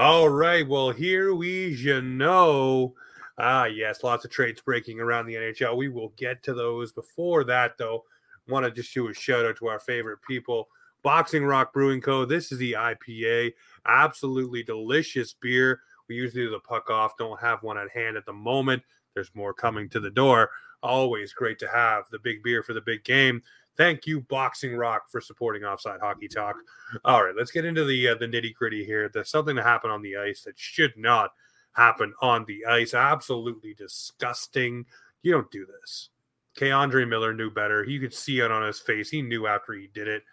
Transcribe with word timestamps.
All 0.00 0.30
right. 0.30 0.66
Well, 0.66 0.92
here 0.92 1.34
we 1.34 1.74
Jeannot. 1.74 2.92
Ah, 3.36 3.66
yes, 3.66 4.02
lots 4.02 4.24
of 4.24 4.30
trades 4.30 4.62
breaking 4.62 4.98
around 4.98 5.26
the 5.26 5.34
NHL. 5.34 5.76
We 5.76 5.90
will 5.90 6.14
get 6.16 6.42
to 6.44 6.54
those. 6.54 6.90
Before 6.90 7.44
that, 7.44 7.76
though, 7.76 8.04
want 8.48 8.64
to 8.64 8.70
just 8.70 8.94
do 8.94 9.08
a 9.08 9.12
shout 9.12 9.44
out 9.44 9.58
to 9.58 9.68
our 9.68 9.78
favorite 9.78 10.20
people, 10.26 10.68
Boxing 11.02 11.44
Rock 11.44 11.74
Brewing 11.74 12.00
Co. 12.00 12.24
This 12.24 12.50
is 12.50 12.56
the 12.56 12.72
IPA, 12.72 13.52
absolutely 13.84 14.62
delicious 14.62 15.34
beer. 15.34 15.80
We 16.08 16.14
usually 16.14 16.44
do 16.44 16.50
the 16.50 16.60
puck 16.60 16.88
off, 16.88 17.18
don't 17.18 17.38
have 17.38 17.62
one 17.62 17.76
at 17.76 17.90
hand 17.90 18.16
at 18.16 18.24
the 18.24 18.32
moment. 18.32 18.82
There's 19.12 19.34
more 19.34 19.52
coming 19.52 19.90
to 19.90 20.00
the 20.00 20.08
door. 20.10 20.48
Always 20.82 21.34
great 21.34 21.58
to 21.58 21.68
have 21.68 22.04
the 22.10 22.18
big 22.18 22.42
beer 22.42 22.62
for 22.62 22.72
the 22.72 22.80
big 22.80 23.04
game. 23.04 23.42
Thank 23.76 24.06
you, 24.06 24.20
Boxing 24.22 24.76
Rock, 24.76 25.10
for 25.10 25.20
supporting 25.20 25.64
Offside 25.64 26.00
Hockey 26.00 26.28
Talk. 26.28 26.56
All 27.04 27.24
right, 27.24 27.34
let's 27.36 27.50
get 27.50 27.64
into 27.64 27.84
the 27.84 28.08
uh, 28.08 28.14
the 28.16 28.26
nitty 28.26 28.54
gritty 28.54 28.84
here. 28.84 29.08
There's 29.08 29.30
something 29.30 29.56
that 29.56 29.64
happened 29.64 29.92
on 29.92 30.02
the 30.02 30.16
ice 30.16 30.42
that 30.42 30.58
should 30.58 30.92
not 30.96 31.30
happen 31.72 32.12
on 32.20 32.44
the 32.46 32.66
ice. 32.66 32.94
Absolutely 32.94 33.74
disgusting. 33.74 34.84
You 35.22 35.32
don't 35.32 35.50
do 35.50 35.66
this. 35.66 36.10
K'Andre 36.58 37.08
Miller 37.08 37.32
knew 37.32 37.50
better. 37.50 37.84
You 37.84 38.00
could 38.00 38.12
see 38.12 38.40
it 38.40 38.50
on 38.50 38.66
his 38.66 38.80
face. 38.80 39.08
He 39.08 39.22
knew 39.22 39.46
after 39.46 39.72
he 39.72 39.88
did 39.94 40.08
it 40.08 40.24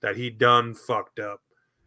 that 0.00 0.16
he 0.16 0.30
done 0.30 0.74
fucked 0.74 1.18
up. 1.18 1.40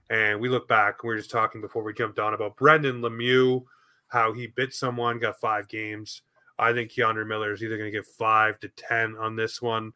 And 0.09 0.39
we 0.39 0.49
look 0.49 0.67
back. 0.67 1.03
We 1.03 1.13
are 1.13 1.17
just 1.17 1.31
talking 1.31 1.61
before 1.61 1.83
we 1.83 1.93
jumped 1.93 2.19
on 2.19 2.33
about 2.33 2.55
Brendan 2.55 3.01
Lemieux, 3.01 3.63
how 4.07 4.33
he 4.33 4.47
bit 4.47 4.73
someone, 4.73 5.19
got 5.19 5.39
five 5.39 5.67
games. 5.67 6.21
I 6.57 6.73
think 6.73 6.91
K'Andre 6.91 7.27
Miller 7.27 7.53
is 7.53 7.63
either 7.63 7.77
going 7.77 7.91
to 7.91 7.97
get 7.97 8.05
five 8.05 8.59
to 8.59 8.69
ten 8.69 9.15
on 9.17 9.35
this 9.35 9.61
one. 9.61 9.93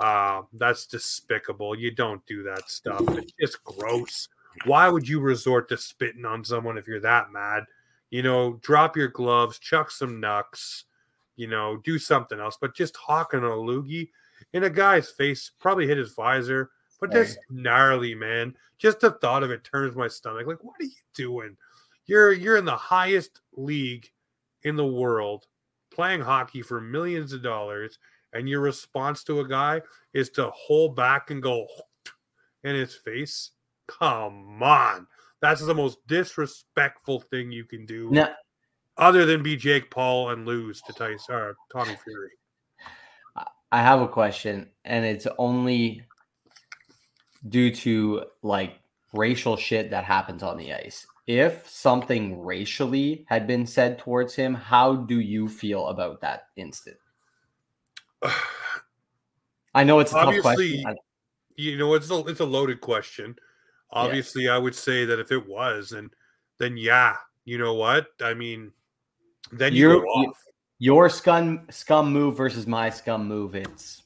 Uh, 0.00 0.42
that's 0.54 0.86
despicable. 0.86 1.78
You 1.78 1.90
don't 1.92 2.24
do 2.26 2.42
that 2.42 2.68
stuff. 2.68 3.02
It's 3.10 3.32
just 3.40 3.62
gross. 3.64 4.28
Why 4.64 4.88
would 4.88 5.08
you 5.08 5.20
resort 5.20 5.68
to 5.68 5.76
spitting 5.76 6.24
on 6.24 6.44
someone 6.44 6.78
if 6.78 6.86
you're 6.86 7.00
that 7.00 7.32
mad? 7.32 7.64
You 8.10 8.22
know, 8.22 8.54
drop 8.62 8.96
your 8.96 9.08
gloves, 9.08 9.58
chuck 9.58 9.90
some 9.90 10.20
knucks, 10.20 10.84
you 11.36 11.46
know, 11.46 11.76
do 11.78 11.98
something 11.98 12.38
else. 12.38 12.56
But 12.60 12.74
just 12.74 12.96
hawking 12.96 13.40
a 13.40 13.48
loogie 13.48 14.10
in 14.52 14.64
a 14.64 14.70
guy's 14.70 15.10
face 15.10 15.50
probably 15.58 15.86
hit 15.86 15.98
his 15.98 16.12
visor, 16.12 16.70
but 17.00 17.10
that's 17.10 17.36
gnarly, 17.50 18.14
man. 18.14 18.56
Just 18.78 19.00
the 19.00 19.12
thought 19.12 19.42
of 19.42 19.50
it 19.50 19.64
turns 19.64 19.96
my 19.96 20.08
stomach. 20.08 20.46
Like, 20.46 20.62
what 20.62 20.80
are 20.80 20.84
you 20.84 20.90
doing? 21.14 21.56
You're 22.06 22.32
you're 22.32 22.56
in 22.56 22.64
the 22.64 22.76
highest 22.76 23.40
league 23.56 24.10
in 24.62 24.76
the 24.76 24.86
world, 24.86 25.46
playing 25.90 26.20
hockey 26.20 26.62
for 26.62 26.80
millions 26.80 27.32
of 27.32 27.42
dollars 27.42 27.98
and 28.34 28.48
your 28.48 28.60
response 28.60 29.24
to 29.24 29.40
a 29.40 29.48
guy 29.48 29.80
is 30.12 30.30
to 30.30 30.50
hold 30.50 30.96
back 30.96 31.30
and 31.30 31.42
go 31.42 31.66
in 32.64 32.74
his 32.74 32.94
face, 32.94 33.52
come 33.86 34.62
on. 34.62 35.06
That's 35.40 35.64
the 35.64 35.74
most 35.74 35.98
disrespectful 36.06 37.20
thing 37.20 37.52
you 37.52 37.64
can 37.64 37.86
do. 37.86 38.10
Now, 38.10 38.30
other 38.96 39.26
than 39.26 39.42
be 39.42 39.56
Jake 39.56 39.90
Paul 39.90 40.30
and 40.30 40.46
lose 40.46 40.80
to 40.82 40.92
Tyson 40.92 41.34
or 41.34 41.50
uh, 41.50 41.54
Tommy 41.72 41.96
Fury. 42.04 42.30
I 43.72 43.82
have 43.82 44.00
a 44.00 44.06
question, 44.06 44.70
and 44.84 45.04
it's 45.04 45.26
only 45.36 46.06
due 47.48 47.74
to 47.74 48.24
like 48.42 48.78
racial 49.12 49.56
shit 49.56 49.90
that 49.90 50.04
happens 50.04 50.44
on 50.44 50.56
the 50.56 50.72
ice. 50.72 51.04
If 51.26 51.68
something 51.68 52.40
racially 52.40 53.26
had 53.28 53.46
been 53.46 53.66
said 53.66 53.98
towards 53.98 54.34
him, 54.34 54.54
how 54.54 54.94
do 54.94 55.18
you 55.18 55.48
feel 55.48 55.88
about 55.88 56.20
that 56.20 56.48
instant? 56.56 56.96
I 59.74 59.84
know 59.84 60.00
it's 60.00 60.12
a 60.12 60.14
tough 60.14 60.40
question. 60.40 60.96
You 61.56 61.78
know, 61.78 61.94
it's 61.94 62.10
a 62.10 62.18
it's 62.26 62.40
a 62.40 62.44
loaded 62.44 62.80
question. 62.80 63.36
Obviously, 63.90 64.44
yeah. 64.44 64.56
I 64.56 64.58
would 64.58 64.74
say 64.74 65.04
that 65.04 65.20
if 65.20 65.30
it 65.30 65.48
was, 65.48 65.92
and 65.92 66.10
then 66.58 66.76
yeah, 66.76 67.16
you 67.44 67.58
know 67.58 67.74
what? 67.74 68.08
I 68.20 68.34
mean, 68.34 68.72
then 69.52 69.72
you 69.72 69.90
your, 69.90 70.00
go 70.00 70.06
off. 70.06 70.38
Your 70.78 71.08
scum 71.08 71.66
scum 71.70 72.12
move 72.12 72.36
versus 72.36 72.66
my 72.66 72.90
scum 72.90 73.28
move. 73.28 73.54
It's 73.54 74.02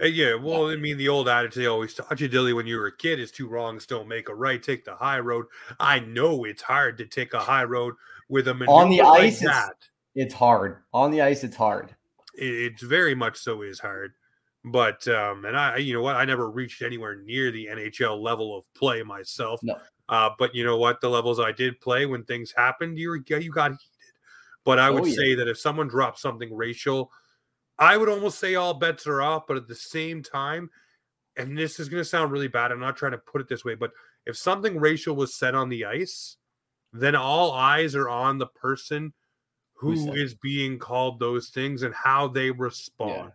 uh, 0.00 0.06
yeah, 0.06 0.34
well, 0.34 0.68
I 0.68 0.76
mean, 0.76 0.98
the 0.98 1.08
old 1.08 1.26
adage 1.26 1.54
they 1.54 1.66
always 1.66 1.94
taught 1.94 2.20
you, 2.20 2.28
Dilly, 2.28 2.52
when 2.52 2.66
you 2.66 2.76
were 2.76 2.88
a 2.88 2.96
kid, 2.96 3.18
is 3.18 3.30
two 3.30 3.48
wrongs 3.48 3.86
don't 3.86 4.08
make 4.08 4.28
a 4.28 4.34
right. 4.34 4.62
Take 4.62 4.84
the 4.84 4.94
high 4.94 5.20
road. 5.20 5.46
I 5.80 6.00
know 6.00 6.44
it's 6.44 6.62
hard 6.62 6.98
to 6.98 7.06
take 7.06 7.32
a 7.32 7.40
high 7.40 7.64
road 7.64 7.94
with 8.28 8.48
a 8.48 8.54
maneuver 8.54 8.72
on 8.72 8.90
the 8.90 9.00
like 9.00 9.22
ice. 9.22 9.40
That. 9.40 9.70
It's, 9.70 10.26
it's 10.26 10.34
hard 10.34 10.82
on 10.92 11.10
the 11.10 11.22
ice. 11.22 11.44
It's 11.44 11.56
hard 11.56 11.95
it 12.36 12.80
very 12.80 13.14
much 13.14 13.38
so 13.38 13.62
is 13.62 13.78
hard. 13.78 14.12
But 14.64 15.06
um, 15.08 15.44
and 15.44 15.56
I, 15.56 15.76
you 15.76 15.94
know 15.94 16.02
what, 16.02 16.16
I 16.16 16.24
never 16.24 16.50
reached 16.50 16.82
anywhere 16.82 17.16
near 17.16 17.50
the 17.50 17.66
NHL 17.66 18.20
level 18.20 18.56
of 18.56 18.64
play 18.74 19.02
myself. 19.02 19.60
No. 19.62 19.76
Uh, 20.08 20.30
but 20.38 20.54
you 20.54 20.64
know 20.64 20.76
what, 20.76 21.00
the 21.00 21.08
levels 21.08 21.40
I 21.40 21.52
did 21.52 21.80
play 21.80 22.06
when 22.06 22.24
things 22.24 22.52
happened, 22.56 22.98
you 22.98 23.08
were, 23.10 23.16
you 23.16 23.50
got 23.50 23.70
heated. 23.70 23.80
But 24.64 24.78
I 24.78 24.90
would 24.90 25.02
oh, 25.02 25.06
yeah. 25.06 25.14
say 25.14 25.34
that 25.36 25.48
if 25.48 25.58
someone 25.58 25.88
dropped 25.88 26.18
something 26.18 26.54
racial, 26.54 27.10
I 27.78 27.96
would 27.96 28.08
almost 28.08 28.38
say 28.38 28.56
all 28.56 28.74
bets 28.74 29.06
are 29.06 29.22
off. 29.22 29.46
But 29.46 29.56
at 29.56 29.68
the 29.68 29.74
same 29.74 30.22
time, 30.22 30.70
and 31.36 31.56
this 31.56 31.78
is 31.78 31.88
going 31.88 32.00
to 32.00 32.08
sound 32.08 32.32
really 32.32 32.48
bad, 32.48 32.72
I'm 32.72 32.80
not 32.80 32.96
trying 32.96 33.12
to 33.12 33.18
put 33.18 33.40
it 33.40 33.48
this 33.48 33.64
way, 33.64 33.74
but 33.74 33.92
if 34.26 34.36
something 34.36 34.78
racial 34.78 35.14
was 35.14 35.34
said 35.34 35.54
on 35.54 35.68
the 35.68 35.84
ice, 35.84 36.36
then 36.92 37.14
all 37.14 37.52
eyes 37.52 37.94
are 37.94 38.08
on 38.08 38.38
the 38.38 38.46
person 38.46 39.12
who 39.76 40.12
is 40.14 40.34
being 40.34 40.78
called 40.78 41.20
those 41.20 41.48
things 41.48 41.82
and 41.82 41.94
how 41.94 42.28
they 42.28 42.50
respond. 42.50 43.32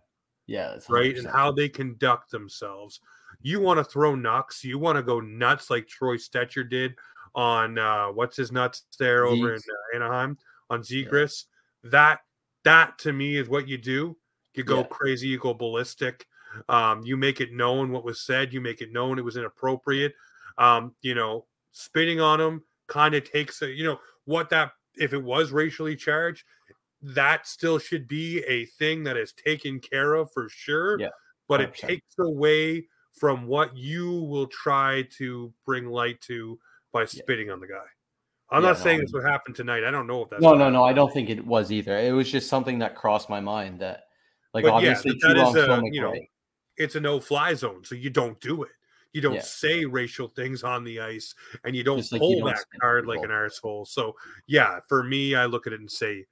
Yeah, 0.47 0.73
yeah 0.73 0.79
right, 0.89 1.17
and 1.17 1.27
how 1.27 1.51
they 1.51 1.69
conduct 1.69 2.31
themselves. 2.31 2.99
You 3.41 3.59
want 3.59 3.79
to 3.79 3.83
throw 3.83 4.15
nuts, 4.15 4.63
you 4.63 4.79
want 4.79 4.97
to 4.97 5.03
go 5.03 5.19
nuts 5.19 5.69
like 5.69 5.87
Troy 5.87 6.17
Stecher 6.17 6.69
did 6.69 6.95
on 7.33 7.77
uh, 7.77 8.07
what's 8.07 8.37
his 8.37 8.51
nuts 8.51 8.83
there 8.99 9.25
over 9.25 9.53
in 9.53 9.59
uh, 9.59 9.95
Anaheim 9.95 10.37
on 10.69 10.81
Zegras. 10.81 11.45
Yeah. 11.83 11.89
That 11.91 12.19
that 12.63 12.97
to 12.99 13.13
me 13.13 13.37
is 13.37 13.49
what 13.49 13.67
you 13.67 13.77
do. 13.77 14.17
You 14.53 14.63
go 14.63 14.79
yeah. 14.79 14.87
crazy, 14.89 15.27
you 15.27 15.39
go 15.39 15.53
ballistic. 15.53 16.25
Um, 16.67 17.01
you 17.05 17.15
make 17.15 17.39
it 17.39 17.53
known 17.53 17.91
what 17.91 18.03
was 18.03 18.21
said. 18.21 18.51
You 18.51 18.61
make 18.61 18.81
it 18.81 18.91
known 18.91 19.17
it 19.17 19.25
was 19.25 19.37
inappropriate. 19.37 20.13
Um, 20.57 20.93
you 21.01 21.15
know, 21.15 21.45
spitting 21.71 22.19
on 22.19 22.39
them 22.39 22.63
kind 22.87 23.15
of 23.15 23.29
takes 23.29 23.61
a, 23.61 23.71
you 23.71 23.85
know 23.85 23.99
what 24.25 24.49
that 24.49 24.71
if 24.95 25.13
it 25.13 25.23
was 25.23 25.51
racially 25.51 25.95
charged, 25.95 26.43
that 27.01 27.47
still 27.47 27.79
should 27.79 28.07
be 28.07 28.39
a 28.47 28.65
thing 28.65 29.03
that 29.03 29.17
is 29.17 29.33
taken 29.33 29.79
care 29.79 30.13
of 30.13 30.31
for 30.31 30.49
sure. 30.49 30.99
Yeah. 30.99 31.09
But 31.47 31.61
it 31.61 31.73
takes 31.73 32.17
away 32.19 32.87
from 33.11 33.45
what 33.45 33.75
you 33.75 34.09
will 34.09 34.47
try 34.47 35.07
to 35.17 35.53
bring 35.65 35.87
light 35.87 36.21
to 36.21 36.57
by 36.93 37.05
spitting 37.05 37.47
yeah. 37.47 37.53
on 37.53 37.59
the 37.59 37.67
guy. 37.67 37.83
I'm 38.49 38.63
yeah, 38.63 38.69
not 38.69 38.77
no, 38.77 38.83
saying 38.83 38.99
this 39.01 39.11
would 39.13 39.25
happen 39.25 39.53
tonight. 39.53 39.83
I 39.83 39.91
don't 39.91 40.07
know 40.07 40.23
if 40.23 40.29
that's 40.29 40.41
no, 40.41 40.53
no, 40.53 40.69
no. 40.69 40.83
I 40.83 40.93
don't 40.93 41.11
think 41.13 41.29
it 41.29 41.45
was 41.45 41.71
either. 41.71 41.97
It 41.97 42.11
was 42.11 42.29
just 42.29 42.49
something 42.49 42.79
that 42.79 42.95
crossed 42.95 43.29
my 43.29 43.39
mind 43.39 43.79
that, 43.79 44.03
like, 44.53 44.65
but 44.65 44.73
obviously, 44.73 45.17
yeah, 45.23 45.33
that 45.33 45.47
is 45.47 45.55
a, 45.55 45.81
you 45.91 46.01
know, 46.01 46.13
it's 46.77 46.95
a 46.95 46.99
no-fly 46.99 47.53
zone, 47.53 47.83
so 47.83 47.95
you 47.95 48.09
don't 48.09 48.39
do 48.41 48.63
it. 48.63 48.71
You 49.13 49.21
don't 49.21 49.35
yeah. 49.35 49.41
say 49.41 49.85
racial 49.85 50.27
things 50.27 50.63
on 50.63 50.83
the 50.83 50.99
ice, 50.99 51.35
and 51.63 51.75
you 51.75 51.83
don't 51.83 52.09
like 52.11 52.21
you 52.21 52.43
that 52.45 52.63
card 52.79 53.05
like 53.05 53.23
an 53.23 53.31
asshole. 53.31 53.85
So 53.85 54.15
yeah, 54.47 54.79
for 54.87 55.03
me, 55.03 55.35
I 55.35 55.45
look 55.45 55.67
at 55.67 55.73
it 55.73 55.79
and 55.79 55.91
say, 55.91 56.25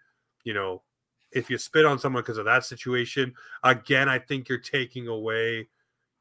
you 0.44 0.54
know, 0.54 0.84
if 1.32 1.50
you 1.50 1.58
spit 1.58 1.86
on 1.86 2.00
someone 2.00 2.24
because 2.24 2.38
of 2.38 2.46
that 2.46 2.64
situation, 2.64 3.34
again, 3.64 4.08
I 4.08 4.20
think 4.20 4.50
you're 4.50 4.58
taking 4.58 5.08
away 5.08 5.68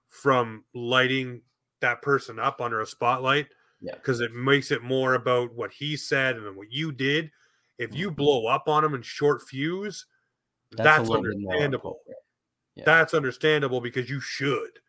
from 0.08 0.64
lighting 0.74 1.42
that 1.80 2.02
person 2.02 2.38
up 2.38 2.60
under 2.60 2.80
a 2.80 2.86
spotlight. 2.86 3.46
Yeah. 3.80 3.94
Because 3.94 4.20
it 4.20 4.34
makes 4.34 4.72
it 4.72 4.82
more 4.82 5.14
about 5.14 5.54
what 5.54 5.70
he 5.70 5.96
said 5.96 6.36
and 6.36 6.56
what 6.56 6.72
you 6.72 6.90
did. 6.90 7.30
If 7.78 7.94
you 7.94 8.08
mm-hmm. 8.08 8.16
blow 8.16 8.46
up 8.46 8.68
on 8.68 8.84
him 8.84 8.94
in 8.94 9.02
short 9.02 9.42
fuse, 9.42 10.04
that's, 10.72 11.08
that's 11.08 11.10
understandable. 11.10 12.00
Yeah. 12.74 12.82
That's 12.84 13.14
understandable 13.14 13.80
because 13.80 14.10
you 14.10 14.20
should. 14.20 14.80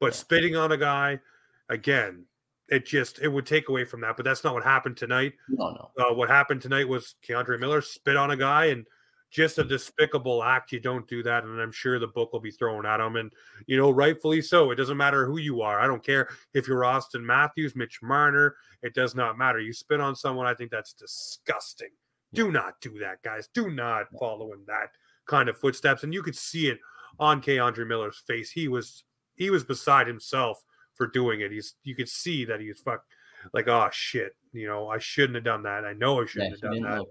But 0.00 0.14
spitting 0.14 0.56
on 0.56 0.72
a 0.72 0.76
guy, 0.76 1.20
again, 1.68 2.24
it 2.68 2.84
just 2.84 3.20
it 3.20 3.28
would 3.28 3.46
take 3.46 3.68
away 3.68 3.84
from 3.84 4.00
that. 4.02 4.16
But 4.16 4.24
that's 4.24 4.44
not 4.44 4.54
what 4.54 4.64
happened 4.64 4.96
tonight. 4.96 5.34
No, 5.48 5.90
no. 5.96 6.10
Uh, 6.10 6.14
what 6.14 6.28
happened 6.28 6.62
tonight 6.62 6.88
was 6.88 7.14
K'Andre 7.26 7.58
Miller 7.58 7.80
spit 7.80 8.16
on 8.16 8.30
a 8.30 8.36
guy 8.36 8.66
and 8.66 8.86
just 9.30 9.58
a 9.58 9.64
despicable 9.64 10.42
act. 10.42 10.72
You 10.72 10.80
don't 10.80 11.06
do 11.08 11.22
that, 11.22 11.44
and 11.44 11.60
I'm 11.60 11.72
sure 11.72 11.98
the 11.98 12.06
book 12.06 12.32
will 12.32 12.40
be 12.40 12.50
thrown 12.50 12.86
at 12.86 13.00
him, 13.00 13.16
and 13.16 13.32
you 13.66 13.76
know, 13.76 13.90
rightfully 13.90 14.42
so. 14.42 14.70
It 14.70 14.76
doesn't 14.76 14.96
matter 14.96 15.26
who 15.26 15.38
you 15.38 15.62
are. 15.62 15.80
I 15.80 15.86
don't 15.86 16.04
care 16.04 16.28
if 16.54 16.68
you're 16.68 16.84
Austin 16.84 17.24
Matthews, 17.24 17.76
Mitch 17.76 18.00
Marner. 18.02 18.56
It 18.82 18.94
does 18.94 19.14
not 19.14 19.38
matter. 19.38 19.60
You 19.60 19.72
spit 19.72 20.00
on 20.00 20.16
someone. 20.16 20.46
I 20.46 20.54
think 20.54 20.70
that's 20.70 20.92
disgusting. 20.92 21.90
Do 22.34 22.50
not 22.50 22.80
do 22.80 22.98
that, 22.98 23.22
guys. 23.22 23.48
Do 23.54 23.70
not 23.70 24.06
follow 24.18 24.52
in 24.52 24.60
that 24.66 24.90
kind 25.26 25.48
of 25.48 25.56
footsteps. 25.56 26.02
And 26.02 26.12
you 26.12 26.22
could 26.22 26.36
see 26.36 26.68
it 26.68 26.78
on 27.18 27.40
K'Andre 27.40 27.86
Miller's 27.86 28.22
face. 28.26 28.50
He 28.50 28.68
was 28.68 29.04
he 29.36 29.50
was 29.50 29.64
beside 29.64 30.06
himself 30.06 30.62
for 30.94 31.06
doing 31.06 31.40
it. 31.40 31.52
He's 31.52 31.74
you 31.84 31.94
could 31.94 32.08
see 32.08 32.44
that 32.46 32.60
he's 32.60 32.80
fuck 32.80 33.04
like 33.52 33.68
oh 33.68 33.88
shit. 33.92 34.34
You 34.52 34.66
know 34.66 34.88
I 34.88 34.98
shouldn't 34.98 35.34
have 35.36 35.44
done 35.44 35.62
that. 35.64 35.84
I 35.84 35.92
know 35.92 36.20
I 36.22 36.26
shouldn't 36.26 36.56
Yeah, 36.62 36.68
have 36.70 36.80
done 36.82 36.90
that. 36.98 37.04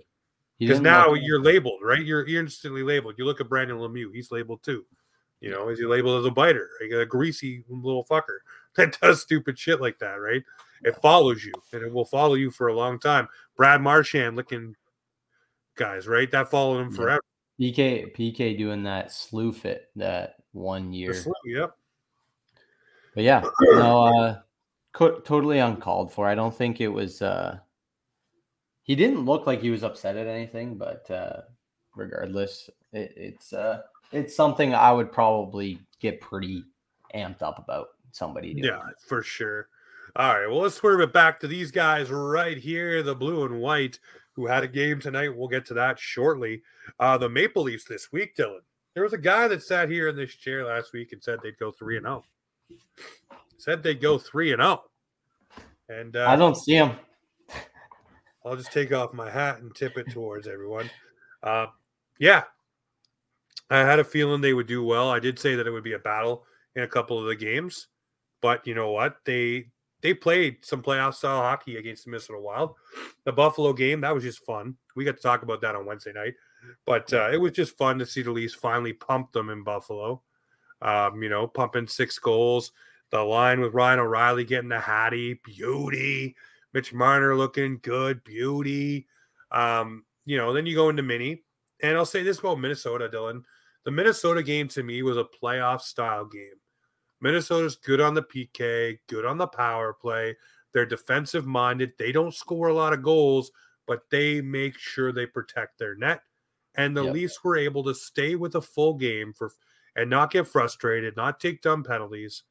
Because 0.60 0.80
now 0.82 1.10
look- 1.12 1.20
you're 1.22 1.42
labeled, 1.42 1.82
right? 1.84 2.04
You're, 2.04 2.26
you're 2.28 2.42
instantly 2.42 2.82
labeled. 2.82 3.16
You 3.18 3.26
look 3.26 3.42
at 3.42 3.50
Brendan 3.50 3.78
Lemieux, 3.78 4.14
he's 4.14 4.32
labeled 4.32 4.64
too. 4.64 4.86
You 5.42 5.52
know, 5.52 5.68
is 5.68 5.80
he 5.80 5.86
labeled 5.86 6.22
as 6.22 6.26
a 6.26 6.32
biter, 6.32 6.70
like 6.82 6.92
a 6.92 7.06
greasy 7.06 7.64
little 7.70 8.06
fucker 8.06 8.38
that 8.78 8.98
does 9.02 9.22
stupid 9.22 9.60
shit 9.60 9.82
like 9.82 10.00
that, 10.00 10.14
right? 10.16 10.42
It 10.84 10.96
follows 11.02 11.44
you 11.44 11.52
and 11.74 11.84
it 11.84 11.92
will 11.92 12.06
follow 12.06 12.36
you 12.36 12.52
for 12.52 12.68
a 12.70 12.74
long 12.74 13.00
time. 13.00 13.28
Brad 13.58 13.82
Marchand 13.82 14.36
looking 14.38 14.76
guys, 15.76 16.08
right? 16.08 16.30
That 16.32 16.50
followed 16.50 16.80
him 16.82 16.90
Yeah. 16.92 16.96
forever. 16.96 17.22
PK 17.60 18.14
PK 18.16 18.58
doing 18.58 18.84
that 18.84 19.12
slew 19.12 19.52
fit 19.54 19.90
that 19.96 20.36
one 20.52 20.92
year. 20.94 21.14
slew, 21.14 21.34
Yep. 21.46 21.76
But 23.16 23.24
yeah, 23.24 23.44
no, 23.62 24.04
uh, 24.04 24.40
co- 24.94 25.20
totally 25.22 25.60
uncalled 25.60 26.12
for. 26.14 26.28
I 26.28 26.36
don't 26.36 26.54
think 26.56 26.82
it 26.82 26.90
was. 26.90 27.22
uh 27.22 27.58
He 28.84 28.96
didn't 28.96 29.26
look 29.26 29.48
like 29.48 29.62
he 29.62 29.72
was 29.72 29.84
upset 29.84 30.18
at 30.18 30.28
anything, 30.28 30.78
but 30.78 31.10
uh 31.10 31.42
regardless, 31.96 32.70
it, 32.94 33.14
it's 33.16 33.54
uh 33.54 33.82
it's 34.12 34.36
something 34.36 34.76
I 34.76 34.92
would 34.92 35.12
probably 35.12 35.80
get 36.00 36.22
pretty 36.22 36.64
amped 37.16 37.42
up 37.42 37.58
about. 37.58 37.88
Somebody 38.12 38.54
doing. 38.54 38.66
Yeah, 38.66 38.80
for 39.08 39.22
sure. 39.22 39.68
All 40.16 40.34
right, 40.34 40.48
well, 40.48 40.60
let's 40.62 40.76
swerve 40.76 41.02
it 41.02 41.12
back 41.12 41.38
to 41.42 41.48
these 41.48 41.70
guys 41.70 42.10
right 42.10 42.58
here, 42.58 43.04
the 43.04 43.14
blue 43.14 43.44
and 43.44 43.60
white, 43.60 44.00
who 44.32 44.48
had 44.48 44.64
a 44.64 44.70
game 44.70 45.02
tonight. 45.02 45.36
We'll 45.36 45.50
get 45.50 45.66
to 45.66 45.74
that 45.74 46.00
shortly. 46.00 46.62
Uh, 46.98 47.18
the 47.18 47.28
Maple 47.28 47.64
Leafs 47.64 47.84
this 47.84 48.14
week, 48.14 48.34
Dylan. 48.38 48.62
There 48.94 49.04
was 49.04 49.12
a 49.12 49.18
guy 49.18 49.50
that 49.50 49.64
sat 49.64 49.90
here 49.90 50.08
in 50.08 50.16
this 50.16 50.34
chair 50.34 50.64
last 50.66 50.94
week 50.94 51.12
and 51.12 51.22
said 51.22 51.40
they'd 51.44 51.60
go 51.60 51.72
three 51.74 51.98
and 51.98 52.06
zero. 52.06 52.24
Said 53.58 53.84
they'd 53.84 54.02
go 54.02 54.18
three 54.18 54.52
and 54.52 54.62
zero. 54.62 54.84
And 55.90 56.16
uh, 56.16 56.28
I 56.28 56.36
don't 56.36 56.56
see 56.56 56.74
them. 56.74 56.94
I'll 58.46 58.56
just 58.56 58.72
take 58.72 58.94
off 58.94 59.14
my 59.14 59.30
hat 59.30 59.60
and 59.60 59.74
tip 59.74 59.98
it 59.98 60.10
towards 60.12 60.48
everyone. 60.48 60.90
Uh, 61.42 61.68
yeah, 62.20 62.44
I 63.70 63.80
had 63.80 64.00
a 64.00 64.04
feeling 64.04 64.42
they 64.42 64.54
would 64.54 64.68
do 64.68 64.84
well. 64.84 65.10
I 65.10 65.20
did 65.20 65.40
say 65.40 65.56
that 65.56 65.68
it 65.68 65.72
would 65.72 65.84
be 65.84 65.94
a 65.94 66.00
battle 66.00 66.46
in 66.76 66.84
a 66.84 66.88
couple 66.88 67.20
of 67.20 67.26
the 67.26 67.36
games, 67.36 67.88
but 68.42 68.66
you 68.68 68.76
know 68.76 68.92
what? 68.92 69.18
They 69.26 69.68
they 70.02 70.14
played 70.14 70.64
some 70.64 70.84
playoff 70.84 71.16
style 71.16 71.42
hockey 71.42 71.78
against 71.78 72.06
the 72.06 72.12
Minnesota 72.12 72.40
Wild. 72.40 72.76
The 73.24 73.32
Buffalo 73.32 73.74
game 73.74 74.02
that 74.02 74.14
was 74.14 74.24
just 74.24 74.46
fun. 74.46 74.76
We 74.96 75.06
got 75.06 75.16
to 75.16 75.22
talk 75.22 75.42
about 75.42 75.62
that 75.62 75.76
on 75.76 75.86
Wednesday 75.86 76.14
night, 76.14 76.34
but 76.86 77.12
uh, 77.14 77.30
it 77.32 77.38
was 77.38 77.54
just 77.54 77.78
fun 77.78 77.98
to 78.00 78.06
see 78.06 78.22
the 78.22 78.32
Leafs 78.32 78.54
finally 78.54 78.94
pump 78.94 79.32
them 79.32 79.50
in 79.50 79.64
Buffalo. 79.64 80.22
Um, 80.86 81.24
you 81.24 81.30
know, 81.30 81.48
pumping 81.48 81.88
six 81.88 82.20
goals. 82.20 82.72
The 83.12 83.20
line 83.22 83.60
with 83.60 83.74
Ryan 83.74 84.00
O'Reilly 84.00 84.44
getting 84.46 84.70
the 84.70 84.80
Hattie, 84.80 85.40
beauty. 85.44 86.36
Mitch 86.74 86.94
Marner 86.94 87.36
looking 87.36 87.80
good, 87.82 88.24
beauty. 88.24 89.08
Um, 89.52 90.06
you 90.26 90.38
know, 90.38 90.54
then 90.54 90.66
you 90.66 90.76
go 90.76 90.90
into 90.90 91.02
mini, 91.02 91.44
and 91.82 91.98
I'll 91.98 92.06
say 92.06 92.22
this 92.22 92.40
about 92.40 92.60
Minnesota, 92.60 93.10
Dylan. 93.10 93.44
The 93.84 93.92
Minnesota 93.92 94.44
game 94.44 94.68
to 94.70 94.84
me 94.84 95.02
was 95.02 95.18
a 95.18 95.24
playoff 95.42 95.82
style 95.82 96.26
game. 96.26 96.60
Minnesota's 97.22 97.76
good 97.78 98.02
on 98.02 98.14
the 98.14 98.24
PK, 98.24 99.00
good 99.08 99.26
on 99.26 99.38
the 99.38 99.48
power 99.48 99.94
play. 99.94 100.36
They're 100.74 100.86
defensive 100.86 101.46
minded. 101.46 101.94
They 101.98 102.12
don't 102.12 102.34
score 102.34 102.68
a 102.68 102.74
lot 102.74 102.94
of 102.94 103.02
goals, 103.02 103.52
but 103.88 104.02
they 104.12 104.42
make 104.42 104.78
sure 104.78 105.12
they 105.12 105.26
protect 105.26 105.80
their 105.80 105.96
net. 105.96 106.22
And 106.76 106.96
the 106.96 107.06
Yep. 107.06 107.14
Leafs 107.14 107.44
were 107.44 107.56
able 107.58 107.84
to 107.86 107.96
stay 107.96 108.36
with 108.36 108.56
a 108.56 108.62
full 108.62 108.96
game 108.96 109.32
for 109.32 109.52
and 109.96 110.10
not 110.10 110.32
get 110.32 110.48
frustrated, 110.48 111.16
not 111.16 111.40
take 111.40 111.62
dumb 111.62 111.84
penalties, 111.84 112.44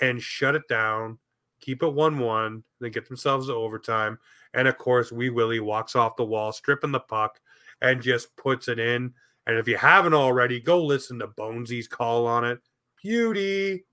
and 0.00 0.20
shut 0.22 0.54
it 0.54 0.66
down, 0.68 1.18
keep 1.60 1.82
it 1.82 1.92
1 1.92 2.18
1, 2.18 2.64
then 2.80 2.90
get 2.90 3.06
themselves 3.08 3.46
to 3.46 3.54
overtime. 3.54 4.18
And 4.54 4.66
of 4.66 4.78
course, 4.78 5.12
Wee 5.12 5.30
Willie 5.30 5.60
walks 5.60 5.94
off 5.94 6.16
the 6.16 6.24
wall, 6.24 6.52
stripping 6.52 6.92
the 6.92 7.00
puck, 7.00 7.40
and 7.80 8.02
just 8.02 8.34
puts 8.36 8.68
it 8.68 8.78
in. 8.78 9.14
And 9.46 9.58
if 9.58 9.68
you 9.68 9.76
haven't 9.76 10.14
already, 10.14 10.60
go 10.60 10.82
listen 10.84 11.18
to 11.20 11.26
Bonesy's 11.28 11.88
call 11.88 12.26
on 12.26 12.44
it. 12.44 12.60
Beauty. 13.02 13.84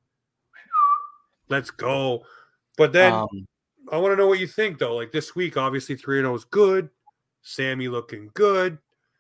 Let's 1.49 1.71
go. 1.71 2.23
But 2.77 2.91
then 2.93 3.13
Um, 3.13 3.47
I 3.91 3.97
want 3.97 4.11
to 4.11 4.15
know 4.17 4.27
what 4.27 4.39
you 4.39 4.47
think, 4.47 4.79
though. 4.79 4.95
Like 4.95 5.11
this 5.11 5.35
week, 5.35 5.55
obviously 5.57 5.95
3 5.95 6.19
0 6.19 6.35
is 6.35 6.43
good. 6.43 6.89
Sammy 7.41 7.87
looking 7.87 8.29
good. 8.33 8.77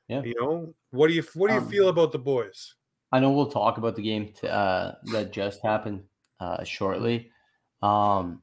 Yeah. 0.07 0.23
You 0.23 0.35
know, 0.39 0.73
what 0.91 1.07
do 1.07 1.13
you 1.13 1.23
what 1.33 1.47
do 1.47 1.53
you 1.53 1.61
Um, 1.61 1.69
feel 1.69 1.89
about 1.89 2.11
the 2.11 2.19
boys? 2.19 2.75
I 3.11 3.19
know 3.19 3.31
we'll 3.31 3.51
talk 3.51 3.77
about 3.77 3.95
the 3.95 4.01
game 4.01 4.33
uh, 4.43 4.93
that 5.11 5.31
just 5.31 5.61
happened 5.63 6.03
uh, 6.39 6.63
shortly. 6.63 7.31
Um, 7.81 8.41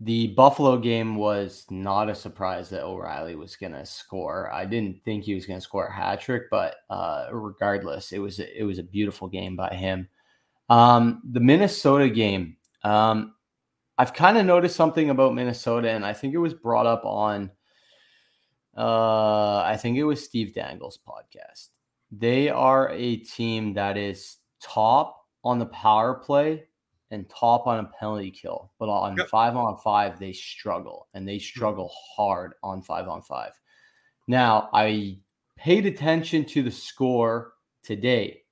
the 0.00 0.28
Buffalo 0.28 0.78
game 0.78 1.16
was 1.16 1.66
not 1.70 2.08
a 2.08 2.14
surprise 2.14 2.70
that 2.70 2.84
O'Reilly 2.84 3.34
was 3.34 3.56
going 3.56 3.72
to 3.72 3.84
score. 3.84 4.52
I 4.52 4.64
didn't 4.64 5.02
think 5.04 5.24
he 5.24 5.34
was 5.34 5.46
going 5.46 5.58
to 5.58 5.64
score 5.64 5.86
a 5.86 5.92
hat 5.92 6.20
trick, 6.20 6.44
but 6.50 6.76
uh, 6.88 7.26
regardless, 7.32 8.12
it 8.12 8.18
was 8.18 8.38
a, 8.38 8.60
it 8.60 8.64
was 8.64 8.78
a 8.78 8.84
beautiful 8.84 9.28
game 9.28 9.56
by 9.56 9.74
him. 9.74 10.08
Um, 10.68 11.22
the 11.28 11.40
Minnesota 11.40 12.08
game, 12.08 12.56
um, 12.84 13.34
I've 13.96 14.14
kind 14.14 14.38
of 14.38 14.46
noticed 14.46 14.76
something 14.76 15.10
about 15.10 15.34
Minnesota, 15.34 15.90
and 15.90 16.06
I 16.06 16.12
think 16.12 16.32
it 16.32 16.38
was 16.38 16.54
brought 16.54 16.86
up 16.86 17.04
on, 17.04 17.50
uh, 18.76 19.58
I 19.58 19.76
think 19.76 19.96
it 19.96 20.04
was 20.04 20.24
Steve 20.24 20.54
Dangle's 20.54 20.98
podcast. 20.98 21.70
They 22.10 22.48
are 22.48 22.90
a 22.90 23.16
team 23.16 23.74
that 23.74 23.96
is 23.96 24.38
top 24.60 25.26
on 25.44 25.58
the 25.58 25.66
power 25.66 26.14
play 26.14 26.64
and 27.10 27.28
top 27.28 27.66
on 27.66 27.78
a 27.80 27.90
penalty 27.98 28.30
kill, 28.30 28.72
but 28.78 28.88
on 28.88 29.16
Yep. 29.16 29.28
five 29.28 29.56
on 29.56 29.78
five, 29.78 30.18
they 30.18 30.32
struggle 30.32 31.08
and 31.14 31.26
they 31.26 31.36
hmm. 31.36 31.42
struggle 31.42 31.90
hard 32.16 32.54
on 32.62 32.82
five 32.82 33.08
on 33.08 33.22
five. 33.22 33.52
Now, 34.26 34.68
I 34.72 35.20
paid 35.56 35.86
attention 35.86 36.44
to 36.46 36.62
the 36.62 36.70
score 36.70 37.54
today. 37.82 38.42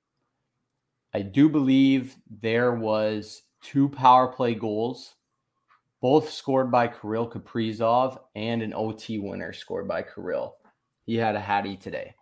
I 1.13 1.21
do 1.21 1.49
believe 1.49 2.15
there 2.29 2.73
was 2.73 3.43
two 3.61 3.89
power 3.89 4.27
play 4.27 4.55
goals, 4.55 5.15
both 6.01 6.29
scored 6.29 6.71
by 6.71 6.87
Kirill 6.87 7.29
Kaprizov 7.29 8.19
and 8.35 8.61
an 8.61 8.73
OT 8.73 9.19
winner 9.19 9.53
scored 9.53 9.87
by 9.87 10.03
Kirill. 10.03 10.57
He 11.05 11.15
had 11.15 11.35
a 11.35 11.39
hattie 11.39 11.77
today. 11.77 12.15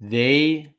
They 0.00 0.74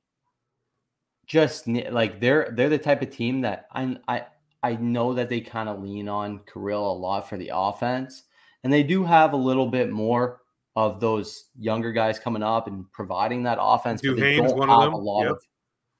just 1.25 1.67
like 1.67 2.19
they're 2.19 2.53
they're 2.55 2.69
the 2.69 2.77
type 2.77 3.01
of 3.01 3.09
team 3.09 3.41
that 3.41 3.67
I 3.71 3.97
I 4.07 4.25
I 4.63 4.75
know 4.75 5.13
that 5.13 5.29
they 5.29 5.41
kind 5.41 5.69
of 5.69 5.81
lean 5.81 6.09
on 6.09 6.41
Kirill 6.51 6.91
a 6.91 6.93
lot 6.93 7.29
for 7.29 7.37
the 7.37 7.51
offense, 7.53 8.23
and 8.63 8.71
they 8.71 8.83
do 8.83 9.03
have 9.03 9.33
a 9.33 9.37
little 9.37 9.67
bit 9.67 9.91
more 9.91 10.41
of 10.75 10.99
those 10.99 11.45
younger 11.57 11.91
guys 11.91 12.19
coming 12.19 12.43
up 12.43 12.67
and 12.67 12.91
providing 12.91 13.43
that 13.43 13.57
offense. 13.59 14.01
but 14.03 14.17
they 14.17 14.37
don't 14.37 14.55
one 14.55 14.69
of 14.69 14.81
have 14.81 14.91
them, 14.91 14.93
a 14.93 14.97
lot 14.97 15.23
yep. 15.23 15.31
of 15.31 15.43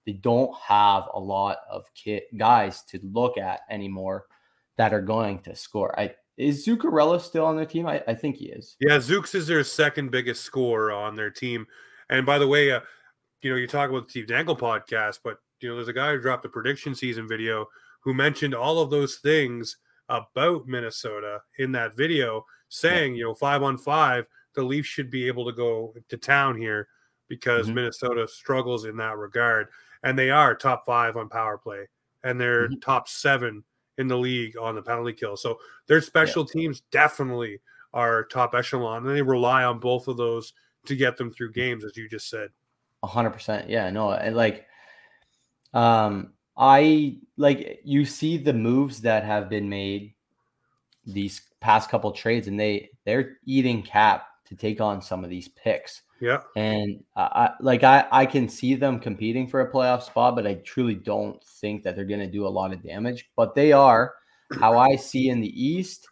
they 0.06 0.14
don't 0.14 0.56
have 0.58 1.04
a 1.14 1.20
lot 1.20 1.58
of 1.70 1.84
kid 1.94 2.24
guys 2.38 2.84
to 2.84 3.00
look 3.04 3.38
at 3.38 3.62
anymore 3.70 4.26
that 4.78 4.94
are 4.94 5.02
going 5.02 5.40
to 5.40 5.56
score. 5.56 6.00
I 6.00 6.14
is 6.38 6.66
Zuccarello 6.66 7.20
still 7.20 7.46
on 7.46 7.56
their 7.56 7.66
team? 7.66 7.88
I, 7.88 8.04
I 8.08 8.14
think 8.14 8.38
he 8.38 8.46
is. 8.46 8.78
Yeah, 8.80 8.98
Zooks 8.98 9.34
is 9.34 9.48
their 9.48 9.64
second 9.64 10.12
biggest 10.12 10.44
scorer 10.44 10.92
on 10.92 11.16
their 11.16 11.32
team. 11.32 11.66
And 12.10 12.26
by 12.26 12.38
the 12.38 12.48
way, 12.48 12.72
uh, 12.72 12.82
you 13.42 13.52
know, 13.52 13.56
you 13.58 13.68
talk 13.68 13.90
about 13.90 14.06
the 14.06 14.12
Steve 14.12 14.28
Dangle 14.28 14.56
podcast, 14.56 15.20
but 15.24 15.40
you 15.60 15.70
know, 15.70 15.76
there's 15.76 15.88
a 15.88 15.94
guy 15.94 16.12
who 16.12 16.22
dropped 16.22 16.46
a 16.46 16.50
prediction 16.50 16.94
season 16.96 17.28
video 17.28 17.68
who 18.02 18.14
mentioned 18.14 18.54
all 18.54 18.80
of 18.80 18.90
those 18.90 19.18
things 19.18 19.78
about 20.10 20.68
Minnesota 20.68 21.42
in 21.60 21.72
that 21.74 21.96
video, 21.98 22.46
saying, 22.70 23.16
you 23.16 23.24
know, 23.24 23.34
five 23.34 23.64
on 23.64 23.78
five, 23.78 24.26
the 24.54 24.64
Leafs 24.64 24.88
should 24.88 25.10
be 25.10 25.28
able 25.28 25.46
to 25.46 25.52
go 25.52 25.94
to 26.10 26.18
town 26.18 26.58
here 26.58 26.88
because 27.28 27.68
Mhm. 27.68 27.76
Minnesota 27.76 28.28
struggles 28.28 28.86
in 28.86 28.96
that 28.98 29.18
regard. 29.18 29.68
And 30.04 30.18
they 30.18 30.30
are 30.30 30.56
top 30.56 30.86
five 30.86 31.18
on 31.18 31.28
power 31.28 31.58
play, 31.58 31.88
and 32.24 32.40
they're 32.40 32.70
Mhm. 32.70 32.82
top 32.82 33.08
seven 33.10 33.66
in 33.98 34.08
the 34.08 34.18
league 34.18 34.56
on 34.58 34.76
the 34.76 34.82
penalty 34.82 35.14
kill. 35.14 35.36
So 35.36 35.60
their 35.88 36.02
special 36.02 36.46
teams 36.46 36.82
definitely 36.92 37.62
are 37.94 38.24
top 38.26 38.54
echelon, 38.54 39.06
and 39.08 39.16
they 39.16 39.22
rely 39.24 39.64
on 39.64 39.80
both 39.80 40.08
of 40.08 40.18
those 40.18 40.54
to 40.86 40.96
get 40.96 41.18
them 41.18 41.32
through 41.32 41.52
games, 41.52 41.84
as 41.84 41.98
you 41.98 42.08
just 42.08 42.30
said. 42.30 42.52
Hundred 43.08 43.32
percent. 43.32 43.70
Yeah, 43.70 43.90
no, 43.90 44.12
and 44.12 44.36
like, 44.36 44.66
um, 45.74 46.34
I 46.58 47.18
like 47.38 47.80
you 47.84 48.06
see 48.06 48.38
the 48.38 48.54
moves 48.54 49.02
that 49.02 49.24
have 49.24 49.50
been 49.50 49.70
made 49.70 50.14
these 51.06 51.42
past 51.62 51.90
couple 51.90 52.12
trades, 52.12 52.48
and 52.48 52.60
they 52.60 52.90
they're 53.06 53.38
eating 53.46 53.82
cap 53.82 54.28
to 54.48 54.56
take 54.56 54.82
on 54.82 55.02
some 55.02 55.24
of 55.24 55.30
these 55.30 55.48
picks. 55.48 56.02
Yeah, 56.20 56.42
and 56.56 57.04
I 57.16 57.52
like 57.62 57.84
I 57.84 58.06
I 58.12 58.26
can 58.26 58.50
see 58.50 58.76
them 58.76 59.00
competing 59.00 59.48
for 59.48 59.62
a 59.62 59.72
playoff 59.72 60.04
spot, 60.04 60.36
but 60.36 60.48
I 60.48 60.56
truly 60.56 60.96
don't 60.96 61.42
think 61.44 61.84
that 61.84 61.96
they're 61.96 62.06
going 62.06 62.20
to 62.20 62.28
do 62.28 62.46
a 62.46 62.50
lot 62.50 62.74
of 62.74 62.84
damage. 62.84 63.30
But 63.36 63.56
they 63.56 63.72
are, 63.72 64.14
how 64.60 64.78
I 64.78 64.96
see 64.96 65.30
in 65.30 65.40
the 65.40 65.66
East, 65.66 66.08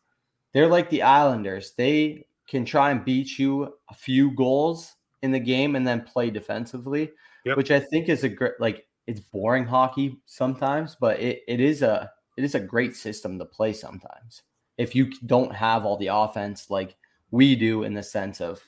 they're 0.54 0.68
like 0.68 0.90
the 0.90 1.02
Islanders. 1.02 1.74
They 1.76 2.26
can 2.48 2.64
try 2.64 2.92
and 2.92 3.04
beat 3.04 3.38
you 3.38 3.74
a 3.90 3.94
few 3.94 4.32
goals 4.32 4.95
in 5.22 5.32
the 5.32 5.40
game 5.40 5.76
and 5.76 5.88
then 5.88 6.02
play 6.02 6.30
defensively, 6.30 7.12
yep. 7.46 7.58
which 7.58 7.72
I 7.72 7.80
think 7.80 8.10
is 8.10 8.24
a 8.24 8.30
great 8.30 8.54
like 8.60 8.86
it's 9.08 9.20
boring 9.20 9.66
hockey 9.66 10.20
sometimes, 10.26 10.96
but 11.00 11.20
it, 11.20 11.42
it 11.48 11.60
is 11.60 11.82
a 11.82 12.12
it 12.38 12.44
is 12.44 12.56
a 12.56 12.60
great 12.60 12.96
system 12.96 13.40
to 13.40 13.46
play 13.46 13.74
sometimes. 13.74 14.44
If 14.78 14.94
you 14.96 15.12
don't 15.26 15.54
have 15.56 15.86
all 15.86 15.98
the 15.98 16.08
offense 16.08 16.70
like 16.70 16.96
we 17.32 17.56
do 17.56 17.84
in 17.84 17.94
the 17.94 18.04
sense 18.04 18.42
of 18.42 18.62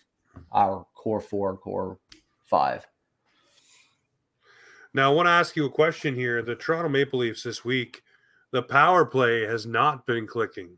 our 0.52 0.86
core 0.96 1.22
four, 1.22 1.58
core 1.58 2.00
five. 2.46 2.88
Now, 4.94 5.12
I 5.12 5.14
want 5.14 5.28
to 5.28 5.32
ask 5.32 5.56
you 5.56 5.66
a 5.66 5.70
question 5.70 6.16
here. 6.16 6.42
The 6.42 6.56
Toronto 6.56 6.90
Maple 6.90 7.20
Leafs 7.20 7.44
this 7.44 7.64
week, 7.64 8.02
the 8.52 8.64
power 8.64 9.06
play 9.06 9.46
has 9.46 9.66
not 9.66 10.08
been 10.08 10.26
clicking 10.26 10.78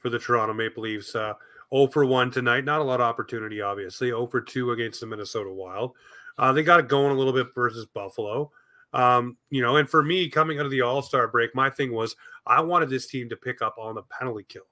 for 0.00 0.08
the 0.08 0.18
Toronto 0.18 0.54
Maple 0.54 0.84
Leafs. 0.84 1.14
Uh, 1.14 1.34
0 1.74 1.88
for 1.88 2.04
1 2.04 2.30
tonight. 2.30 2.64
Not 2.64 2.80
a 2.80 2.84
lot 2.84 3.00
of 3.00 3.06
opportunity, 3.06 3.60
obviously. 3.60 4.08
0 4.08 4.26
for 4.26 4.40
2 4.40 4.72
against 4.72 5.00
the 5.00 5.06
Minnesota 5.06 5.50
Wild. 5.50 5.92
Uh, 6.38 6.52
they 6.52 6.62
got 6.62 6.80
it 6.80 6.88
going 6.88 7.12
a 7.12 7.16
little 7.16 7.32
bit 7.32 7.48
versus 7.54 7.86
Buffalo. 7.86 8.50
Um, 8.92 9.36
you 9.50 9.62
know, 9.62 9.76
and 9.76 9.88
for 9.88 10.02
me, 10.02 10.28
coming 10.28 10.58
out 10.58 10.64
of 10.64 10.70
the 10.70 10.82
All 10.82 11.02
Star 11.02 11.28
break, 11.28 11.54
my 11.54 11.70
thing 11.70 11.92
was 11.92 12.16
I 12.46 12.60
wanted 12.60 12.90
this 12.90 13.06
team 13.06 13.28
to 13.28 13.36
pick 13.36 13.62
up 13.62 13.76
on 13.78 13.94
the 13.94 14.02
penalty 14.02 14.44
kill. 14.48 14.62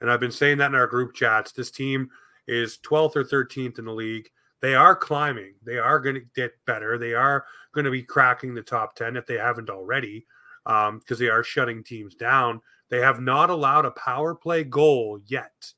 And 0.00 0.10
I've 0.10 0.20
been 0.20 0.32
saying 0.32 0.58
that 0.58 0.70
in 0.70 0.74
our 0.74 0.86
group 0.86 1.14
chats. 1.14 1.52
This 1.52 1.70
team 1.70 2.08
is 2.46 2.78
12th 2.78 3.16
or 3.16 3.24
13th 3.24 3.78
in 3.78 3.84
the 3.84 3.92
league. 3.92 4.28
They 4.60 4.74
are 4.74 4.96
climbing. 4.96 5.54
They 5.64 5.78
are 5.78 5.98
going 5.98 6.14
to 6.14 6.22
get 6.34 6.52
better. 6.66 6.98
They 6.98 7.14
are 7.14 7.44
going 7.74 7.84
to 7.84 7.90
be 7.90 8.02
cracking 8.02 8.54
the 8.54 8.62
top 8.62 8.94
10 8.94 9.16
if 9.16 9.26
they 9.26 9.36
haven't 9.36 9.70
already, 9.70 10.24
because 10.64 10.88
um, 10.88 11.00
they 11.18 11.28
are 11.28 11.42
shutting 11.42 11.82
teams 11.82 12.14
down. 12.14 12.60
They 12.88 13.00
have 13.00 13.20
not 13.20 13.50
allowed 13.50 13.86
a 13.86 13.90
power 13.92 14.34
play 14.34 14.64
goal 14.64 15.18
yet 15.26 15.72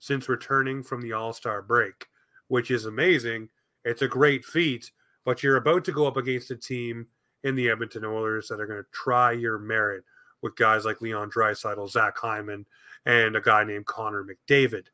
since 0.00 0.28
returning 0.28 0.82
from 0.82 1.00
the 1.00 1.12
All 1.12 1.32
Star 1.32 1.62
break, 1.62 2.06
which 2.48 2.70
is 2.70 2.86
amazing. 2.86 3.48
It's 3.84 4.02
a 4.02 4.08
great 4.08 4.44
feat, 4.44 4.90
but 5.24 5.42
you're 5.42 5.56
about 5.56 5.84
to 5.84 5.92
go 5.92 6.06
up 6.06 6.16
against 6.16 6.50
a 6.50 6.56
team 6.56 7.06
in 7.44 7.54
the 7.54 7.70
Edmonton 7.70 8.04
Oilers 8.04 8.48
that 8.48 8.60
are 8.60 8.66
going 8.66 8.82
to 8.82 8.90
try 8.92 9.32
your 9.32 9.58
merit 9.58 10.04
with 10.42 10.56
guys 10.56 10.84
like 10.84 11.00
Leon 11.00 11.30
Draisaitl, 11.30 11.88
Zach 11.88 12.16
Hyman, 12.18 12.66
and 13.06 13.36
a 13.36 13.40
guy 13.40 13.64
named 13.64 13.86
Connor 13.86 14.24
McDavid. 14.24 14.86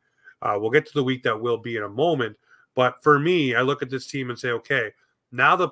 Uh, 0.43 0.59
we'll 0.61 0.71
get 0.71 0.87
to 0.87 0.95
the 0.95 1.05
week 1.05 1.23
that 1.23 1.41
will 1.41 1.59
be 1.59 1.77
in 1.77 1.83
a 1.83 1.89
moment. 1.89 2.37
But 2.75 3.03
for 3.03 3.19
me, 3.19 3.55
I 3.55 3.63
look 3.63 3.83
at 3.83 3.91
this 3.91 4.07
team 4.07 4.31
and 4.31 4.39
say, 4.39 4.51
okay, 4.51 4.93
now 5.33 5.57
the 5.57 5.71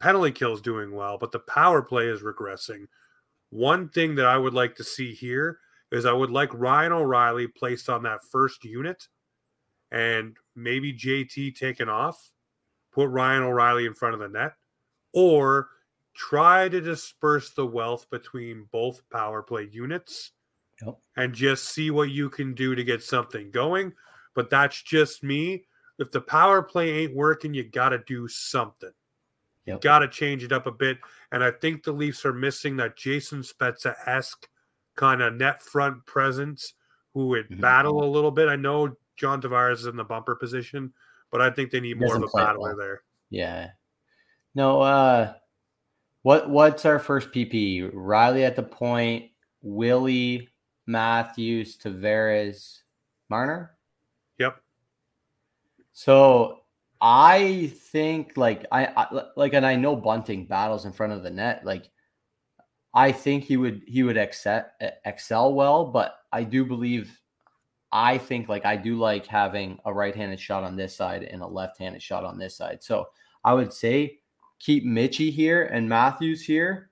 penalty 0.00 0.32
kill 0.32 0.52
is 0.52 0.60
doing 0.60 0.92
well, 0.92 1.18
but 1.18 1.32
the 1.32 1.38
power 1.40 1.82
play 1.82 2.06
is 2.06 2.20
regressing. 2.20 2.86
One 3.50 3.88
thing 3.88 4.16
that 4.16 4.26
I 4.26 4.36
would 4.36 4.54
like 4.54 4.76
to 4.76 4.84
see 4.84 5.14
here 5.14 5.60
is 5.92 6.04
I 6.04 6.12
would 6.12 6.30
like 6.30 6.52
Ryan 6.52 6.92
O'Reilly 6.92 7.46
placed 7.46 7.88
on 7.88 8.02
that 8.04 8.24
first 8.24 8.64
unit 8.64 9.08
and 9.90 10.36
maybe 10.54 10.92
JT 10.92 11.56
taken 11.56 11.88
off, 11.88 12.30
put 12.92 13.08
Ryan 13.08 13.44
O'Reilly 13.44 13.86
in 13.86 13.94
front 13.94 14.14
of 14.14 14.20
the 14.20 14.28
net, 14.28 14.54
or 15.12 15.68
try 16.14 16.68
to 16.68 16.80
disperse 16.80 17.50
the 17.50 17.66
wealth 17.66 18.08
between 18.10 18.66
both 18.72 19.02
power 19.10 19.42
play 19.42 19.68
units 19.70 20.32
yep. 20.84 20.98
and 21.16 21.34
just 21.34 21.64
see 21.68 21.90
what 21.90 22.10
you 22.10 22.30
can 22.30 22.54
do 22.54 22.74
to 22.74 22.84
get 22.84 23.02
something 23.02 23.50
going. 23.50 23.92
But 24.34 24.50
that's 24.50 24.82
just 24.82 25.22
me. 25.22 25.64
If 25.98 26.10
the 26.10 26.20
power 26.20 26.62
play 26.62 26.90
ain't 26.98 27.14
working, 27.14 27.54
you 27.54 27.64
got 27.64 27.90
to 27.90 27.98
do 28.06 28.28
something. 28.28 28.90
Yep. 29.66 29.80
Got 29.80 30.00
to 30.00 30.08
change 30.08 30.44
it 30.44 30.52
up 30.52 30.66
a 30.66 30.72
bit. 30.72 30.98
And 31.32 31.42
I 31.42 31.50
think 31.50 31.82
the 31.82 31.92
Leafs 31.92 32.24
are 32.24 32.32
missing 32.32 32.76
that 32.76 32.96
Jason 32.96 33.40
Spezza 33.40 33.94
esque 34.06 34.48
kind 34.96 35.22
of 35.22 35.34
net 35.34 35.62
front 35.62 36.04
presence 36.06 36.74
who 37.14 37.28
would 37.28 37.48
mm-hmm. 37.48 37.60
battle 37.60 38.02
a 38.02 38.10
little 38.10 38.30
bit. 38.30 38.48
I 38.48 38.56
know 38.56 38.96
John 39.16 39.40
Tavares 39.40 39.74
is 39.74 39.86
in 39.86 39.96
the 39.96 40.04
bumper 40.04 40.34
position, 40.34 40.92
but 41.30 41.40
I 41.40 41.50
think 41.50 41.70
they 41.70 41.80
need 41.80 42.00
more 42.00 42.16
of 42.16 42.22
a 42.22 42.28
battler 42.34 42.70
well. 42.70 42.76
there. 42.76 43.02
Yeah. 43.30 43.70
No, 44.54 44.80
uh 44.80 45.34
what 46.22 46.50
what's 46.50 46.84
our 46.84 46.98
first 46.98 47.30
PP? 47.30 47.92
Rielly 47.92 48.44
at 48.44 48.56
the 48.56 48.62
point, 48.62 49.30
Willie, 49.62 50.48
Matthews, 50.86 51.78
Tavares, 51.78 52.80
Marner? 53.28 53.76
Yep. 54.38 54.60
So 55.92 56.62
I 57.00 57.72
think 57.92 58.36
like 58.36 58.66
I, 58.72 58.86
I 58.86 59.22
like 59.36 59.54
and 59.54 59.64
I 59.64 59.76
know 59.76 59.94
Bunting 59.94 60.46
battles 60.46 60.84
in 60.84 60.92
front 60.92 61.12
of 61.12 61.22
the 61.22 61.30
net. 61.30 61.64
Like 61.64 61.88
I 62.96 63.12
think 63.12 63.44
he 63.44 63.58
would 63.58 63.82
he 63.86 64.02
would 64.02 64.16
excel 64.16 64.64
excel 65.04 65.52
well, 65.52 65.84
but 65.84 66.16
I 66.32 66.42
do 66.44 66.64
believe 66.64 67.20
I 67.92 68.16
think 68.16 68.48
like 68.48 68.64
I 68.64 68.74
do 68.76 68.96
like 68.96 69.26
having 69.26 69.78
a 69.84 69.92
right-handed 69.92 70.40
shot 70.40 70.64
on 70.64 70.76
this 70.76 70.96
side 70.96 71.22
and 71.22 71.42
a 71.42 71.46
left-handed 71.46 72.02
shot 72.02 72.24
on 72.24 72.38
this 72.38 72.56
side. 72.56 72.82
So 72.82 73.08
I 73.44 73.52
would 73.52 73.72
say 73.72 74.20
keep 74.58 74.86
Mitchie 74.86 75.30
here 75.30 75.64
and 75.64 75.86
Matthews 75.86 76.42
here, 76.42 76.88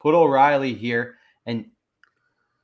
put 0.00 0.14
O'Reilly 0.14 0.74
here, 0.74 1.16
and 1.46 1.70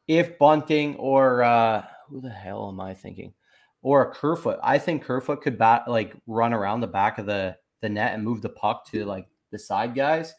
if 0.07 0.39
Bunting 0.39 0.95
or 0.97 1.43
uh, 1.43 1.85
who 2.11 2.21
the 2.21 2.29
hell 2.29 2.69
am 2.69 2.81
I 2.81 2.93
thinking? 2.93 3.33
Or 3.81 4.03
a 4.03 4.15
Kerfoot. 4.15 4.59
I 4.63 4.77
think 4.77 5.03
Kerfoot 5.03 5.41
could 5.41 5.57
bat 5.57 5.89
like 5.89 6.15
run 6.27 6.53
around 6.53 6.81
the 6.81 6.87
back 6.87 7.17
of 7.17 7.25
the 7.25 7.57
the 7.81 7.89
net 7.89 8.13
and 8.13 8.23
move 8.23 8.43
the 8.43 8.51
puck 8.51 8.87
to 8.91 9.07
like 9.07 9.27
the 9.53 9.59
side 9.59 9.95
guys. 9.95 10.35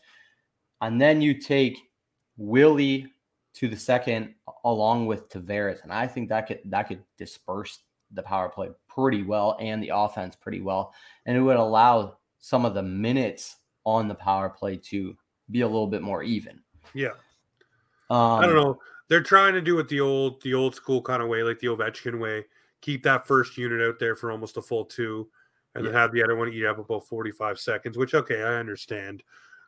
And 0.82 1.02
then 1.02 1.22
you 1.22 1.40
take 1.40 1.80
Willie 2.38 3.08
to 3.56 3.68
the 3.68 3.78
second 3.78 4.34
along 4.64 5.06
with 5.06 5.30
Tavares. 5.30 5.82
And 5.84 5.92
I 5.92 6.08
think 6.08 6.30
that 6.30 6.48
could 6.48 6.60
that 6.66 6.88
could 6.88 7.04
disperse 7.18 7.80
the 8.12 8.22
power 8.22 8.50
play 8.50 8.70
pretty 8.88 9.24
well 9.24 9.58
and 9.60 9.82
the 9.82 9.92
offense 9.94 10.36
pretty 10.36 10.62
well. 10.62 10.94
And 11.26 11.38
it 11.38 11.42
would 11.42 11.58
allow 11.58 12.18
some 12.40 12.66
of 12.66 12.74
the 12.74 12.84
minutes 12.84 13.58
on 13.86 14.08
the 14.08 14.16
power 14.16 14.50
play 14.50 14.78
to 14.78 15.16
be 15.52 15.62
a 15.62 15.68
little 15.68 15.88
bit 15.88 16.02
more 16.02 16.24
even. 16.24 16.60
Yeah. 16.94 17.14
Um, 18.10 18.40
I 18.40 18.46
don't 18.46 18.56
know. 18.56 18.80
They're 19.08 19.24
trying 19.24 19.54
to 19.54 19.62
do 19.62 19.80
it 19.80 19.88
the 19.88 20.00
old 20.00 20.42
the 20.42 20.54
old 20.54 20.76
school 20.76 21.02
kind 21.02 21.22
of 21.22 21.30
way, 21.30 21.44
like 21.44 21.60
the 21.60 21.68
Ovechkin 21.68 22.20
way. 22.20 22.46
Keep 22.82 23.04
that 23.04 23.26
first 23.26 23.58
unit 23.58 23.82
out 23.82 24.00
there 24.00 24.16
for 24.16 24.32
almost 24.32 24.58
a 24.58 24.62
full 24.62 24.86
two, 24.86 25.28
and 25.74 25.84
yeah. 25.84 25.92
then 25.92 26.00
have 26.00 26.12
the 26.12 26.24
other 26.24 26.36
one 26.36 26.52
eat 26.52 26.66
up 26.66 26.78
about 26.78 27.08
45 27.08 27.60
seconds, 27.60 27.98
which 27.98 28.14
okay, 28.14 28.42
I 28.42 28.56
understand. 28.56 29.24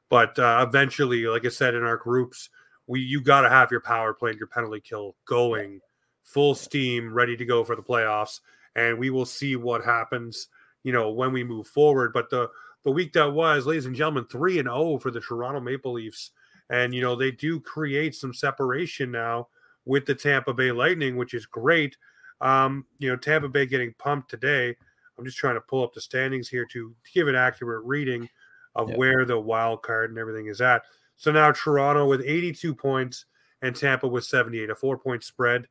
But 0.10 0.38
uh, 0.40 0.66
eventually, 0.68 1.26
like 1.26 1.46
I 1.46 1.50
said 1.50 1.76
in 1.76 1.84
our 1.84 1.98
groups, 1.98 2.50
we 2.88 3.02
you 3.02 3.22
got 3.22 3.42
to 3.42 3.50
have 3.50 3.72
your 3.72 3.82
power 3.82 4.14
play 4.14 4.32
and 4.32 4.40
your 4.40 4.48
penalty 4.48 4.80
kill 4.80 5.16
going 5.26 5.82
full 6.24 6.56
steam, 6.56 7.14
ready 7.14 7.38
to 7.38 7.46
go 7.46 7.64
for 7.64 7.76
the 7.76 7.82
playoffs, 7.82 8.42
and 8.76 8.98
we 8.98 9.10
will 9.10 9.26
see 9.26 9.56
what 9.56 9.84
happens. 9.84 10.48
You 10.84 10.94
know 10.94 11.12
when 11.12 11.34
we 11.34 11.44
move 11.44 11.68
forward. 11.68 12.14
But 12.14 12.30
the 12.30 12.50
the 12.84 12.92
week 12.92 13.14
that 13.14 13.34
was, 13.34 13.66
ladies 13.66 13.86
and 13.86 13.96
gentlemen, 13.96 14.26
three 14.26 14.60
and 14.60 14.68
zero 14.68 14.78
oh 14.78 14.98
for 14.98 15.12
the 15.12 15.20
Toronto 15.20 15.60
Maple 15.60 15.94
Leafs, 15.94 16.32
and 16.70 16.94
you 16.94 17.02
know 17.02 17.16
they 17.16 17.32
do 17.32 17.60
create 17.60 18.16
some 18.16 18.34
separation 18.34 19.12
now 19.12 19.50
with 19.86 20.06
the 20.06 20.16
Tampa 20.16 20.54
Bay 20.54 20.72
Lightning, 20.72 21.18
which 21.18 21.34
is 21.34 21.46
great. 21.46 21.98
Um, 22.40 22.86
you 23.00 23.10
know, 23.10 23.16
Tampa 23.16 23.50
Bay 23.50 23.66
getting 23.66 23.94
pumped 23.98 24.30
today. 24.30 24.76
I'm 25.18 25.26
just 25.26 25.38
trying 25.38 25.56
to 25.56 25.62
pull 25.62 25.84
up 25.84 25.94
the 25.94 26.02
standings 26.02 26.48
here 26.48 26.66
to, 26.66 26.96
to 27.04 27.12
give 27.14 27.28
an 27.28 27.36
accurate 27.36 27.84
reading 27.86 28.30
of 28.78 28.90
yep. 28.90 28.98
where 28.98 29.26
the 29.26 29.40
wild 29.40 29.82
card 29.82 30.12
and 30.12 30.20
everything 30.20 30.48
is 30.48 30.62
at. 30.62 30.84
So 31.18 31.32
now 31.32 31.52
Toronto 31.52 32.08
with 32.08 32.22
82 32.22 32.74
points 32.76 33.26
and 33.62 33.76
Tampa 33.76 34.08
with 34.08 34.24
78, 34.24 34.70
a 34.70 34.76
four 34.76 34.98
point 34.98 35.24
spread. 35.24 35.68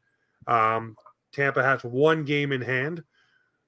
Um, 0.47 0.97
Tampa 1.33 1.63
has 1.63 1.85
one 1.85 2.25
game 2.25 2.53
in 2.53 2.61
hand, 2.61 3.05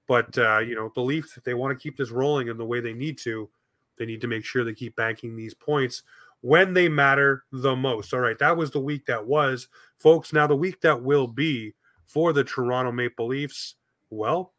but 0.07 0.37
uh, 0.37 0.59
you 0.59 0.75
know, 0.75 0.91
belief 0.91 1.37
if 1.37 1.45
they 1.45 1.55
want 1.55 1.79
to 1.79 1.83
keep 1.83 1.97
this 1.97 2.11
rolling 2.11 2.49
in 2.49 2.59
the 2.59 2.67
way 2.67 2.81
they 2.81 2.93
need 2.93 3.17
to, 3.19 3.49
they 3.97 4.07
need 4.07 4.21
to 4.21 4.29
make 4.29 4.45
sure 4.45 4.65
they 4.65 4.75
keep 4.75 4.97
banking 4.97 5.37
these 5.37 5.55
points 5.55 6.03
when 6.41 6.75
they 6.75 6.89
matter 6.89 7.45
the 7.53 7.77
most. 7.77 8.13
All 8.13 8.21
right, 8.21 8.39
that 8.39 8.57
was 8.57 8.71
the 8.71 8.81
week 8.81 9.07
that 9.07 9.27
was, 9.27 9.69
folks. 9.99 10.33
Now 10.33 10.47
the 10.47 10.57
week 10.57 10.81
that 10.81 11.03
will 11.03 11.27
be 11.27 11.75
for 12.07 12.33
the 12.33 12.45
Toronto 12.45 12.91
Maple 12.91 13.27
Leafs. 13.27 13.75
Well, 14.11 14.53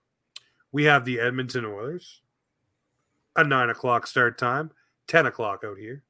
we 0.71 0.83
have 0.83 1.03
the 1.03 1.19
Edmonton 1.19 1.65
Oilers, 1.65 2.21
a 3.39 3.43
nine 3.43 3.69
o'clock 3.69 4.07
start 4.07 4.37
time, 4.37 4.71
10 5.07 5.25
o'clock 5.25 5.63
out 5.65 5.77
here. 5.77 6.03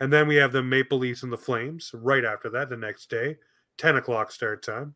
And 0.00 0.12
then 0.12 0.28
we 0.28 0.36
have 0.36 0.52
the 0.52 0.62
Maple 0.62 0.98
Leafs 0.98 1.22
and 1.22 1.32
the 1.32 1.36
Flames 1.36 1.90
right 1.92 2.24
after 2.24 2.48
that, 2.50 2.68
the 2.68 2.76
next 2.76 3.10
day, 3.10 3.36
10 3.78 3.96
o'clock 3.96 4.30
start 4.30 4.62
time. 4.62 4.94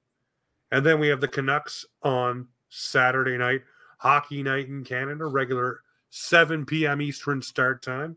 And 0.70 0.86
then 0.86 1.00
we 1.00 1.08
have 1.08 1.20
the 1.20 1.28
Canucks 1.28 1.84
on 2.02 2.48
Saturday 2.68 3.36
night, 3.36 3.62
hockey 3.98 4.42
night 4.42 4.68
in 4.68 4.84
Canada, 4.84 5.26
regular 5.26 5.80
7 6.10 6.64
p.m. 6.66 7.02
Eastern 7.02 7.42
start 7.42 7.82
time. 7.82 8.16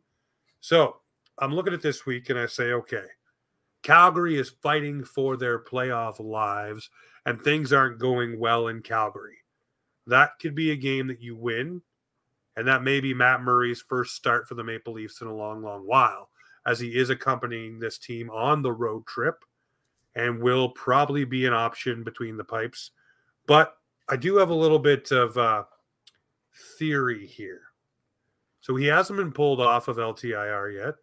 So 0.60 0.98
I'm 1.40 1.54
looking 1.54 1.74
at 1.74 1.82
this 1.82 2.06
week 2.06 2.30
and 2.30 2.40
I 2.40 2.46
say, 2.46 2.72
okay, 2.72 3.06
Calgary 3.84 4.38
is 4.38 4.50
fighting 4.50 5.04
for 5.04 5.38
their 5.38 5.60
playoff 5.60 6.20
lives 6.20 6.90
and 7.26 7.42
things 7.42 7.74
aren't 7.74 8.00
going 8.00 8.40
well 8.40 8.68
in 8.68 8.82
Calgary. 8.82 9.38
That 10.08 10.40
could 10.40 10.56
be 10.56 10.72
a 10.72 10.76
game 10.76 11.08
that 11.08 11.22
you 11.22 11.36
win. 11.36 11.82
And 12.58 12.68
that 12.68 12.84
may 12.84 13.00
be 13.00 13.14
Matt 13.14 13.42
Murray's 13.42 13.82
first 13.82 14.16
start 14.16 14.48
for 14.48 14.56
the 14.56 14.64
Maple 14.64 14.94
Leafs 14.94 15.22
in 15.22 15.28
a 15.28 15.36
long, 15.36 15.62
long 15.62 15.82
while, 15.82 16.30
as 16.66 16.80
he 16.80 16.98
is 16.98 17.10
accompanying 17.10 17.80
this 17.80 17.98
team 17.98 18.30
on 18.30 18.62
the 18.62 18.72
road 18.72 19.06
trip 19.06 19.44
and 20.16 20.42
will 20.42 20.70
probably 20.70 21.26
be 21.26 21.46
an 21.46 21.54
option 21.54 22.04
between 22.04 22.38
the 22.38 22.44
pipes. 22.44 22.92
But 23.46 23.76
I 24.08 24.16
do 24.16 24.38
have 24.38 24.50
a 24.50 24.56
little 24.56 24.80
bit 24.80 25.12
of 25.12 25.38
uh, 25.38 25.64
theory 26.80 27.28
here. 27.28 27.62
So 28.62 28.76
he 28.76 28.86
hasn't 28.86 29.18
been 29.18 29.34
pulled 29.34 29.60
off 29.60 29.88
of 29.88 29.98
LTIR 29.98 30.74
yet. 30.74 30.96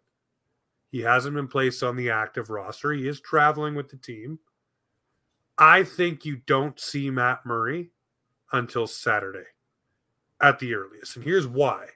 He 0.91 1.01
hasn't 1.01 1.35
been 1.35 1.47
placed 1.47 1.83
on 1.83 1.95
the 1.95 2.09
active 2.09 2.49
roster. 2.49 2.91
He 2.91 3.07
is 3.07 3.21
traveling 3.21 3.75
with 3.75 3.89
the 3.89 3.97
team. 3.97 4.39
I 5.57 5.83
think 5.83 6.25
you 6.25 6.37
don't 6.47 6.79
see 6.79 7.09
Matt 7.09 7.45
Murray 7.45 7.91
until 8.51 8.87
Saturday 8.87 9.45
at 10.43 10.59
the 10.59 10.75
earliest. 10.75 11.15
And 11.15 11.25
here's 11.25 11.47
why 11.47 11.87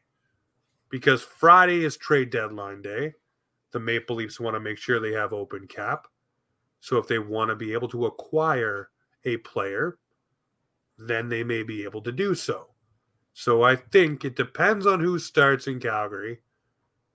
because 0.90 1.22
Friday 1.22 1.84
is 1.84 1.98
trade 1.98 2.30
deadline 2.30 2.82
day. 2.82 3.14
The 3.72 3.80
Maple 3.80 4.16
Leafs 4.16 4.40
want 4.40 4.56
to 4.56 4.60
make 4.62 4.78
sure 4.78 5.00
they 5.00 5.12
have 5.12 5.34
open 5.34 5.68
cap. 5.68 6.08
So 6.80 6.98
if 6.98 7.08
they 7.08 7.20
want 7.20 7.50
to 7.50 7.56
be 7.56 7.74
able 7.74 7.90
to 7.90 8.06
acquire 8.06 8.90
a 9.26 9.38
player, 9.38 9.98
then 10.98 11.28
they 11.28 11.44
may 11.44 11.64
be 11.64 11.84
able 11.84 12.02
to 12.04 12.12
do 12.14 12.34
so. 12.34 12.70
So 13.34 13.64
I 13.64 13.76
think 13.76 14.24
it 14.24 14.38
depends 14.38 14.88
on 14.88 15.02
who 15.02 15.20
starts 15.20 15.68
in 15.68 15.82
Calgary. 15.82 16.40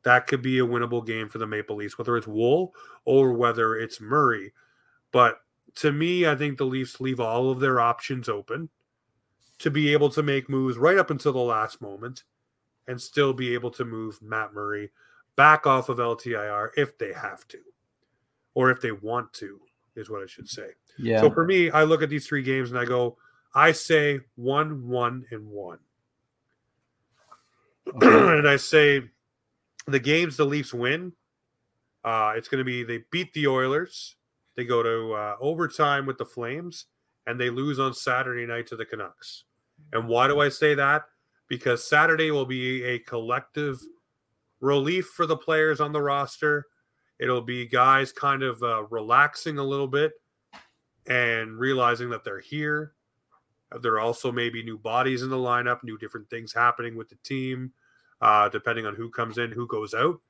That 0.04 0.26
could 0.26 0.42
be 0.42 0.58
a 0.58 0.66
winnable 0.66 1.06
game 1.06 1.30
for 1.30 1.38
the 1.38 1.46
Maple 1.46 1.76
Leafs, 1.76 1.96
whether 1.96 2.16
it's 2.16 2.26
Woll 2.26 2.74
or 3.06 3.32
whether 3.32 3.76
it's 3.76 4.00
Murray. 4.00 4.52
But 5.10 5.38
to 5.76 5.90
me, 5.90 6.26
I 6.26 6.36
think 6.36 6.58
the 6.58 6.64
Leafs 6.64 7.00
leave 7.00 7.18
all 7.18 7.50
of 7.50 7.60
their 7.60 7.80
options 7.80 8.28
open 8.28 8.68
to 9.62 9.70
be 9.70 9.92
able 9.92 10.10
to 10.10 10.22
make 10.22 10.48
moves 10.48 10.76
right 10.76 10.98
up 10.98 11.10
until 11.10 11.32
the 11.32 11.38
last 11.38 11.80
moment 11.80 12.24
and 12.88 13.00
still 13.00 13.32
be 13.32 13.54
able 13.54 13.70
to 13.70 13.84
move 13.84 14.20
Matt 14.20 14.52
Murray 14.52 14.90
back 15.36 15.68
off 15.68 15.88
of 15.88 15.98
LTIR 15.98 16.70
if 16.76 16.98
they 16.98 17.12
have 17.12 17.46
to 17.48 17.58
or 18.54 18.70
if 18.70 18.80
they 18.80 18.90
want 18.90 19.32
to, 19.34 19.60
is 19.94 20.10
what 20.10 20.20
I 20.20 20.26
should 20.26 20.48
say. 20.48 20.70
Yeah. 20.98 21.20
So 21.20 21.30
for 21.30 21.44
me, 21.44 21.70
I 21.70 21.84
look 21.84 22.02
at 22.02 22.10
these 22.10 22.26
three 22.26 22.42
games 22.42 22.70
and 22.70 22.78
I 22.78 22.84
go, 22.84 23.16
I 23.54 23.70
say 23.70 24.20
one, 24.34 24.88
one, 24.88 25.26
and 25.30 25.46
one. 25.48 25.78
Okay. 27.88 28.06
and 28.38 28.48
I 28.48 28.56
say 28.56 29.02
the 29.86 30.00
games 30.00 30.36
the 30.36 30.44
Leafs 30.44 30.74
win, 30.74 31.12
uh, 32.04 32.32
it's 32.36 32.48
going 32.48 32.58
to 32.58 32.64
be 32.64 32.82
they 32.82 33.04
beat 33.12 33.32
the 33.32 33.46
Oilers, 33.46 34.16
they 34.56 34.64
go 34.64 34.82
to 34.82 35.12
uh, 35.14 35.36
overtime 35.40 36.04
with 36.04 36.18
the 36.18 36.24
Flames, 36.24 36.86
and 37.28 37.40
they 37.40 37.48
lose 37.48 37.78
on 37.78 37.94
Saturday 37.94 38.44
night 38.44 38.66
to 38.66 38.76
the 38.76 38.84
Canucks. 38.84 39.44
And 39.92 40.08
why 40.08 40.26
do 40.26 40.40
I 40.40 40.48
say 40.48 40.74
that? 40.74 41.02
Because 41.48 41.86
Saturday 41.86 42.30
will 42.30 42.46
be 42.46 42.82
a 42.84 42.98
collective 43.00 43.80
relief 44.60 45.06
for 45.08 45.26
the 45.26 45.36
players 45.36 45.80
on 45.80 45.92
the 45.92 46.00
roster. 46.00 46.66
It'll 47.18 47.42
be 47.42 47.66
guys 47.66 48.10
kind 48.10 48.42
of 48.42 48.62
uh, 48.62 48.84
relaxing 48.90 49.58
a 49.58 49.64
little 49.64 49.86
bit 49.86 50.12
and 51.06 51.58
realizing 51.58 52.10
that 52.10 52.24
they're 52.24 52.40
here. 52.40 52.94
There 53.80 53.94
are 53.94 54.00
also 54.00 54.32
maybe 54.32 54.62
new 54.62 54.78
bodies 54.78 55.22
in 55.22 55.30
the 55.30 55.36
lineup, 55.36 55.82
new 55.82 55.98
different 55.98 56.28
things 56.30 56.52
happening 56.52 56.96
with 56.96 57.08
the 57.08 57.16
team, 57.24 57.72
uh, 58.20 58.48
depending 58.48 58.86
on 58.86 58.94
who 58.94 59.10
comes 59.10 59.38
in, 59.38 59.50
who 59.50 59.66
goes 59.66 59.94
out. 59.94 60.20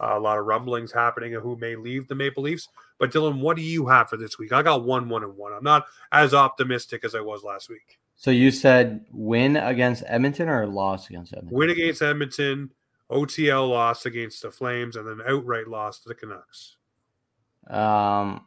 Uh, 0.00 0.16
a 0.16 0.20
lot 0.20 0.38
of 0.38 0.46
rumblings 0.46 0.92
happening 0.92 1.34
of 1.34 1.42
who 1.42 1.56
may 1.56 1.76
leave 1.76 2.08
the 2.08 2.14
Maple 2.14 2.42
Leafs. 2.42 2.68
But 2.98 3.12
Dylan, 3.12 3.40
what 3.40 3.56
do 3.56 3.62
you 3.62 3.86
have 3.86 4.08
for 4.08 4.16
this 4.16 4.38
week? 4.38 4.52
I 4.52 4.62
got 4.62 4.84
one, 4.84 5.08
one, 5.08 5.22
and 5.22 5.36
one. 5.36 5.52
I'm 5.52 5.62
not 5.62 5.86
as 6.10 6.34
optimistic 6.34 7.04
as 7.04 7.14
I 7.14 7.20
was 7.20 7.44
last 7.44 7.68
week. 7.68 7.98
So 8.16 8.30
you 8.30 8.50
said 8.50 9.04
win 9.10 9.56
against 9.56 10.04
Edmonton 10.06 10.48
or 10.48 10.66
loss 10.66 11.08
against 11.08 11.32
Edmonton? 11.32 11.58
Win 11.58 11.70
against 11.70 12.02
Edmonton, 12.02 12.70
OTL 13.10 13.68
loss 13.68 14.06
against 14.06 14.42
the 14.42 14.50
Flames, 14.50 14.96
and 14.96 15.06
then 15.06 15.26
outright 15.26 15.66
loss 15.66 16.00
to 16.00 16.08
the 16.08 16.14
Canucks. 16.14 16.76
Um, 17.68 18.46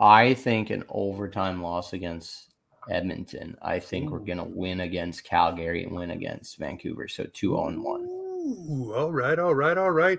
I 0.00 0.34
think 0.34 0.70
an 0.70 0.84
overtime 0.88 1.62
loss 1.62 1.92
against 1.92 2.54
Edmonton. 2.90 3.56
I 3.62 3.78
think 3.78 4.10
we're 4.10 4.18
gonna 4.18 4.44
win 4.44 4.80
against 4.80 5.24
Calgary 5.24 5.84
and 5.84 5.92
win 5.92 6.10
against 6.10 6.58
Vancouver. 6.58 7.08
So 7.08 7.26
two 7.32 7.56
on 7.56 7.82
one. 7.82 8.02
Ooh, 8.02 8.92
all 8.94 9.12
right, 9.12 9.38
all 9.38 9.54
right, 9.54 9.78
all 9.78 9.90
right. 9.90 10.18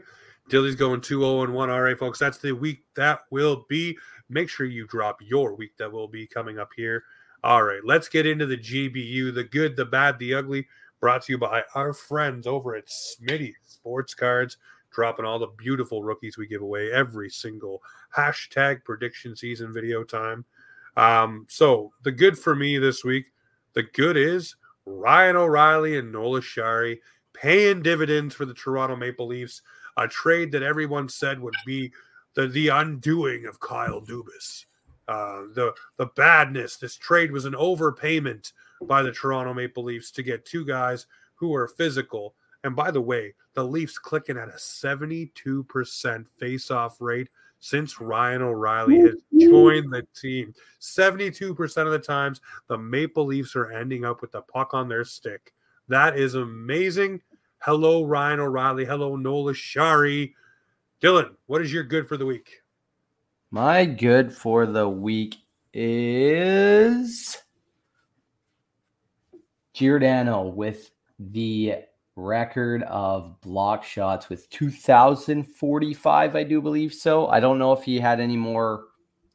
Dilly's 0.50 0.76
going 0.76 1.02
2 1.02 1.22
0 1.22 1.44
and 1.44 1.54
1. 1.54 1.70
All 1.70 1.82
right, 1.82 1.98
folks, 1.98 2.20
that's 2.20 2.38
the 2.38 2.52
week 2.52 2.84
that 2.96 3.22
will 3.32 3.66
be. 3.68 3.98
Make 4.30 4.50
sure 4.50 4.66
you 4.66 4.86
drop 4.88 5.18
your 5.22 5.56
week 5.56 5.76
that 5.78 5.92
will 5.92 6.08
be 6.08 6.28
coming 6.28 6.60
up 6.60 6.70
here. 6.76 7.04
All 7.46 7.62
right, 7.62 7.86
let's 7.86 8.10
get 8.10 8.26
into 8.26 8.48
the 8.48 8.58
GBU 8.58 9.32
the 9.36 9.44
good, 9.44 9.76
the 9.76 9.86
bad, 9.86 10.18
the 10.18 10.34
ugly. 10.34 10.66
Brought 11.00 11.22
to 11.26 11.34
you 11.34 11.38
by 11.38 11.62
our 11.76 11.94
friends 11.94 12.48
over 12.48 12.76
at 12.76 12.88
Smitty 12.88 13.54
Sports 13.68 14.16
Cards, 14.16 14.58
dropping 14.90 15.26
all 15.26 15.38
the 15.38 15.54
beautiful 15.56 16.02
rookies 16.02 16.40
we 16.40 16.48
give 16.48 16.64
away 16.64 16.92
every 16.92 17.30
single 17.30 17.84
hashtag 18.18 18.84
prediction 18.84 19.36
season 19.36 19.72
video 19.72 20.04
time. 20.04 20.44
Um, 20.98 21.46
so, 21.48 21.94
the 22.02 22.12
good 22.12 22.36
for 22.36 22.56
me 22.56 22.80
this 22.80 23.04
week, 23.04 23.28
the 23.74 23.84
good 23.84 24.18
is 24.18 24.56
Ryan 24.88 25.36
O'Reilly 25.36 26.00
and 26.00 26.12
Noel 26.12 26.42
Acciari 26.42 26.98
paying 27.34 27.84
dividends 27.84 28.34
for 28.34 28.46
the 28.46 28.56
Toronto 28.56 28.96
Maple 28.96 29.28
Leafs, 29.28 29.62
a 29.98 30.08
trade 30.08 30.52
that 30.54 30.64
everyone 30.64 31.10
said 31.10 31.40
would 31.40 31.54
be 31.64 31.94
the, 32.34 32.48
the 32.48 32.70
undoing 32.70 33.46
of 33.46 33.60
Kyle 33.60 34.02
Dubas. 34.02 34.66
Uh, 35.08 35.44
the 35.54 35.74
the 35.98 36.08
badness. 36.16 36.78
This 36.78 36.96
trade 36.96 37.32
was 37.32 37.46
an 37.46 37.54
overpayment 37.54 38.54
by 38.82 39.02
the 39.04 39.12
Toronto 39.12 39.54
Maple 39.54 39.84
Leafs 39.84 40.12
to 40.12 40.24
get 40.24 40.46
two 40.46 40.66
guys 40.66 41.08
who 41.36 41.54
are 41.54 41.68
physical. 41.68 42.36
And 42.64 42.76
by 42.76 42.90
the 42.90 43.02
way, 43.02 43.36
the 43.54 43.64
Leafs 43.64 44.00
clicking 44.00 44.38
at 44.38 44.50
a 44.50 44.54
72% 44.54 46.26
face-off 46.40 47.00
rate 47.00 47.30
since 47.60 48.02
Ryan 48.02 48.42
O'Reilly 48.42 48.98
has 49.00 49.16
joined 49.40 49.92
the 49.92 50.06
team. 50.20 50.54
72% 50.82 51.78
of 51.86 51.92
the 51.92 52.00
times 52.00 52.42
the 52.68 52.78
Maple 52.78 53.26
Leafs 53.26 53.56
are 53.56 53.72
ending 53.72 54.04
up 54.04 54.22
with 54.22 54.32
the 54.32 54.42
puck 54.42 54.74
on 54.74 54.90
their 54.90 55.06
stick. 55.06 55.54
That 55.88 56.18
is 56.18 56.36
amazing. 56.36 57.22
Hello, 57.60 58.04
Ryan 58.04 58.40
O'Reilly. 58.40 58.86
Hello, 58.86 59.16
Noel 59.16 59.46
Acciari. 59.46 60.34
Dylan, 61.02 61.36
what 61.46 61.62
is 61.62 61.72
your 61.72 61.84
good 61.84 62.08
for 62.08 62.18
the 62.18 62.26
week? 62.26 62.62
My 63.56 63.86
good 63.86 64.34
for 64.34 64.66
the 64.66 64.90
week 64.90 65.38
is 65.74 67.38
Giordano 69.74 70.50
with 70.50 70.92
the 71.18 71.76
record 72.18 72.84
of 72.84 73.40
block 73.40 73.86
shots 73.86 74.28
with 74.28 74.50
2,045, 74.50 76.36
I 76.36 76.44
do 76.44 76.62
believe 76.62 76.94
so. 76.94 77.28
I 77.28 77.40
don't 77.40 77.58
know 77.58 77.72
if 77.72 77.82
he 77.86 77.98
had 77.98 78.20
any 78.20 78.36
more 78.36 78.88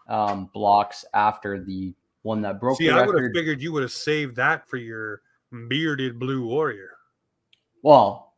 um, 0.07 0.51
blocks 0.53 1.03
after 1.15 1.65
the 1.65 1.95
one 2.21 2.43
that 2.43 2.61
broke 2.61 2.77
See, 2.77 2.89
the 2.89 2.97
I 2.97 3.07
would 3.07 3.23
have 3.23 3.33
figured 3.35 3.63
you 3.63 3.73
would 3.73 3.85
have 3.85 3.91
saved 3.91 4.37
that 4.37 4.69
for 4.69 4.77
your 4.77 5.23
bearded 5.71 6.19
blue 6.19 6.45
warrior. 6.45 6.91
Well, 7.83 8.35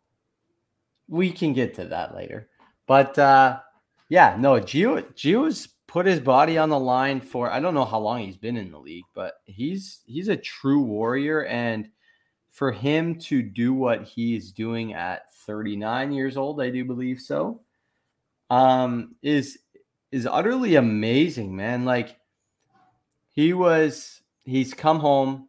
we 1.08 1.32
can 1.32 1.52
get 1.52 1.74
to 1.74 1.86
that 1.86 2.14
later. 2.14 2.50
But 2.86 3.18
uh 3.18 3.58
yeah, 4.12 4.36
no, 4.38 4.60
Gio 4.60 5.02
Gio's 5.14 5.71
put 5.92 6.06
his 6.06 6.20
body 6.20 6.56
on 6.56 6.70
the 6.70 6.78
line 6.78 7.20
for 7.20 7.50
I 7.50 7.60
don't 7.60 7.74
know 7.74 7.84
how 7.84 7.98
long 7.98 8.20
he's 8.20 8.38
been 8.38 8.56
in 8.56 8.70
the 8.72 8.78
league, 8.78 9.04
but 9.14 9.34
he's 9.44 10.00
he's 10.06 10.28
a 10.28 10.36
true 10.36 10.80
warrior. 10.80 11.44
And 11.44 11.90
for 12.48 12.72
him 12.72 13.18
to 13.18 13.42
do 13.42 13.74
what 13.74 14.04
he's 14.04 14.52
doing 14.52 14.94
at 14.94 15.34
39 15.46 16.12
years 16.12 16.38
old, 16.38 16.62
I 16.62 16.70
do 16.70 16.86
believe 16.86 17.20
so, 17.20 17.60
um 18.48 19.16
is 19.20 19.58
is 20.10 20.26
utterly 20.26 20.76
amazing, 20.76 21.54
man. 21.54 21.84
Like 21.84 22.16
he 23.28 23.52
was 23.52 24.22
he's 24.46 24.72
come 24.72 24.98
home 24.98 25.48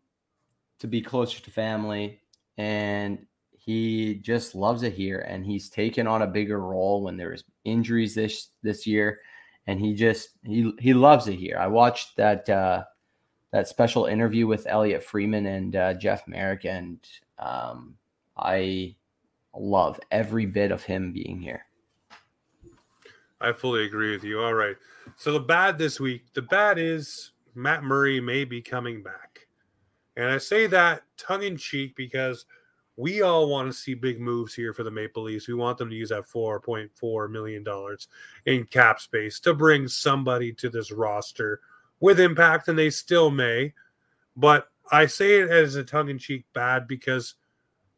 to 0.79 0.87
be 0.87 1.01
closer 1.01 1.41
to 1.41 1.51
family 1.51 2.19
and 2.57 3.25
he 3.57 4.15
just 4.15 4.55
loves 4.55 4.83
it 4.83 4.91
here. 4.91 5.19
And 5.19 5.45
he's 5.45 5.69
taken 5.69 6.05
on 6.05 6.21
a 6.21 6.27
bigger 6.27 6.59
role 6.59 7.01
when 7.01 7.15
there's 7.15 7.45
injuries 7.63 8.13
this 8.13 8.49
this 8.61 8.85
year 8.85 9.21
and 9.67 9.79
he 9.79 9.93
just 9.93 10.29
he 10.43 10.71
he 10.79 10.93
loves 10.93 11.27
it 11.27 11.35
here 11.35 11.57
i 11.57 11.67
watched 11.67 12.15
that 12.15 12.49
uh 12.49 12.83
that 13.51 13.67
special 13.67 14.05
interview 14.05 14.47
with 14.47 14.67
elliotte 14.67 15.03
friedman 15.03 15.45
and 15.45 15.75
uh, 15.75 15.93
jeff 15.93 16.27
marek 16.27 16.65
and 16.65 16.99
um 17.39 17.95
i 18.37 18.95
love 19.55 19.99
every 20.11 20.45
bit 20.45 20.71
of 20.71 20.83
him 20.83 21.11
being 21.13 21.39
here 21.39 21.65
I 23.43 23.51
fully 23.51 23.83
agree 23.83 24.11
with 24.11 24.23
you. 24.23 24.39
All 24.39 24.53
right. 24.53 24.77
So 25.17 25.33
the 25.33 25.39
bad 25.39 25.77
this 25.77 25.99
week, 25.99 26.33
the 26.33 26.41
bad 26.41 26.79
is 26.79 27.31
Matt 27.53 27.83
Murray 27.83 28.21
may 28.21 28.45
be 28.45 28.61
coming 28.61 29.03
back. 29.03 29.47
And 30.15 30.27
I 30.29 30.37
say 30.37 30.65
that 30.67 31.03
tongue 31.17 31.43
in 31.43 31.57
cheek 31.57 31.95
because 31.95 32.45
we 32.95 33.21
all 33.21 33.49
want 33.49 33.71
to 33.71 33.77
see 33.77 33.93
big 33.95 34.19
moves 34.19 34.53
here 34.53 34.73
for 34.73 34.83
the 34.83 34.91
Maple 34.91 35.23
Leafs. 35.23 35.47
We 35.47 35.55
want 35.55 35.77
them 35.77 35.89
to 35.89 35.95
use 35.95 36.09
that 36.09 36.27
$4.4 36.27 37.29
million 37.31 37.65
in 38.45 38.65
cap 38.65 38.99
space 38.99 39.39
to 39.41 39.53
bring 39.53 39.87
somebody 39.87 40.53
to 40.53 40.69
this 40.69 40.91
roster 40.91 41.61
with 41.99 42.19
impact, 42.19 42.67
and 42.67 42.77
they 42.77 42.89
still 42.89 43.31
may. 43.31 43.73
But 44.35 44.67
I 44.91 45.07
say 45.07 45.39
it 45.39 45.49
as 45.49 45.75
a 45.75 45.83
tongue 45.83 46.09
in 46.09 46.19
cheek 46.19 46.45
bad 46.53 46.87
because 46.87 47.35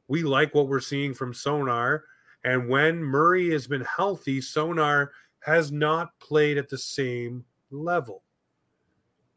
we 0.07 0.23
like 0.23 0.53
what 0.53 0.67
we're 0.67 0.79
seeing 0.79 1.13
from 1.13 1.33
Sonar. 1.33 2.03
And 2.43 2.69
when 2.69 3.03
Murray 3.03 3.49
has 3.51 3.67
been 3.67 3.83
healthy, 3.83 4.39
Sonar 4.39 5.11
has 5.39 5.71
not 5.71 6.17
played 6.19 6.57
at 6.57 6.69
the 6.69 6.77
same 6.77 7.43
level. 7.69 8.23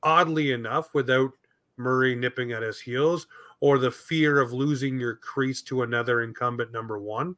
Oddly 0.03 0.53
enough, 0.53 0.95
without 0.95 1.33
Murray 1.77 2.15
nipping 2.15 2.53
at 2.53 2.63
his 2.63 2.81
heels 2.81 3.27
or 3.61 3.79
the 3.79 3.91
fear 3.91 4.41
of 4.41 4.53
losing 4.53 4.99
your 4.99 5.17
crease 5.17 5.63
to 5.63 5.83
another 5.83 6.23
incumbent 6.23 6.73
number 6.73 6.99
one, 6.99 7.37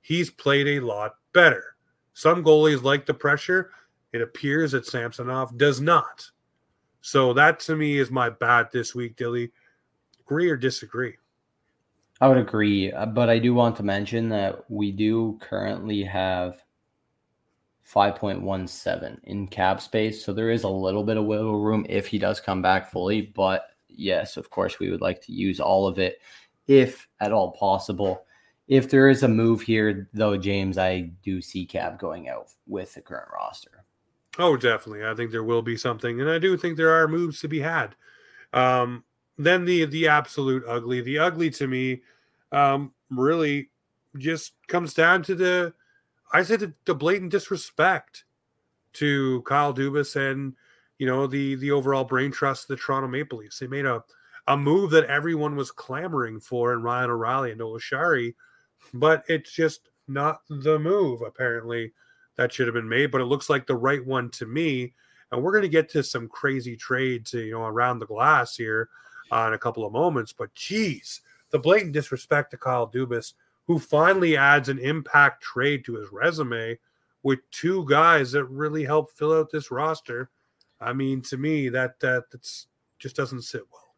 he's 0.00 0.30
played 0.30 0.66
a 0.68 0.80
lot 0.80 1.16
better. 1.32 1.76
Some 2.12 2.44
goalies 2.44 2.82
like 2.82 3.06
the 3.06 3.14
pressure. 3.14 3.70
It 4.12 4.22
appears 4.22 4.72
that 4.72 4.86
Samsonov 4.86 5.58
does 5.58 5.80
not. 5.80 6.30
So 7.00 7.32
that 7.34 7.60
to 7.60 7.76
me 7.76 7.98
is 7.98 8.10
my 8.10 8.30
bad 8.30 8.68
this 8.72 8.94
week, 8.94 9.16
Dilly. 9.16 9.50
Agree 10.20 10.48
or 10.48 10.56
disagree? 10.56 11.14
I 12.20 12.28
would 12.28 12.38
agree, 12.38 12.92
uh, 12.92 13.06
but 13.06 13.28
I 13.28 13.38
do 13.38 13.52
want 13.52 13.76
to 13.76 13.82
mention 13.82 14.28
that 14.28 14.70
we 14.70 14.92
do 14.92 15.38
currently 15.42 16.04
have 16.04 16.62
5.17 17.92 19.18
in 19.24 19.48
cap 19.48 19.80
space. 19.80 20.24
So 20.24 20.32
there 20.32 20.50
is 20.50 20.62
a 20.62 20.68
little 20.68 21.02
bit 21.02 21.16
of 21.16 21.24
wiggle 21.24 21.60
room 21.60 21.84
if 21.88 22.06
he 22.06 22.18
does 22.18 22.40
come 22.40 22.62
back 22.62 22.90
fully. 22.90 23.20
But 23.20 23.66
yes, 23.96 24.36
of 24.36 24.50
course, 24.50 24.78
we 24.78 24.90
would 24.90 25.00
like 25.00 25.20
to 25.22 25.32
use 25.32 25.60
all 25.60 25.86
of 25.86 25.98
it 25.98 26.20
if 26.66 27.08
at 27.20 27.32
all 27.32 27.52
possible. 27.52 28.24
If 28.66 28.88
there 28.88 29.10
is 29.10 29.22
a 29.22 29.28
move 29.28 29.60
here, 29.60 30.08
though, 30.14 30.36
James, 30.36 30.78
I 30.78 31.12
do 31.22 31.42
see 31.42 31.66
Cap 31.66 31.98
going 31.98 32.28
out 32.28 32.48
with 32.66 32.94
the 32.94 33.02
current 33.02 33.28
roster. 33.32 33.84
Oh, 34.38 34.56
definitely. 34.56 35.04
I 35.04 35.14
think 35.14 35.30
there 35.30 35.44
will 35.44 35.62
be 35.62 35.76
something, 35.76 36.20
and 36.20 36.30
I 36.30 36.38
do 36.38 36.56
think 36.56 36.76
there 36.76 36.92
are 36.92 37.06
moves 37.06 37.40
to 37.40 37.48
be 37.48 37.60
had. 37.60 37.94
Um, 38.52 39.04
then 39.36 39.64
the 39.64 39.84
the 39.84 40.08
absolute 40.08 40.64
ugly, 40.66 41.00
the 41.00 41.18
ugly 41.18 41.50
to 41.50 41.66
me, 41.66 42.02
um, 42.52 42.92
really 43.10 43.70
just 44.16 44.54
comes 44.68 44.94
down 44.94 45.22
to 45.24 45.34
the, 45.34 45.74
I 46.32 46.42
said 46.42 46.60
the, 46.60 46.72
the 46.84 46.94
blatant 46.94 47.32
disrespect 47.32 48.24
to 48.94 49.42
Kyle 49.42 49.74
Dubas 49.74 50.16
and 50.16 50.54
you 50.98 51.06
know 51.06 51.26
the 51.26 51.54
the 51.56 51.70
overall 51.70 52.04
brain 52.04 52.30
trust 52.30 52.64
of 52.64 52.68
the 52.68 52.82
Toronto 52.82 53.08
Maple 53.08 53.38
Leafs. 53.38 53.58
They 53.58 53.66
made 53.66 53.86
a 53.86 54.02
a 54.46 54.56
move 54.56 54.90
that 54.90 55.04
everyone 55.04 55.56
was 55.56 55.70
clamoring 55.70 56.40
for 56.40 56.72
in 56.72 56.82
Ryan 56.82 57.10
O'Reilly 57.10 57.50
and 57.50 57.58
Noel 57.58 57.78
Acciari, 57.78 58.34
but 58.92 59.24
it's 59.28 59.50
just 59.50 59.88
not 60.06 60.40
the 60.48 60.78
move 60.78 61.22
apparently 61.22 61.92
that 62.36 62.52
should 62.52 62.66
have 62.66 62.74
been 62.74 62.88
made. 62.88 63.10
But 63.10 63.20
it 63.20 63.26
looks 63.26 63.48
like 63.48 63.66
the 63.66 63.76
right 63.76 64.04
one 64.04 64.30
to 64.30 64.46
me. 64.46 64.92
And 65.32 65.42
we're 65.42 65.52
going 65.52 65.62
to 65.62 65.68
get 65.68 65.88
to 65.90 66.02
some 66.02 66.28
crazy 66.28 66.76
trades, 66.76 67.32
you 67.32 67.52
know, 67.52 67.64
around 67.64 67.98
the 67.98 68.06
glass 68.06 68.56
here 68.56 68.88
uh, 69.32 69.46
in 69.48 69.54
a 69.54 69.58
couple 69.58 69.84
of 69.84 69.92
moments. 69.92 70.32
But 70.32 70.54
geez, 70.54 71.22
the 71.50 71.58
blatant 71.58 71.92
disrespect 71.92 72.50
to 72.50 72.56
Kyle 72.56 72.88
Dubas, 72.88 73.32
who 73.66 73.78
finally 73.78 74.36
adds 74.36 74.68
an 74.68 74.78
impact 74.78 75.42
trade 75.42 75.84
to 75.86 75.94
his 75.94 76.12
resume 76.12 76.78
with 77.22 77.38
two 77.50 77.86
guys 77.88 78.32
that 78.32 78.44
really 78.44 78.84
help 78.84 79.10
fill 79.10 79.32
out 79.32 79.50
this 79.50 79.70
roster. 79.70 80.30
I 80.84 80.92
mean, 80.92 81.22
to 81.22 81.36
me, 81.36 81.68
that 81.70 81.98
that 82.00 82.24
that's 82.30 82.66
just 82.98 83.16
doesn't 83.16 83.42
sit 83.42 83.62
well. 83.72 83.94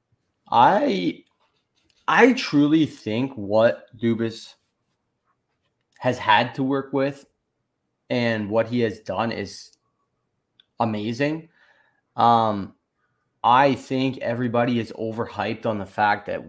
I 0.51 1.25
I 2.09 2.33
truly 2.35 2.87
think 2.87 3.33
what 3.35 3.87
Dubas 3.96 4.55
has 5.99 6.18
had 6.18 6.55
to 6.55 6.62
work 6.62 6.92
with 6.92 7.27
and 8.11 8.49
what 8.49 8.68
he 8.68 8.81
has 8.81 9.01
done 9.01 9.33
is 9.33 9.72
amazing. 10.79 11.49
Um, 12.14 12.75
I 13.42 13.75
think 13.75 14.18
everybody 14.18 14.79
is 14.79 14.92
overhyped 14.92 15.66
on 15.66 15.79
the 15.79 15.87
fact 15.87 16.27
that 16.27 16.42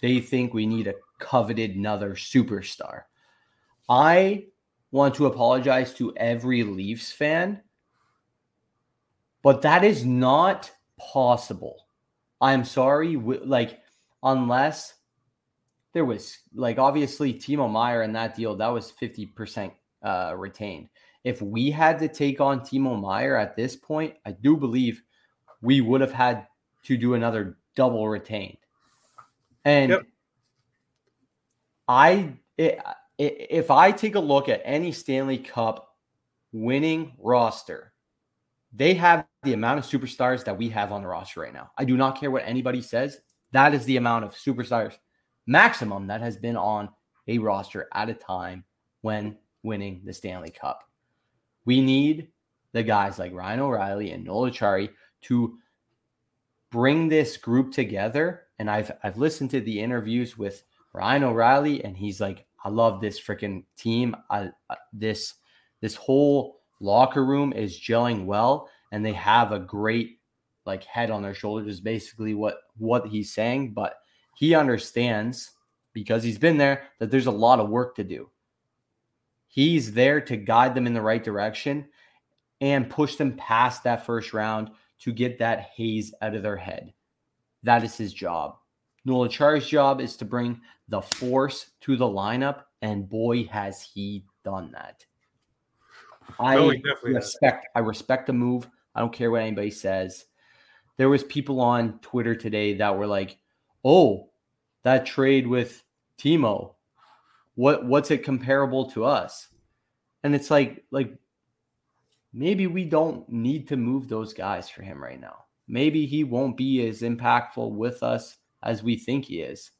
they 0.00 0.20
think 0.20 0.52
we 0.52 0.66
need 0.66 0.86
a 0.86 0.94
coveted 1.18 1.76
another 1.76 2.14
superstar. 2.14 3.02
I 3.88 4.46
want 4.90 5.14
to 5.16 5.26
apologize 5.26 5.94
to 5.94 6.14
every 6.16 6.62
Leafs 6.62 7.12
fan 7.12 7.62
but 9.42 9.62
that 9.62 9.84
is 9.84 10.04
not 10.04 10.70
possible. 10.98 11.86
I'm 12.40 12.64
sorry. 12.64 13.16
Like, 13.16 13.80
unless 14.22 14.94
there 15.92 16.04
was, 16.04 16.38
like, 16.54 16.78
obviously, 16.78 17.34
Timo 17.34 17.70
Meier 17.70 18.02
in 18.02 18.12
that 18.12 18.34
deal, 18.34 18.56
that 18.56 18.68
was 18.68 18.92
50% 18.92 19.72
uh, 20.02 20.34
retained. 20.36 20.88
If 21.24 21.42
we 21.42 21.70
had 21.70 21.98
to 21.98 22.08
take 22.08 22.40
on 22.40 22.60
Timo 22.60 23.00
Meier 23.00 23.36
at 23.36 23.56
this 23.56 23.76
point, 23.76 24.14
I 24.24 24.32
do 24.32 24.56
believe 24.56 25.02
we 25.60 25.80
would 25.80 26.00
have 26.00 26.12
had 26.12 26.46
to 26.84 26.96
do 26.96 27.14
another 27.14 27.58
double 27.74 28.08
retained. 28.08 28.56
And 29.64 29.90
yep. 29.90 30.02
I, 31.86 32.32
it, 32.56 32.80
if 33.18 33.70
I 33.70 33.92
take 33.92 34.14
a 34.14 34.20
look 34.20 34.48
at 34.48 34.62
any 34.64 34.92
Stanley 34.92 35.38
Cup 35.38 35.94
winning 36.52 37.12
roster, 37.18 37.89
they 38.72 38.94
have 38.94 39.26
the 39.42 39.52
amount 39.52 39.78
of 39.78 39.84
superstars 39.84 40.44
that 40.44 40.56
we 40.56 40.68
have 40.68 40.92
on 40.92 41.02
the 41.02 41.08
roster 41.08 41.40
right 41.40 41.52
now. 41.52 41.70
I 41.76 41.84
do 41.84 41.96
not 41.96 42.20
care 42.20 42.30
what 42.30 42.44
anybody 42.46 42.80
says. 42.80 43.20
That 43.52 43.74
is 43.74 43.84
the 43.84 43.96
amount 43.96 44.24
of 44.24 44.34
superstars 44.34 44.96
maximum 45.46 46.06
that 46.06 46.20
has 46.20 46.36
been 46.36 46.56
on 46.56 46.88
a 47.26 47.38
roster 47.38 47.88
at 47.94 48.08
a 48.08 48.14
time 48.14 48.64
when 49.00 49.36
winning 49.62 50.02
the 50.04 50.12
Stanley 50.12 50.50
Cup. 50.50 50.84
We 51.64 51.80
need 51.80 52.28
the 52.72 52.82
guys 52.82 53.18
like 53.18 53.34
Ryan 53.34 53.60
O'Reilly 53.60 54.12
and 54.12 54.24
Noel 54.24 54.50
Acciari 54.50 54.90
to 55.22 55.58
bring 56.70 57.08
this 57.08 57.36
group 57.36 57.72
together. 57.72 58.44
And 58.58 58.70
I've 58.70 58.92
I've 59.02 59.18
listened 59.18 59.50
to 59.50 59.60
the 59.60 59.80
interviews 59.80 60.38
with 60.38 60.62
Ryan 60.92 61.24
O'Reilly, 61.24 61.84
and 61.84 61.96
he's 61.96 62.20
like, 62.20 62.46
"I 62.64 62.68
love 62.68 63.00
this 63.00 63.20
freaking 63.20 63.64
team. 63.76 64.14
I, 64.28 64.50
I 64.68 64.76
this 64.92 65.34
this 65.80 65.94
whole 65.94 66.59
locker 66.80 67.24
room 67.24 67.52
is 67.52 67.78
gelling 67.78 68.24
well 68.24 68.68
and 68.92 69.04
they 69.04 69.12
have 69.12 69.52
a 69.52 69.58
great 69.58 70.18
like 70.66 70.84
head 70.84 71.10
on 71.10 71.22
their 71.22 71.34
shoulders 71.34 71.68
is 71.68 71.80
basically 71.80 72.34
what 72.34 72.58
what 72.76 73.06
he's 73.06 73.32
saying 73.32 73.72
but 73.72 73.96
he 74.36 74.54
understands 74.54 75.52
because 75.92 76.22
he's 76.22 76.38
been 76.38 76.56
there 76.56 76.84
that 76.98 77.10
there's 77.10 77.26
a 77.26 77.30
lot 77.30 77.60
of 77.60 77.68
work 77.68 77.94
to 77.96 78.04
do. 78.04 78.30
He's 79.48 79.92
there 79.92 80.20
to 80.22 80.36
guide 80.36 80.74
them 80.74 80.86
in 80.86 80.94
the 80.94 81.02
right 81.02 81.22
direction 81.22 81.88
and 82.60 82.90
push 82.90 83.16
them 83.16 83.36
past 83.36 83.82
that 83.84 84.06
first 84.06 84.32
round 84.32 84.70
to 85.00 85.12
get 85.12 85.38
that 85.38 85.70
haze 85.74 86.14
out 86.22 86.34
of 86.34 86.42
their 86.42 86.56
head. 86.56 86.92
That 87.62 87.82
is 87.82 87.96
his 87.96 88.12
job. 88.12 88.56
Noel 89.04 89.28
Acciari's 89.28 89.66
job 89.66 90.00
is 90.00 90.16
to 90.16 90.24
bring 90.24 90.60
the 90.88 91.00
force 91.00 91.70
to 91.80 91.96
the 91.96 92.06
lineup 92.06 92.62
and 92.82 93.08
boy 93.08 93.44
has 93.44 93.82
he 93.82 94.24
done 94.44 94.70
that 94.72 95.04
I 96.38 96.54
no, 96.54 96.72
respect. 97.02 97.68
I 97.74 97.80
respect 97.80 98.26
the 98.26 98.32
move. 98.32 98.68
I 98.94 99.00
don't 99.00 99.12
care 99.12 99.30
what 99.30 99.42
anybody 99.42 99.70
says. 99.70 100.26
There 100.96 101.08
was 101.08 101.24
people 101.24 101.60
on 101.60 101.98
Twitter 102.00 102.34
today 102.34 102.74
that 102.74 102.96
were 102.96 103.06
like, 103.06 103.38
"Oh, 103.84 104.30
that 104.82 105.06
trade 105.06 105.46
with 105.46 105.82
Timo, 106.18 106.74
what 107.54 107.86
what's 107.86 108.10
it 108.10 108.24
comparable 108.24 108.90
to 108.90 109.04
us?" 109.04 109.48
And 110.22 110.34
it's 110.34 110.50
like, 110.50 110.84
like 110.90 111.16
maybe 112.32 112.66
we 112.66 112.84
don't 112.84 113.28
need 113.28 113.68
to 113.68 113.76
move 113.76 114.08
those 114.08 114.32
guys 114.32 114.68
for 114.68 114.82
him 114.82 115.02
right 115.02 115.20
now. 115.20 115.44
Maybe 115.66 116.06
he 116.06 116.24
won't 116.24 116.56
be 116.56 116.86
as 116.86 117.02
impactful 117.02 117.72
with 117.72 118.02
us 118.02 118.36
as 118.62 118.82
we 118.82 118.96
think 118.96 119.24
he 119.24 119.40
is. 119.40 119.70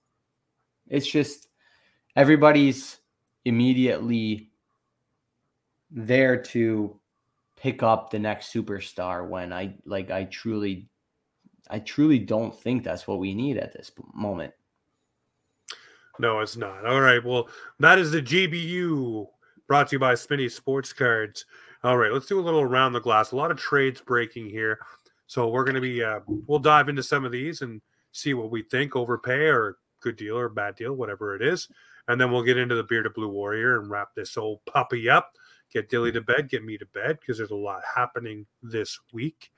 It's 0.88 1.06
just 1.06 1.48
everybody's 2.16 2.98
immediately 3.44 4.49
there 5.90 6.36
to 6.36 6.98
pick 7.56 7.82
up 7.82 8.10
the 8.10 8.18
next 8.18 8.52
superstar 8.52 9.26
when 9.28 9.52
I 9.52 9.74
like 9.84 10.10
I 10.10 10.24
truly 10.24 10.88
I 11.68 11.78
truly 11.78 12.18
don't 12.18 12.58
think 12.58 12.82
that's 12.82 13.06
what 13.06 13.18
we 13.18 13.34
need 13.34 13.56
at 13.56 13.72
this 13.72 13.92
moment. 14.14 14.52
No, 16.18 16.40
it's 16.40 16.56
not. 16.56 16.84
All 16.84 17.00
right. 17.00 17.24
Well, 17.24 17.48
that 17.78 17.98
is 17.98 18.10
the 18.10 18.22
GBU 18.22 19.26
brought 19.66 19.88
to 19.88 19.96
you 19.96 20.00
by 20.00 20.14
Smitty 20.14 20.50
Sports 20.50 20.92
Cards. 20.92 21.46
All 21.82 21.96
right, 21.96 22.12
let's 22.12 22.26
do 22.26 22.38
a 22.38 22.42
little 22.42 22.60
around 22.60 22.92
the 22.92 23.00
glass. 23.00 23.32
A 23.32 23.36
lot 23.36 23.50
of 23.50 23.56
trades 23.56 24.02
breaking 24.02 24.50
here. 24.50 24.80
So 25.26 25.48
we're 25.48 25.64
going 25.64 25.76
to 25.76 25.80
be, 25.80 26.02
uh, 26.02 26.20
we'll 26.26 26.58
dive 26.58 26.88
into 26.88 27.02
some 27.02 27.24
of 27.24 27.32
these 27.32 27.62
and 27.62 27.80
see 28.12 28.34
what 28.34 28.50
we 28.50 28.62
think 28.62 28.96
overpay 28.96 29.46
or 29.46 29.78
good 30.00 30.16
deal 30.16 30.36
or 30.36 30.48
bad 30.48 30.74
deal, 30.74 30.94
whatever 30.94 31.36
it 31.36 31.42
is. 31.42 31.68
And 32.08 32.20
then 32.20 32.32
we'll 32.32 32.42
get 32.42 32.58
into 32.58 32.74
the 32.74 32.82
Bearded 32.82 33.14
Blue 33.14 33.28
Warrior 33.28 33.80
and 33.80 33.88
wrap 33.88 34.08
this 34.14 34.36
old 34.36 34.58
puppy 34.66 35.08
up 35.08 35.32
get 35.72 35.88
Dilly 35.88 36.12
to 36.12 36.20
bed, 36.20 36.48
get 36.48 36.64
me 36.64 36.78
to 36.78 36.86
bed 36.86 37.18
because 37.20 37.38
there's 37.38 37.50
a 37.50 37.56
lot 37.56 37.82
happening 37.94 38.46
this 38.62 38.98
week. 39.12 39.50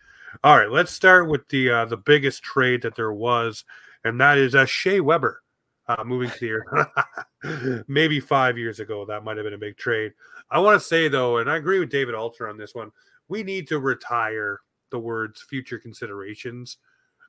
All 0.42 0.56
right, 0.58 0.70
let's 0.70 0.92
start 0.92 1.28
with 1.28 1.46
the 1.48 1.70
uh, 1.70 1.84
the 1.84 1.96
biggest 1.96 2.42
trade 2.42 2.82
that 2.82 2.94
there 2.94 3.12
was, 3.12 3.64
and 4.04 4.20
that 4.20 4.38
is 4.38 4.54
uh, 4.54 4.64
Shea 4.64 5.00
Weber 5.00 5.42
uh, 5.88 6.04
moving 6.04 6.30
to 6.30 6.38
here. 6.38 7.84
Maybe 7.88 8.20
five 8.20 8.56
years 8.56 8.80
ago, 8.80 9.04
that 9.06 9.24
might 9.24 9.36
have 9.36 9.44
been 9.44 9.54
a 9.54 9.58
big 9.58 9.76
trade. 9.76 10.12
I 10.50 10.58
want 10.58 10.80
to 10.80 10.86
say 10.86 11.08
though, 11.08 11.38
and 11.38 11.50
I 11.50 11.56
agree 11.56 11.78
with 11.78 11.90
David 11.90 12.14
Alter 12.14 12.48
on 12.48 12.56
this 12.56 12.74
one. 12.74 12.90
We 13.28 13.42
need 13.42 13.68
to 13.68 13.78
retire 13.78 14.60
the 14.90 14.98
words 14.98 15.42
"future 15.42 15.78
considerations." 15.78 16.78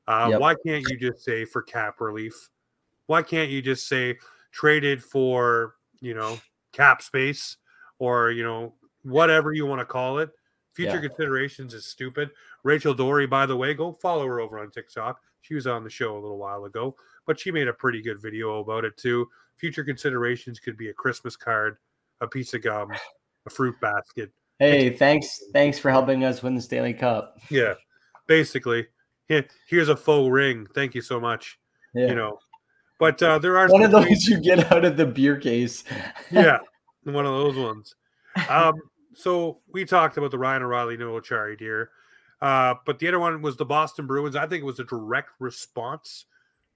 Uh, 0.08 0.28
Yep. 0.32 0.42
Why 0.42 0.56
can't 0.66 0.84
you 0.90 0.98
just 0.98 1.24
say 1.24 1.46
for 1.46 1.62
cap 1.62 2.02
relief? 2.02 2.50
Why 3.08 3.22
can't 3.22 3.50
you 3.50 3.62
just 3.62 3.88
say 3.88 4.18
traded 4.52 5.04
for 5.04 5.76
you 6.00 6.14
know 6.14 6.40
cap 6.72 7.02
space 7.02 7.58
or 8.04 8.32
you 8.32 8.44
know 8.44 8.74
whatever 9.04 9.54
you 9.54 9.66
want 9.66 9.80
to 9.80 9.86
call 9.86 10.20
it? 10.20 10.30
Future 10.74 10.96
Yeah. 10.96 11.08
considerations 11.08 11.74
is 11.74 11.86
stupid. 11.86 12.32
Rachel 12.64 12.94
Doerrie, 12.96 13.28
by 13.30 13.46
the 13.46 13.56
way, 13.56 13.74
go 13.74 13.94
follow 14.02 14.26
her 14.26 14.40
over 14.40 14.60
on 14.60 14.72
TikTok. 14.72 15.22
She 15.42 15.54
was 15.56 15.68
on 15.68 15.84
the 15.84 15.90
show 15.90 16.14
a 16.18 16.20
little 16.22 16.38
while 16.38 16.66
ago, 16.66 16.96
but 17.28 17.40
she 17.40 17.52
made 17.52 17.68
a 17.68 17.74
pretty 17.74 18.02
good 18.02 18.22
video 18.22 18.60
about 18.60 18.84
it 18.86 18.98
too. 18.98 19.28
Future 19.58 19.84
considerations 19.84 20.60
could 20.60 20.78
be 20.78 20.90
a 20.90 20.94
Christmas 20.94 21.36
card, 21.36 21.78
a 22.22 22.28
piece 22.28 22.54
of 22.54 22.64
gum, 22.64 22.92
a 23.46 23.50
fruit 23.50 23.80
basket. 23.82 24.32
Hey, 24.60 24.90
thanks, 24.90 25.42
thanks 25.54 25.78
for 25.78 25.92
helping 25.92 26.24
us 26.24 26.42
win 26.42 26.56
the 26.56 26.62
Stanley 26.62 26.94
Cup. 26.94 27.38
Yeah, 27.50 27.74
basically. 28.28 28.88
Here's 29.68 29.90
a 29.90 29.96
faux 29.96 30.32
ring. 30.32 30.68
Thank 30.76 30.96
you 30.96 31.02
so 31.02 31.20
much. 31.20 31.58
Yeah. 31.96 32.08
You 32.08 32.16
know, 32.16 32.40
but 33.00 33.22
uh, 33.22 33.38
there 33.40 33.58
are 33.58 33.68
one 33.68 33.84
of 33.84 33.92
those 33.92 34.26
you 34.28 34.40
get 34.42 34.72
out 34.72 34.86
of 34.86 34.96
the 34.98 35.06
beer 35.06 35.38
case. 35.38 35.84
yeah, 36.32 36.60
one 37.06 37.26
of 37.26 37.32
those 37.34 37.58
ones. 37.58 37.96
Um, 38.50 38.76
so 39.14 39.60
we 39.72 39.86
talked 39.86 40.18
about 40.18 40.32
the 40.32 40.38
Ryan 40.38 40.64
O'Reilly 40.64 40.98
Noel 40.98 41.22
Acciari 41.22 41.58
deer, 41.58 41.92
uh, 42.42 42.76
but 42.86 43.00
the 43.00 43.08
other 43.08 43.20
one 43.20 43.42
was 43.42 43.58
the 43.58 43.66
Boston 43.66 44.08
Bruins. 44.08 44.36
I 44.36 44.48
think 44.48 44.64
it 44.64 44.66
was 44.66 44.80
a 44.80 44.86
direct 44.86 45.30
response 45.40 46.26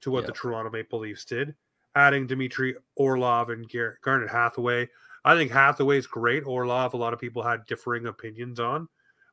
to 0.02 0.12
what 0.12 0.22
Yeah. 0.22 0.28
the 0.28 0.34
Toronto 0.34 0.70
Maple 0.70 1.00
Leafs 1.00 1.26
did, 1.26 1.56
adding 1.96 2.28
Dmitry 2.28 2.76
Orlov 2.96 3.50
and 3.50 3.68
Gar- 3.72 3.98
Garnet 4.04 4.30
Hathaway. 4.30 4.90
I 5.26 5.36
think 5.36 5.52
Hathaway 5.52 5.98
is 5.98 6.08
great. 6.08 6.46
Orlov, 6.46 6.94
a 6.94 6.98
lot 6.98 7.14
of 7.14 7.20
people 7.20 7.42
had 7.42 7.66
differing 7.66 8.06
opinions 8.06 8.60
on, 8.60 8.88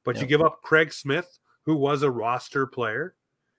but 0.04 0.18
you 0.20 0.26
give 0.26 0.40
up 0.40 0.62
Craig 0.62 0.92
Smith, 0.92 1.38
who 1.66 1.76
was 1.76 2.02
a 2.02 2.10
roster 2.10 2.66
player. 2.66 3.14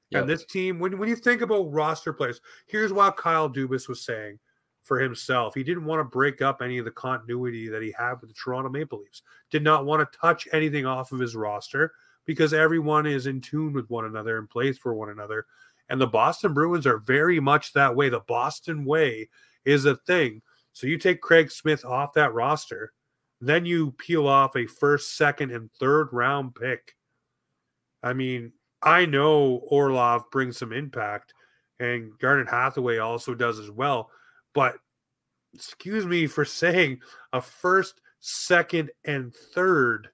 Yep. 0.09 0.21
And 0.21 0.29
this 0.29 0.45
team, 0.45 0.79
when, 0.79 0.97
when 0.97 1.09
you 1.09 1.15
think 1.15 1.41
about 1.41 1.71
roster 1.71 2.13
players, 2.13 2.41
here's 2.67 2.91
what 2.91 3.17
Kyle 3.17 3.49
Dubas 3.49 3.87
was 3.87 4.03
saying 4.03 4.39
for 4.85 4.99
himself. 4.99 5.55
He 5.55 5.63
didn't 5.63 5.85
want 5.85 5.99
to 5.99 6.05
break 6.05 6.41
up 6.41 6.61
any 6.61 6.77
of 6.77 6.85
the 6.85 6.91
continuity 6.91 7.67
that 7.67 7.81
he 7.81 7.93
had 7.97 8.21
with 8.21 8.29
the 8.29 8.35
Toronto 8.35 8.69
Maple 8.69 8.99
Leafs. 8.99 9.23
Did 9.49 9.63
not 9.63 9.85
want 9.85 9.99
to 10.09 10.17
touch 10.17 10.47
anything 10.53 10.85
off 10.85 11.11
of 11.11 11.19
his 11.19 11.35
roster 11.35 11.91
because 12.25 12.53
everyone 12.53 13.05
is 13.05 13.27
in 13.27 13.41
tune 13.41 13.73
with 13.73 13.89
one 13.89 14.05
another 14.05 14.37
and 14.37 14.49
plays 14.49 14.77
for 14.77 14.93
one 14.93 15.09
another. 15.09 15.47
And 15.89 15.99
the 15.99 16.07
Boston 16.07 16.53
Bruins 16.53 16.87
are 16.87 16.99
very 16.99 17.39
much 17.39 17.73
that 17.73 17.95
way. 17.95 18.09
The 18.09 18.21
Boston 18.21 18.85
way 18.85 19.29
is 19.65 19.85
a 19.85 19.95
thing. 19.95 20.41
So 20.73 20.87
you 20.87 20.97
take 20.97 21.21
Craig 21.21 21.51
Smith 21.51 21.83
off 21.83 22.13
that 22.13 22.33
roster, 22.33 22.93
then 23.41 23.65
you 23.65 23.91
peel 23.91 24.27
off 24.27 24.55
a 24.55 24.67
first, 24.67 25.17
second, 25.17 25.51
and 25.51 25.71
third 25.73 26.09
round 26.11 26.55
pick. 26.55 26.95
I 28.03 28.13
mean, 28.13 28.53
I 28.81 29.05
know 29.05 29.61
Orlov 29.67 30.29
brings 30.31 30.57
some 30.57 30.73
impact, 30.73 31.33
and 31.79 32.11
Garnet 32.19 32.49
Hathaway 32.49 32.97
also 32.97 33.33
does 33.33 33.57
as 33.57 33.71
well. 33.71 34.09
But 34.55 34.77
excuse 35.53 36.07
me 36.07 36.25
for 36.25 36.45
saying 36.45 37.01
a 37.33 37.41
first, 37.41 38.01
second, 38.21 38.89
and 39.03 39.31
third. 39.53 40.09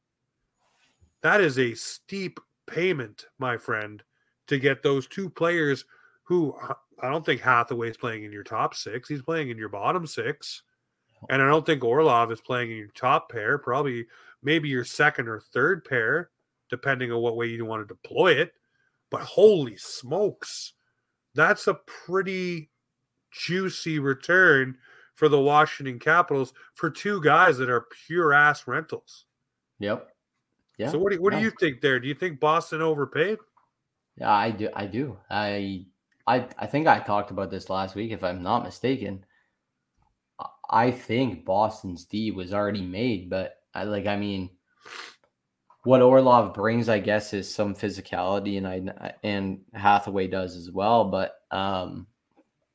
That 1.22 1.40
is 1.40 1.58
a 1.58 1.76
steep 1.76 2.40
payment, 2.68 3.28
my 3.40 3.56
friend, 3.56 4.04
to 4.48 4.60
get 4.60 4.84
those 4.84 5.08
two 5.08 5.30
players 5.30 5.86
who 6.24 6.54
uh, 6.62 6.74
I 7.02 7.10
don't 7.10 7.26
think 7.26 7.42
Hathaway's 7.42 7.98
playing 7.98 8.24
in 8.24 8.32
your 8.32 8.44
top 8.44 8.76
six. 8.76 9.08
He's 9.08 9.22
playing 9.22 9.50
in 9.50 9.58
your 9.58 9.70
bottom 9.70 10.06
six. 10.06 10.64
And 11.30 11.42
I 11.42 11.48
don't 11.48 11.66
think 11.66 11.84
Orlov 11.84 12.32
is 12.32 12.42
playing 12.42 12.72
in 12.72 12.78
your 12.78 12.88
top 12.96 13.32
pair, 13.32 13.60
probably 13.60 14.08
maybe 14.42 14.70
your 14.70 14.84
second 14.84 15.28
or 15.28 15.40
third 15.40 15.86
pair, 15.86 16.32
depending 16.70 17.12
on 17.12 17.22
what 17.22 17.36
way 17.36 17.46
you 17.46 17.64
want 17.64 17.88
to 17.88 17.94
deploy 17.94 18.34
it. 18.34 18.54
But 19.12 19.22
holy 19.22 19.78
smokes, 19.78 20.74
that's 21.36 21.68
a 21.68 21.76
pretty 21.86 22.71
juicy 23.32 24.00
return 24.00 24.78
for 25.16 25.30
the 25.30 25.40
Washington 25.40 26.00
Capitals 26.00 26.54
for 26.74 26.90
two 26.90 27.22
guys 27.22 27.58
that 27.58 27.70
are 27.70 27.88
pure 28.08 28.34
ass 28.34 28.68
rentals. 28.68 29.26
Yep. 29.80 30.10
Yeah. 30.78 30.90
So 30.90 30.98
what 30.98 31.12
do, 31.12 31.22
what 31.22 31.32
do 31.32 31.38
yeah. 31.38 31.44
you 31.44 31.52
think 31.60 31.82
there? 31.82 32.00
Do 32.00 32.08
you 32.08 32.16
think 32.16 32.40
Boston 32.40 32.82
overpaid? 32.82 33.38
Yeah, 34.18 34.32
I 34.32 34.52
do. 34.52 34.70
I 34.76 34.86
do. 34.86 35.18
I, 35.30 35.86
I, 36.28 36.48
I 36.58 36.66
think 36.68 36.88
I 36.88 37.00
talked 37.00 37.32
about 37.32 37.52
this 37.52 37.70
last 37.70 37.96
week, 37.96 38.12
if 38.12 38.24
I'm 38.24 38.42
not 38.44 38.64
mistaken. 38.64 39.26
I- 40.40 40.48
I 40.74 40.90
think 40.90 41.44
Boston's 41.44 42.06
D 42.06 42.32
was 42.32 42.54
already 42.54 42.82
made, 42.82 43.30
but 43.30 43.58
I 43.74 43.84
like. 43.84 44.08
I 44.08 44.16
mean, 44.16 44.50
what 45.84 46.02
Orlov 46.02 46.54
brings, 46.54 46.88
I 46.88 47.00
guess, 47.00 47.34
is 47.34 47.54
some 47.54 47.76
physicality, 47.76 48.58
and 48.58 48.90
I 48.90 49.14
and 49.22 49.60
Hathaway 49.74 50.28
does 50.28 50.56
as 50.56 50.72
well. 50.72 51.10
But 51.12 51.36
um, 51.52 52.08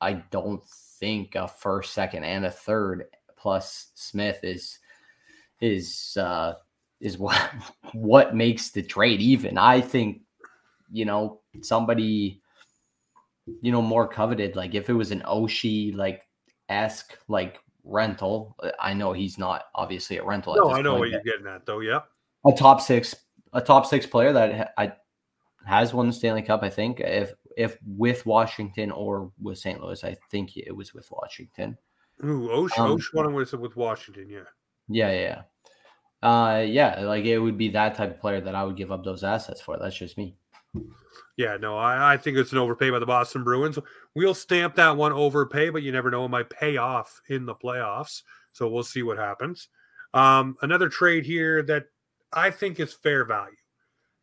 I 0.01 0.13
don't 0.31 0.65
think 0.99 1.35
a 1.35 1.47
first, 1.47 1.93
second, 1.93 2.23
and 2.23 2.45
a 2.45 2.51
third 2.51 3.05
plus 3.35 3.87
Smith 3.95 4.39
is 4.43 4.79
is 5.61 6.17
uh, 6.19 6.53
is 6.99 7.17
what 7.19 7.39
what 7.93 8.35
makes 8.35 8.71
the 8.71 8.83
trade 8.83 9.21
even. 9.21 9.57
I 9.57 9.81
think 9.81 10.21
you 10.91 11.05
know 11.05 11.41
somebody 11.61 12.41
you 13.61 13.71
know 13.71 13.81
more 13.81 14.07
coveted. 14.07 14.55
Like 14.55 14.75
if 14.75 14.89
it 14.89 14.93
was 14.93 15.11
an 15.11 15.21
Oshie 15.21 15.95
like 15.95 16.27
esque 16.69 17.17
like 17.27 17.59
rental, 17.83 18.55
I 18.79 18.93
know 18.93 19.13
he's 19.13 19.37
not 19.37 19.65
obviously 19.75 20.17
a 20.17 20.23
rental. 20.23 20.53
at 20.53 20.59
No, 20.59 20.71
I 20.71 20.81
know 20.81 20.91
point, 20.91 20.99
what 20.99 21.09
you're 21.09 21.21
getting 21.21 21.47
at, 21.47 21.65
though. 21.65 21.79
Yeah. 21.79 22.01
a 22.45 22.51
top 22.51 22.81
six 22.81 23.15
a 23.53 23.61
top 23.61 23.85
six 23.85 24.05
player 24.05 24.33
that 24.33 24.73
I 24.77 24.93
has 25.65 25.93
won 25.93 26.07
the 26.07 26.13
Stanley 26.13 26.41
Cup. 26.41 26.63
I 26.63 26.69
think 26.69 26.99
if 26.99 27.33
if 27.57 27.77
with 27.85 28.25
Washington 28.25 28.91
or 28.91 29.31
with 29.41 29.57
St. 29.57 29.81
Louis, 29.81 30.03
I 30.03 30.15
think 30.31 30.55
it 30.55 30.75
was 30.75 30.93
with 30.93 31.09
Washington. 31.11 31.77
Ooh, 32.23 32.49
Osh, 32.51 32.77
Um, 32.77 32.91
Osh 32.91 33.11
won 33.13 33.33
with, 33.33 33.51
with 33.53 33.75
Washington. 33.75 34.29
Yeah. 34.29 34.43
Yeah, 34.87 35.11
yeah, 35.11 35.19
yeah. 35.21 35.41
Uh, 36.23 36.61
yeah, 36.61 37.01
like 37.01 37.25
it 37.25 37.39
would 37.39 37.57
be 37.57 37.69
that 37.69 37.95
type 37.95 38.11
of 38.11 38.21
player 38.21 38.41
that 38.41 38.55
I 38.55 38.63
would 38.63 38.77
give 38.77 38.91
up 38.91 39.03
those 39.03 39.23
assets 39.23 39.59
for. 39.59 39.77
That's 39.77 39.97
just 39.97 40.17
me. 40.17 40.35
Yeah, 41.35 41.57
no, 41.57 41.77
I, 41.77 42.13
I 42.13 42.17
think 42.17 42.37
it's 42.37 42.51
an 42.51 42.57
overpay 42.57 42.89
by 42.89 42.99
the 42.99 43.05
Boston 43.05 43.43
Bruins. 43.43 43.77
We'll 44.15 44.33
stamp 44.33 44.75
that 44.75 44.97
one 44.97 45.13
overpay, 45.13 45.69
but 45.69 45.83
you 45.83 45.91
never 45.91 46.09
know; 46.09 46.25
it 46.25 46.29
might 46.29 46.49
pay 46.49 46.77
off 46.77 47.21
in 47.29 47.45
the 47.45 47.53
playoffs. 47.53 48.23
So 48.51 48.67
we'll 48.67 48.83
see 48.83 49.03
what 49.03 49.17
happens. 49.17 49.67
Um, 50.13 50.57
another 50.63 50.89
trade 50.89 51.25
here 51.25 51.61
that 51.63 51.85
I 52.33 52.49
think 52.49 52.79
is 52.79 52.93
fair 52.93 53.23
value, 53.23 53.55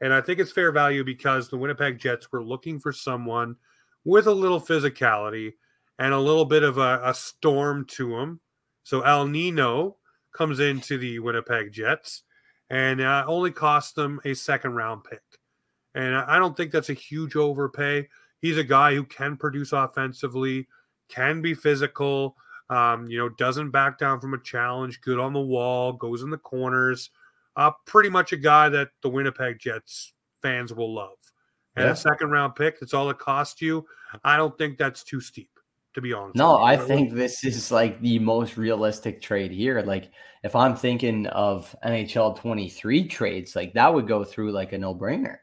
and 0.00 0.12
I 0.12 0.20
think 0.20 0.40
it's 0.40 0.52
fair 0.52 0.72
value 0.72 1.04
because 1.04 1.48
the 1.48 1.57
Winnipeg 1.57 1.98
Jets 1.98 2.30
were 2.33 2.42
looking 2.42 2.78
for 2.78 2.92
someone 2.92 3.57
with 4.04 4.26
a 4.26 4.33
little 4.33 4.61
physicality 4.61 5.52
and 5.98 6.12
a 6.12 6.18
little 6.18 6.44
bit 6.44 6.62
of 6.62 6.78
a, 6.78 7.00
a 7.04 7.14
storm 7.14 7.87
to 7.87 8.18
him. 8.18 8.40
So 8.83 9.02
El 9.02 9.26
Nino 9.26 9.96
comes 10.35 10.61
into 10.61 10.98
the 10.98 11.18
Winnipeg 11.20 11.72
Jets 11.72 12.24
and 12.70 13.00
uh, 13.00 13.24
only 13.26 13.50
cost 13.50 13.94
them 13.94 14.20
a 14.24 14.35
second 14.35 14.74
round 14.74 15.04
pick. 15.04 15.22
And 15.94 16.16
I 16.16 16.38
don't 16.38 16.57
think 16.57 16.72
that's 16.72 16.90
a 16.90 16.94
huge 16.94 17.37
overpay. 17.37 18.09
He's 18.40 18.59
a 18.59 18.64
guy 18.64 18.94
who 18.94 19.04
can 19.04 19.37
produce 19.37 19.72
offensively, 19.72 20.66
can 21.09 21.40
be 21.40 21.54
physical, 21.54 22.37
um, 22.68 23.07
you 23.07 23.16
know, 23.18 23.28
doesn't 23.28 23.70
back 23.70 23.98
down 23.98 24.20
from 24.20 24.35
a 24.35 24.42
challenge, 24.42 25.00
good 25.02 25.20
on 25.20 25.33
the 25.33 25.40
wall, 25.40 25.92
goes 25.92 26.22
in 26.22 26.30
the 26.30 26.38
corners. 26.38 27.11
Uh, 27.56 27.70
pretty 27.86 28.08
much 28.08 28.32
a 28.32 28.36
guy 28.36 28.68
that 28.68 28.88
the 29.02 29.08
Winnipeg 29.08 29.58
Jets 29.58 30.12
fans 30.42 30.72
will 30.74 30.92
love. 30.94 31.16
And 31.76 31.86
Yeah. 31.86 31.92
a 31.92 31.96
second 31.96 32.30
round 32.30 32.54
pick, 32.54 32.80
that's 32.80 32.94
all 32.94 33.10
it 33.10 33.18
cost 33.18 33.60
you. 33.60 33.86
I 34.22 34.36
don't 34.36 34.56
think 34.58 34.78
that's 34.78 35.02
too 35.02 35.20
steep, 35.20 35.50
to 35.94 36.00
be 36.00 36.12
honest. 36.12 36.36
No. 36.36 36.58
I 36.58 36.76
think 36.76 37.12
this 37.12 37.44
is 37.44 37.70
like 37.70 38.00
the 38.00 38.18
most 38.18 38.56
realistic 38.56 39.20
trade 39.20 39.50
here. 39.50 39.82
Like 39.82 40.10
if 40.42 40.54
I'm 40.54 40.76
thinking 40.76 41.26
of 41.28 41.74
NHL 41.84 42.36
23 42.38 43.08
trades, 43.08 43.56
like 43.56 43.72
that 43.74 43.92
would 43.92 44.06
go 44.06 44.22
through 44.24 44.52
like 44.52 44.72
a 44.72 44.78
no-brainer. 44.78 45.38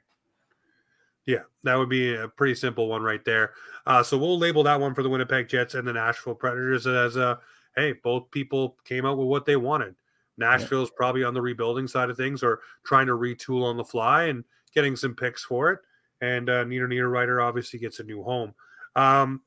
Yeah, 1.25 1.43
that 1.63 1.75
would 1.75 1.89
be 1.89 2.15
a 2.15 2.27
pretty 2.27 2.55
simple 2.55 2.87
one 2.87 3.03
right 3.03 3.23
there. 3.23 3.53
Uh, 3.85 4.01
so 4.03 4.17
we'll 4.17 4.39
label 4.39 4.63
that 4.63 4.79
one 4.79 4.93
for 4.95 5.03
the 5.03 5.09
Winnipeg 5.09 5.47
Jets 5.47 5.75
and 5.75 5.87
the 5.87 5.93
Nashville 5.93 6.35
Predators 6.35 6.87
as 6.87 7.15
a 7.15 7.39
hey, 7.75 7.93
both 8.03 8.29
people 8.31 8.77
came 8.83 9.05
out 9.05 9.17
with 9.17 9.27
what 9.27 9.45
they 9.45 9.55
wanted. 9.55 9.95
Nashville's 10.37 10.91
probably 10.91 11.23
on 11.23 11.33
the 11.33 11.41
rebuilding 11.41 11.87
side 11.87 12.09
of 12.09 12.17
things 12.17 12.41
or 12.43 12.61
trying 12.85 13.07
to 13.07 13.13
retool 13.13 13.63
on 13.63 13.77
the 13.77 13.83
fly 13.83 14.25
and 14.25 14.43
getting 14.73 14.95
some 14.95 15.13
picks 15.15 15.43
for 15.43 15.71
it. 15.71 15.79
And 16.21 16.49
uh, 16.49 16.63
Nino 16.63 16.87
Niederreiter 16.87 17.43
obviously 17.43 17.79
gets 17.79 17.99
a 17.99 18.03
new 18.03 18.23
home. 18.23 18.53
Um, 18.95 19.41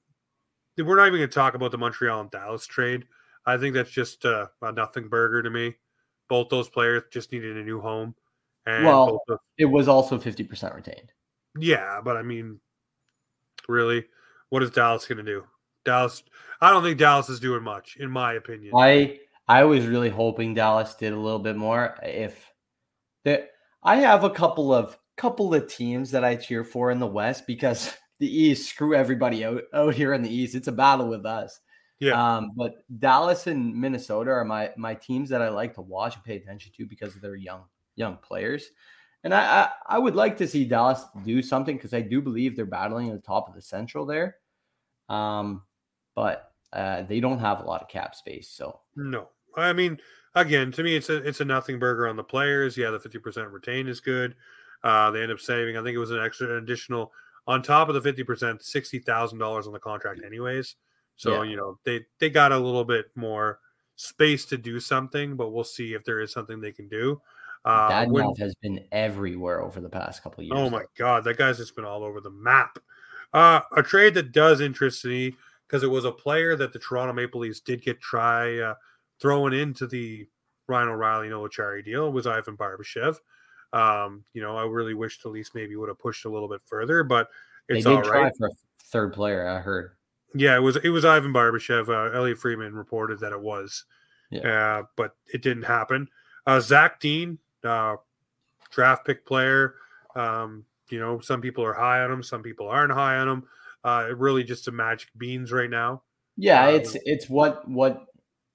we're 0.78 0.96
not 0.96 1.06
even 1.06 1.20
going 1.20 1.28
to 1.30 1.34
talk 1.34 1.54
about 1.54 1.70
the 1.70 1.78
Montreal 1.78 2.20
and 2.20 2.30
Dallas 2.30 2.66
trade. 2.66 3.06
I 3.46 3.56
think 3.56 3.74
that's 3.74 3.90
just 3.90 4.24
uh, 4.24 4.46
a 4.62 4.72
nothing 4.72 5.08
burger 5.08 5.42
to 5.42 5.50
me. 5.50 5.74
Both 6.28 6.48
those 6.48 6.68
players 6.68 7.02
just 7.12 7.30
needed 7.32 7.56
a 7.56 7.62
new 7.62 7.80
home. 7.80 8.14
And 8.66 8.84
Well- 8.84 9.20
It 9.58 9.66
was 9.66 9.88
also 9.88 10.18
50% 10.18 10.74
retained. 10.74 11.12
yeah, 11.58 12.00
but 12.02 12.16
I 12.16 12.22
mean, 12.22 12.58
really, 13.68 14.06
what 14.50 14.62
is 14.62 14.70
Dallas 14.70 15.06
going 15.06 15.18
to 15.18 15.24
do? 15.24 15.44
Dallas. 15.84 16.22
I 16.60 16.70
don't 16.70 16.82
think 16.82 16.98
Dallas 16.98 17.28
is 17.28 17.40
doing 17.40 17.62
much, 17.62 17.96
in 18.00 18.10
my 18.10 18.34
opinion. 18.34 18.72
I 18.74 19.20
I 19.46 19.64
was 19.64 19.86
really 19.86 20.08
hoping 20.08 20.54
Dallas 20.54 20.94
did 20.94 21.12
a 21.12 21.18
little 21.18 21.38
bit 21.38 21.56
more. 21.56 21.96
If 22.02 22.52
that, 23.24 23.50
I 23.82 23.96
have 23.96 24.24
a 24.24 24.30
couple 24.30 24.72
of 24.72 24.98
couple 25.16 25.54
of 25.54 25.68
teams 25.68 26.10
that 26.10 26.24
I 26.24 26.34
cheer 26.36 26.64
for 26.64 26.90
in 26.90 26.98
the 26.98 27.06
West 27.06 27.46
because 27.46 27.92
the 28.18 28.26
East 28.26 28.68
screw 28.68 28.94
everybody 28.94 29.44
out 29.44 29.62
out 29.72 29.94
here 29.94 30.14
in 30.14 30.22
the 30.22 30.34
East. 30.34 30.54
It's 30.54 30.68
a 30.68 30.72
battle 30.72 31.08
with 31.08 31.26
us. 31.26 31.60
Yeah. 32.00 32.36
Um, 32.36 32.52
but 32.56 32.74
Dallas 32.98 33.46
and 33.46 33.74
Minnesota 33.74 34.30
are 34.30 34.44
my 34.44 34.70
my 34.76 34.94
teams 34.94 35.28
that 35.30 35.42
I 35.42 35.48
like 35.48 35.74
to 35.74 35.82
watch 35.82 36.14
and 36.14 36.24
pay 36.24 36.36
attention 36.36 36.72
to 36.76 36.86
because 36.86 37.14
of 37.14 37.22
their 37.22 37.36
young 37.36 37.64
young 37.96 38.16
players. 38.16 38.70
And 39.22 39.32
I, 39.32 39.62
I, 39.62 39.68
I 39.96 39.98
would 39.98 40.14
like 40.14 40.36
to 40.38 40.46
see 40.46 40.66
Dallas 40.66 41.02
do 41.24 41.40
something 41.40 41.76
because 41.76 41.94
I 41.94 42.02
do 42.02 42.20
believe 42.20 42.56
they're 42.56 42.66
battling 42.66 43.08
at 43.08 43.14
the 43.14 43.26
top 43.26 43.48
of 43.48 43.54
the 43.54 43.62
Central 43.62 44.04
there. 44.04 44.36
Um, 45.08 45.62
but 46.14 46.52
uh, 46.74 47.02
they 47.02 47.20
don't 47.20 47.38
have 47.38 47.60
a 47.60 47.64
lot 47.64 47.80
of 47.80 47.88
cap 47.88 48.14
space. 48.14 48.50
So 48.50 48.80
no, 48.96 49.28
I 49.56 49.72
mean, 49.72 49.98
again, 50.34 50.72
to 50.72 50.82
me, 50.82 50.96
it's 50.96 51.08
a 51.10 51.16
it's 51.16 51.40
a 51.40 51.44
nothing 51.44 51.78
burger 51.78 52.08
on 52.08 52.16
the 52.16 52.24
players. 52.24 52.76
Yeah, 52.76 52.90
the 52.90 53.00
fifty 53.00 53.18
percent 53.18 53.50
retain 53.50 53.88
is 53.88 54.00
good. 54.00 54.34
Uh, 54.82 55.10
they 55.10 55.22
end 55.22 55.32
up 55.32 55.40
saving. 55.40 55.76
I 55.76 55.82
think 55.82 55.94
it 55.94 55.98
was 55.98 56.10
an 56.10 56.20
extra 56.20 56.48
an 56.50 56.62
additional 56.62 57.12
on 57.46 57.62
top 57.62 57.88
of 57.88 57.94
the 57.94 58.00
fifty 58.02 58.24
percent, 58.24 58.62
sixty 58.62 58.98
thousand 58.98 59.38
dollars 59.38 59.66
on 59.66 59.72
the 59.72 59.78
contract, 59.78 60.20
anyways. 60.24 60.76
So 61.16 61.42
Yeah. 61.42 61.50
you 61.50 61.56
know 61.56 61.78
they 61.84 62.04
they 62.18 62.30
got 62.30 62.52
a 62.52 62.58
little 62.58 62.84
bit 62.84 63.06
more 63.14 63.60
space 63.96 64.44
to 64.46 64.56
do 64.56 64.80
something, 64.80 65.36
but 65.36 65.50
we'll 65.50 65.62
see 65.64 65.94
if 65.94 66.04
there 66.04 66.20
is 66.20 66.32
something 66.32 66.60
they 66.60 66.72
can 66.72 66.88
do. 66.88 67.20
Uh, 67.64 67.88
Dadonov 67.90 68.10
when- 68.10 68.34
has 68.36 68.54
been 68.56 68.84
everywhere 68.92 69.62
over 69.62 69.80
the 69.80 69.88
past 69.88 70.22
couple 70.22 70.40
of 70.42 70.46
years. 70.48 70.58
Oh 70.58 70.68
my 70.68 70.84
god, 70.98 71.24
that 71.24 71.38
guy's 71.38 71.58
just 71.58 71.76
been 71.76 71.84
all 71.84 72.02
over 72.04 72.20
the 72.20 72.30
map. 72.30 72.78
Uh, 73.32 73.60
a 73.76 73.82
trade 73.82 74.14
that 74.14 74.32
does 74.32 74.60
interest 74.60 75.04
me 75.04 75.34
because 75.66 75.82
it 75.82 75.90
was 75.90 76.04
a 76.04 76.12
player 76.12 76.56
that 76.56 76.72
the 76.72 76.78
Toronto 76.78 77.12
Maple 77.14 77.40
Leafs 77.40 77.60
did 77.60 77.80
get 77.82 78.00
try 78.00 78.58
uh, 78.58 78.74
throwing 79.20 79.52
into 79.52 79.86
the 79.86 80.26
Ryan 80.66 80.88
O'Reilly 80.88 81.28
Noel 81.28 81.48
Acciari 81.48 81.84
deal 81.84 82.10
was 82.12 82.26
Ivan 82.26 82.56
Barbashev. 82.56 83.16
Um, 83.72 84.24
you 84.32 84.40
know, 84.42 84.56
I 84.56 84.64
really 84.64 84.94
wish 84.94 85.20
the 85.20 85.28
Leafs 85.28 85.50
maybe 85.54 85.76
would 85.76 85.88
have 85.88 85.98
pushed 85.98 86.24
a 86.24 86.30
little 86.30 86.48
bit 86.48 86.60
further, 86.64 87.02
but 87.02 87.28
They 87.68 87.76
it's 87.76 87.84
did 87.86 87.96
all 87.96 88.02
try 88.02 88.30
for 88.38 88.46
a 88.46 88.50
third 88.84 89.12
player. 89.12 89.46
I 89.48 89.60
heard. 89.60 89.92
Yeah, 90.34 90.56
it 90.56 90.60
was 90.60 90.76
it 90.76 90.88
was 90.90 91.04
Ivan 91.04 91.32
Barbashev. 91.32 91.88
Uh, 91.88 92.16
Elliotte 92.16 92.38
Friedman 92.38 92.74
reported 92.74 93.20
that 93.20 93.32
it 93.32 93.40
was, 93.40 93.84
Yeah. 94.30 94.78
uh, 94.80 94.82
but 94.96 95.16
it 95.32 95.42
didn't 95.42 95.62
happen. 95.64 96.08
Uh, 96.46 96.60
Zach 96.60 97.00
Dean, 97.00 97.38
uh, 97.62 97.96
draft 98.70 99.06
pick 99.06 99.24
player. 99.26 99.74
Um, 100.16 100.64
you 100.90 100.98
know, 101.00 101.18
some 101.20 101.40
people 101.40 101.64
are 101.64 101.72
high 101.72 102.00
on 102.02 102.10
him, 102.12 102.22
some 102.22 102.42
people 102.42 102.68
aren't 102.68 102.92
high 102.92 103.16
on 103.16 103.28
him. 103.28 103.44
Uh, 103.84 104.06
it 104.10 104.16
really 104.18 104.44
just 104.44 104.68
a 104.68 104.72
magic 104.72 105.08
beans 105.18 105.50
right 105.52 105.70
now. 105.70 106.02
Yeah, 106.36 106.66
Uh, 106.66 106.70
it's 106.70 106.96
it's 107.04 107.28
what 107.28 107.68
what 107.68 108.06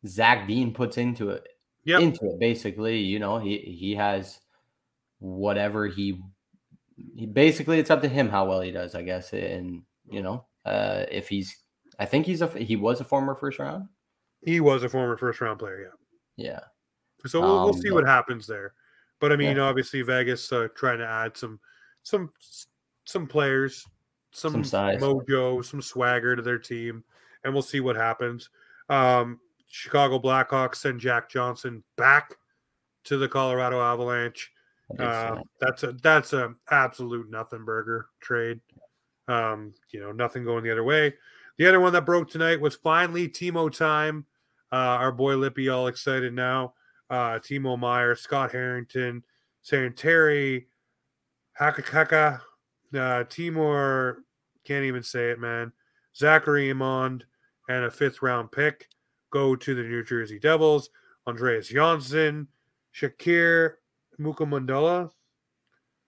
Zach 0.07 0.47
Dean 0.47 0.73
puts 0.73 0.97
into 0.97 1.29
it. 1.29 1.47
Yep. 1.85 2.01
Into 2.01 2.25
it, 2.31 2.39
basically. 2.39 2.99
You 2.99 3.19
know, 3.19 3.37
he 3.39 3.57
he 3.57 3.95
has 3.95 4.39
whatever 5.19 5.87
he, 5.87 6.21
he 7.15 7.25
basically 7.25 7.79
it's 7.79 7.89
up 7.89 8.01
to 8.01 8.07
him 8.09 8.29
how 8.29 8.45
well 8.47 8.61
he 8.61 8.71
does, 8.71 8.95
I 8.95 9.01
guess. 9.01 9.33
And 9.33 9.83
you 10.09 10.21
know, 10.21 10.45
uh 10.65 11.05
if 11.11 11.27
he's 11.29 11.57
I 11.99 12.05
think 12.05 12.25
he's 12.25 12.41
a 12.41 12.47
he 12.47 12.75
was 12.75 13.01
a 13.01 13.03
former 13.03 13.35
first 13.35 13.59
round. 13.59 13.87
He 14.45 14.59
was 14.61 14.83
a 14.83 14.89
former 14.89 15.17
first 15.17 15.41
round 15.41 15.59
player, 15.59 15.91
yeah. 16.37 16.45
Yeah. 16.51 16.59
So 17.27 17.41
we'll, 17.41 17.55
we'll 17.65 17.73
Um, 17.75 17.81
see 17.81 17.89
but- 17.89 17.95
what 17.95 18.07
happens 18.07 18.47
there. 18.47 18.73
But 19.19 19.33
I 19.33 19.35
mean, 19.35 19.57
Yeah. 19.57 19.63
obviously 19.63 20.01
Vegas 20.01 20.49
uh, 20.53 20.69
trying 20.75 20.99
to 20.99 21.05
add 21.07 21.35
some 21.35 21.59
some 22.03 22.31
some 23.03 23.27
players, 23.27 23.85
some, 24.31 24.51
Some 24.53 24.63
size. 24.63 25.01
mojo, 25.01 25.65
some 25.65 25.81
swagger 25.81 26.35
to 26.37 26.41
their 26.41 26.57
team, 26.59 27.03
and 27.43 27.51
we'll 27.53 27.61
see 27.63 27.81
what 27.81 27.97
happens. 27.97 28.49
Um, 28.87 29.41
Chicago 29.69 30.19
Blackhawks 30.19 30.75
send 30.75 30.99
Jack 30.99 31.29
Johnson 31.29 31.83
back 31.95 32.35
to 33.05 33.17
the 33.17 33.29
Colorado 33.29 33.81
Avalanche. 33.81 34.51
I 34.91 34.95
did 34.95 35.03
see 35.03 35.39
Uh, 35.39 35.43
that's 35.61 35.83
a 35.83 35.91
that's 35.93 36.33
a 36.33 36.53
absolute 36.71 37.29
nothing 37.29 37.63
burger 37.63 38.07
trade. 38.19 38.59
Um, 39.27 39.73
you 39.91 39.99
know, 39.99 40.11
nothing 40.11 40.43
going 40.43 40.63
the 40.63 40.71
other 40.71 40.83
way. 40.83 41.13
The 41.57 41.67
other 41.67 41.79
one 41.79 41.93
that 41.93 42.05
broke 42.05 42.29
tonight 42.29 42.59
was 42.59 42.75
finally 42.75 43.29
Timo 43.29 43.71
time. 43.71 44.25
Uh, 44.71 44.97
our 44.97 45.11
boy 45.11 45.35
Lippy 45.35 45.69
all 45.69 45.87
excited 45.87 46.33
now. 46.33 46.73
Uh, 47.09 47.37
Timo 47.39 47.77
Meier, 47.77 48.15
Scott 48.15 48.51
Harrington, 48.51 49.23
Terry, 49.95 50.67
Hakakaka, 51.59 52.41
uh, 52.95 53.23
Timor, 53.25 54.23
can't 54.63 54.85
even 54.85 55.03
say 55.03 55.31
it, 55.31 55.39
man. 55.39 55.71
Zachary 56.15 56.69
Emond, 56.69 57.25
and 57.67 57.85
a 57.85 57.91
fifth 57.91 58.21
round 58.21 58.51
pick 58.51 58.87
go 59.31 59.55
to 59.55 59.75
the 59.75 59.83
New 59.83 60.03
Jersey 60.03 60.39
Devils. 60.39 60.89
Andreas 61.27 61.67
Johnsson, 61.67 62.47
Shakir 62.95 63.73
Mukhamadullin, 64.19 65.11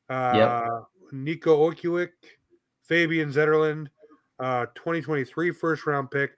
uh, 0.10 0.81
Nico 1.12 1.71
Okiewicz, 1.71 2.10
Fabian 2.84 3.31
Zetterlund, 3.31 3.88
uh, 4.39 4.65
2023 4.75 5.51
first 5.51 5.86
round 5.86 6.10
pick, 6.10 6.31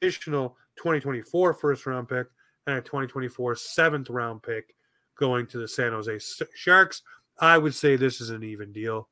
additional 0.00 0.56
2024 0.76 1.54
first 1.54 1.86
round 1.86 2.08
pick, 2.08 2.26
and 2.66 2.78
a 2.78 2.80
2024 2.80 3.54
seventh 3.56 4.10
round 4.10 4.42
pick 4.42 4.74
going 5.18 5.46
to 5.46 5.58
the 5.58 5.68
San 5.68 5.92
Jose 5.92 6.18
Sharks. 6.54 7.02
I 7.38 7.58
would 7.58 7.74
say 7.74 7.96
this 7.96 8.20
is 8.20 8.30
an 8.30 8.42
even 8.42 8.72
deal. 8.72 9.08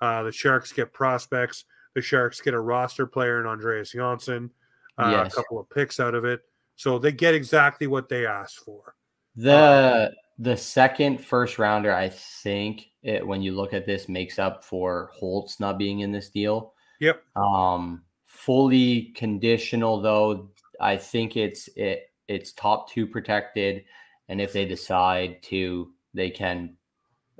Uh, 0.00 0.22
the 0.22 0.32
Sharks 0.32 0.72
get 0.72 0.92
prospects. 0.92 1.64
The 1.94 2.02
Sharks 2.02 2.40
get 2.40 2.54
a 2.54 2.60
roster 2.60 3.06
player 3.06 3.40
in 3.40 3.46
Andreas 3.46 3.92
Janssen, 3.92 4.50
uh, 4.98 5.10
Yes. 5.10 5.32
a 5.32 5.36
couple 5.36 5.58
of 5.58 5.68
picks 5.70 6.00
out 6.00 6.14
of 6.14 6.24
it. 6.24 6.42
So 6.76 6.98
they 6.98 7.12
get 7.12 7.34
exactly 7.34 7.86
what 7.86 8.08
they 8.08 8.26
asked 8.26 8.58
for. 8.58 8.94
The 9.36 10.12
the 10.38 10.56
second 10.56 11.24
first 11.24 11.58
rounder, 11.58 11.94
I 11.94 12.08
think, 12.08 12.86
it, 13.02 13.24
when 13.24 13.40
you 13.40 13.52
look 13.52 13.72
at 13.72 13.86
this, 13.86 14.08
makes 14.08 14.38
up 14.38 14.64
for 14.64 15.10
Holtz 15.14 15.60
not 15.60 15.78
being 15.78 16.00
in 16.00 16.10
this 16.10 16.28
deal. 16.30 16.74
Yep. 17.00 17.22
Um, 17.36 18.02
fully 18.26 19.12
conditional 19.16 20.00
though, 20.00 20.50
I 20.80 20.96
think 20.96 21.36
it's 21.36 21.68
it 21.76 22.10
it's 22.28 22.52
top 22.52 22.90
two 22.90 23.06
protected, 23.06 23.84
and 24.28 24.40
if 24.40 24.52
they 24.52 24.64
decide 24.64 25.42
to, 25.44 25.92
they 26.14 26.30
can 26.30 26.76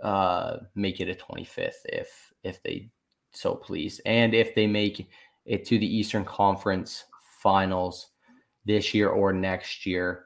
uh 0.03 0.59
make 0.75 1.01
it 1.01 1.09
a 1.09 1.15
25th 1.15 1.75
if 1.85 2.33
if 2.43 2.63
they 2.63 2.91
so 3.33 3.55
please, 3.55 4.01
and 4.07 4.35
if 4.35 4.55
they 4.55 4.67
make 4.67 5.09
it 5.47 5.65
to 5.67 5.79
the 5.79 5.97
Eastern 5.97 6.25
Conference 6.25 7.05
Finals 7.45 8.09
this 8.65 8.95
year 8.95 9.11
or 9.11 9.33
next 9.33 9.87
year, 9.87 10.25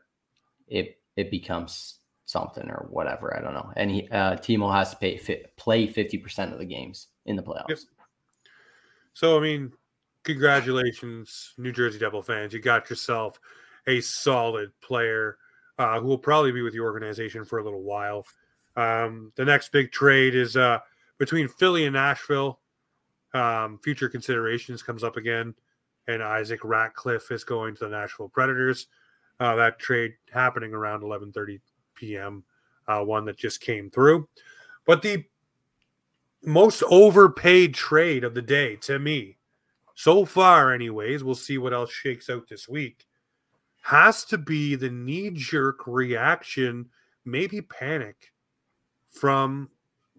it 0.69 0.99
it 1.17 1.31
becomes 1.31 1.99
something 2.25 2.71
or 2.71 2.87
whatever. 2.91 3.37
I 3.37 3.43
don't 3.43 3.55
know. 3.55 3.73
And 3.77 3.91
he 3.91 4.09
uh, 4.09 4.37
Timo 4.37 4.73
has 4.73 4.91
to 4.91 4.97
pay 4.97 5.17
fi- 5.17 5.45
play 5.57 5.87
fifty 5.87 6.17
percent 6.17 6.53
of 6.53 6.59
the 6.59 6.65
games 6.65 7.09
in 7.27 7.37
the 7.37 7.43
playoffs. 7.43 7.69
Yep. 7.69 7.79
So 9.15 9.37
I 9.37 9.41
mean, 9.43 9.73
congratulations, 10.23 11.55
New 11.59 11.73
Jersey 11.73 11.99
Devil 11.99 12.23
fans. 12.23 12.53
You 12.53 12.61
got 12.61 12.89
yourself 12.89 13.41
a 13.87 14.01
solid 14.01 14.71
player 14.81 15.39
uh, 15.79 15.99
who 15.99 16.07
will 16.07 16.19
probably 16.19 16.53
be 16.53 16.63
with 16.63 16.73
the 16.73 16.81
organization 16.81 17.45
for 17.45 17.59
a 17.59 17.65
little 17.65 17.83
while. 17.83 18.25
Um, 18.77 19.33
the 19.35 19.45
next 19.45 19.73
big 19.73 19.91
trade 19.91 20.37
is 20.37 20.57
uh, 20.57 20.79
between 21.19 21.49
Philly 21.49 21.85
and 21.87 21.95
Nashville. 21.95 22.61
Um, 23.35 23.79
future 23.83 24.09
considerations 24.09 24.83
comes 24.83 25.03
up 25.03 25.17
again, 25.17 25.55
and 26.09 26.23
Isaac 26.23 26.61
Ratcliffe 26.65 27.31
is 27.31 27.45
going 27.45 27.77
to 27.77 27.85
the 27.85 27.91
Nashville 27.91 28.31
Predators. 28.31 28.89
Uh, 29.39 29.55
that 29.55 29.79
trade 29.79 30.15
happening 30.33 30.73
around 30.73 31.03
11:30 31.03 31.61
p.m. 31.95 32.43
Uh, 32.89 33.05
one 33.05 33.25
that 33.27 33.37
just 33.37 33.61
came 33.61 33.91
through, 33.91 34.29
but 34.87 35.03
the 35.03 35.25
most 36.43 36.83
overpaid 36.85 37.75
trade 37.75 38.25
of 38.25 38.35
the 38.35 38.43
day 38.43 38.77
to 38.77 38.99
me 38.99 39.37
so 39.95 40.25
far 40.25 40.73
anyways 40.73 41.25
we'll 41.25 41.35
see 41.35 41.59
what 41.59 41.75
else 41.75 41.91
shakes 41.91 42.31
out 42.31 42.49
this 42.49 42.69
week 42.69 43.05
has 43.83 44.25
to 44.25 44.39
be 44.39 44.77
the 44.77 44.89
knee-jerk 44.89 45.81
reaction 45.87 46.87
maybe 47.25 47.61
panic 47.61 48.33
from 49.11 49.69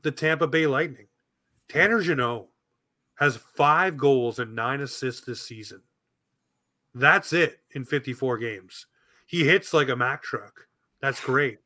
the 0.01 0.11
tampa 0.11 0.45
bay 0.45 0.67
lightning 0.67 1.07
tanner 1.69 2.01
Jeannot 2.01 2.47
has 3.19 3.37
five 3.55 3.97
goals 3.97 4.39
and 4.39 4.55
nine 4.55 4.81
assists 4.81 5.25
this 5.25 5.41
season 5.41 5.81
that's 6.95 7.33
it 7.33 7.59
in 7.75 7.85
54 7.85 8.37
games 8.37 8.87
he 9.27 9.45
hits 9.45 9.73
like 9.73 9.89
a 9.89 9.95
mack 9.95 10.23
truck 10.23 10.67
that's 11.01 11.21
great 11.21 11.59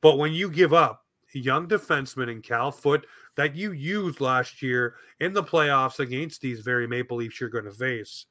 but 0.00 0.18
when 0.18 0.32
you 0.32 0.50
give 0.50 0.72
up 0.72 1.02
a 1.34 1.38
young 1.38 1.66
defenseman 1.66 2.30
in 2.30 2.42
Cal 2.42 2.70
Foote 2.70 3.06
that 3.36 3.56
you 3.56 3.72
used 3.72 4.20
last 4.20 4.62
year 4.62 4.96
in 5.20 5.32
the 5.32 5.42
playoffs 5.42 5.98
against 5.98 6.40
these 6.40 6.60
very 6.60 6.86
Maple 6.86 7.16
Leafs 7.16 7.40
you're 7.40 7.50
going 7.50 7.64
to 7.64 7.72
face. 7.72 8.26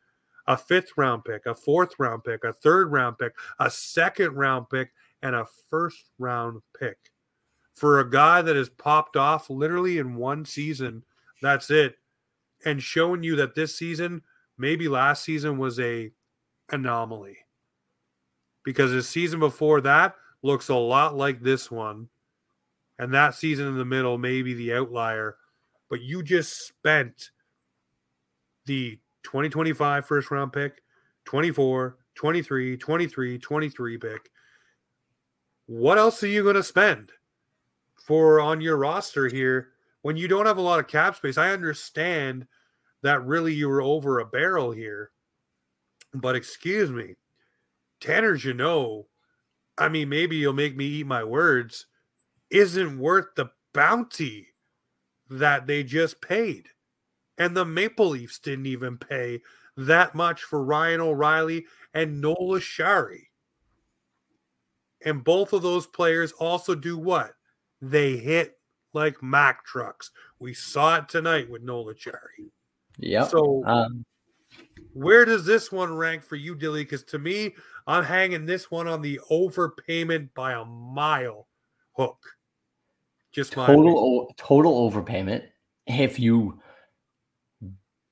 A 0.48 0.58
fifth 0.58 0.92
round 0.98 1.24
pick, 1.24 1.46
a 1.46 1.56
fourth 1.56 1.94
round 2.00 2.24
pick, 2.24 2.44
a 2.44 2.54
third 2.54 2.92
round 2.92 3.18
pick, 3.18 3.34
a 3.60 3.70
second 3.70 4.34
round 4.34 4.70
pick, 4.70 4.92
and 5.22 5.36
a 5.36 5.46
first 5.70 6.10
round 6.20 6.62
pick. 6.78 6.98
For 7.76 8.00
a 8.00 8.10
guy 8.10 8.42
that 8.42 8.56
has 8.56 8.70
popped 8.70 9.16
off 9.16 9.50
literally 9.50 9.98
in 9.98 10.16
one 10.16 10.46
season, 10.46 11.04
that's 11.42 11.70
it. 11.70 11.96
And 12.66 12.82
showing 12.82 13.24
you 13.24 13.36
that 13.38 13.56
this 13.56 13.76
season 13.76 14.22
maybe 14.58 14.88
last 14.88 15.24
season 15.24 15.58
was 15.58 15.80
a 15.80 16.12
anomaly 16.72 17.38
because 18.64 18.92
the 18.92 19.04
season 19.04 19.40
before 19.40 19.82
that 19.82 20.16
looks 20.44 20.70
a 20.70 20.76
lot 20.76 21.16
like 21.16 21.42
this 21.42 21.70
one. 21.70 22.10
And 23.00 23.14
that 23.14 23.34
season 23.34 23.68
in 23.68 23.78
the 23.78 23.86
middle 23.86 24.18
may 24.18 24.42
be 24.44 24.54
the 24.54 24.74
outlier. 24.74 25.38
But 25.90 26.02
you 26.02 26.24
just 26.24 26.68
spent 26.68 27.32
the 28.66 29.00
2025 29.24 30.06
first 30.06 30.30
round 30.30 30.54
pick, 30.54 30.84
24, 31.26 31.98
23, 32.16 32.78
23, 32.78 33.38
23 33.40 33.98
pick. 33.98 34.30
What 35.66 35.98
else 35.98 36.22
are 36.24 36.28
you 36.28 36.44
going 36.44 36.56
to 36.56 36.64
spend 36.64 37.12
for 37.96 38.40
on 38.40 38.62
your 38.62 38.78
roster 38.78 39.28
here 39.28 39.71
when 40.02 40.18
you 40.18 40.28
don't 40.28 40.46
have 40.46 40.58
a 40.58 40.62
lot 40.62 40.80
of 40.80 40.88
cap 40.88 41.16
space? 41.16 41.38
I 41.38 41.52
understand 41.52 42.48
that 43.04 43.26
really 43.26 43.54
you 43.54 43.68
were 43.68 43.82
over 43.82 44.20
a 44.20 44.26
barrel 44.26 44.72
here. 44.72 45.12
But 46.14 46.36
excuse 46.36 46.92
me, 46.92 47.16
Tanner 48.00 48.36
Jeannot, 48.36 49.06
I 49.78 49.90
mean, 49.90 50.10
maybe 50.10 50.36
you'll 50.36 50.54
make 50.54 50.76
me 50.76 50.86
eat 50.86 51.08
my 51.08 51.24
words, 51.24 51.88
isn't 52.50 53.00
worth 53.00 53.28
the 53.36 53.50
bounty 53.74 54.48
that 55.30 55.68
they 55.68 55.84
just 55.84 56.22
paid. 56.22 56.68
And 57.38 57.56
the 57.56 57.66
Maple 57.66 58.10
Leafs 58.10 58.40
didn't 58.40 58.66
even 58.66 58.98
pay 58.98 59.42
that 59.78 60.14
much 60.14 60.44
for 60.44 60.64
Ryan 60.64 61.02
O'Reilly 61.02 61.66
and 61.94 62.20
Noel 62.22 62.60
Acciari. 62.60 63.28
And 65.04 65.24
both 65.24 65.54
of 65.54 65.62
those 65.62 65.88
players 65.88 66.32
also 66.34 66.76
do 66.76 66.98
what? 66.98 67.34
They 67.82 68.18
hit 68.18 68.60
like 68.94 69.22
Mack 69.22 69.66
trucks. 69.66 70.12
We 70.40 70.54
saw 70.54 70.98
it 70.98 71.10
tonight 71.10 71.50
with 71.50 71.64
Noel 71.64 71.94
Acciari. 71.94 72.50
Yeah. 72.98 73.28
So 73.28 73.64
um, 73.66 74.06
where 74.94 75.26
does 75.26 75.46
this 75.46 75.72
one 75.72 75.96
rank 75.96 76.24
for 76.24 76.36
you, 76.36 76.56
Dilly? 76.56 76.84
Because 76.84 77.04
to 77.06 77.20
me, 77.20 77.56
I'm 77.88 78.04
hanging 78.04 78.46
this 78.46 78.70
one 78.70 78.88
on 78.88 79.02
the 79.02 79.20
overpayment 79.30 80.30
by 80.34 80.54
a 80.54 80.66
mile 80.66 81.48
hook. 81.94 82.20
Just 83.32 83.54
total 83.54 83.98
o- 83.98 84.32
total 84.38 84.90
overpayment. 84.90 85.44
If 85.88 86.20
you 86.20 86.60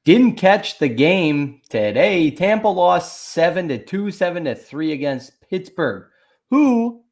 didn't 0.05 0.35
catch 0.35 0.79
the 0.79 0.87
game 0.87 1.61
today, 1.69 2.31
Tampa 2.31 2.67
lost 2.67 3.29
seven 3.29 3.67
to 3.67 3.83
two, 3.83 4.11
seven 4.11 4.45
to 4.45 4.55
three 4.55 4.93
against 4.93 5.41
Pittsburgh, 5.49 6.07
who 6.49 7.03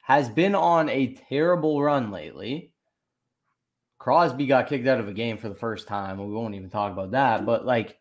has 0.00 0.30
been 0.30 0.54
on 0.54 0.88
a 0.88 1.14
terrible 1.28 1.82
run 1.82 2.10
lately. 2.10 2.72
Crosby 3.98 4.46
got 4.46 4.68
kicked 4.68 4.86
out 4.86 5.00
of 5.00 5.08
a 5.08 5.12
game 5.12 5.38
for 5.38 5.48
the 5.48 5.54
first 5.54 5.88
time. 5.88 6.18
We 6.18 6.32
won't 6.32 6.54
even 6.54 6.70
talk 6.70 6.92
about 6.92 7.10
that. 7.10 7.44
But 7.44 7.66
like 7.66 7.98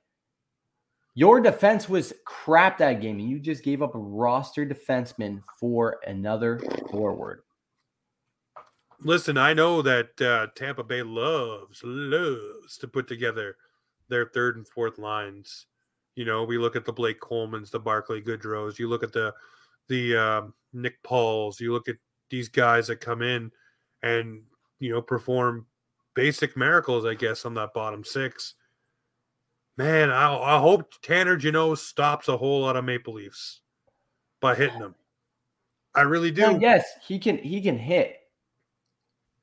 your 1.16 1.42
defense 1.42 1.90
was 1.90 2.14
crap 2.26 2.78
that 2.78 3.02
game, 3.02 3.20
and 3.20 3.30
you 3.30 3.40
just 3.40 3.64
gave 3.64 3.82
up 3.82 3.96
a 3.96 4.00
roster 4.00 4.66
defenseman 4.66 5.42
for 5.60 6.00
another 6.06 6.60
forward. 6.92 7.42
Listen, 9.02 9.38
I 9.38 9.54
know 9.54 9.82
that 9.82 10.22
uh, 10.22 10.48
Tampa 10.56 10.84
Bay 10.84 11.02
loves 11.02 11.82
loves 11.84 12.78
to 12.78 12.88
put 12.88 13.08
together 13.08 13.58
their 14.10 14.26
third 14.28 14.58
and 14.58 14.68
fourth 14.68 15.00
lines. 15.00 15.66
You 16.16 16.26
know, 16.26 16.44
we 16.44 16.58
look 16.58 16.76
at 16.76 16.86
the 16.86 16.94
Blake 16.94 17.20
Coleman's, 17.20 17.72
the 17.72 17.80
Barclay 17.80 18.22
Goodrows. 18.22 18.78
You 18.78 18.88
look 18.88 19.04
at 19.04 19.14
the 19.14 19.34
the 19.88 20.16
uh, 20.16 20.42
Nick 20.74 21.02
Pauls. 21.02 21.60
You 21.60 21.74
look 21.74 21.90
at 21.90 21.98
these 22.30 22.50
guys 22.50 22.88
that 22.88 23.02
come 23.02 23.24
in 23.24 23.52
and 24.04 24.44
you 24.80 24.92
know 24.92 25.02
perform 25.02 25.66
basic 26.18 26.58
miracles, 26.58 27.06
I 27.06 27.14
guess, 27.14 27.46
on 27.46 27.54
that 27.54 27.76
bottom 27.76 28.04
six. 28.04 28.56
Man, 29.78 30.10
I, 30.10 30.36
I 30.36 30.60
hope 30.60 30.92
Tanner 31.04 31.38
Jeannot 31.38 31.78
stops 31.78 32.28
a 32.28 32.36
whole 32.36 32.62
lot 32.62 32.76
of 32.76 32.84
Maple 32.84 33.14
Leafs 33.14 33.62
by 34.42 34.56
hitting 34.56 34.80
them. 34.80 34.96
I 35.94 36.02
really 36.02 36.32
do. 36.32 36.42
Well, 36.42 36.60
yes, 36.60 36.86
he 37.08 37.20
can. 37.20 37.38
He 37.38 37.62
can 37.62 37.78
hit, 37.78 38.18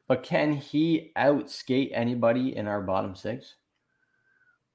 but 0.09 0.25
can 0.25 0.53
he 0.53 1.13
outskate 1.17 1.91
anybody 1.95 2.57
in 2.57 2.67
our 2.67 2.83
bottom 2.83 3.15
six? 3.15 3.55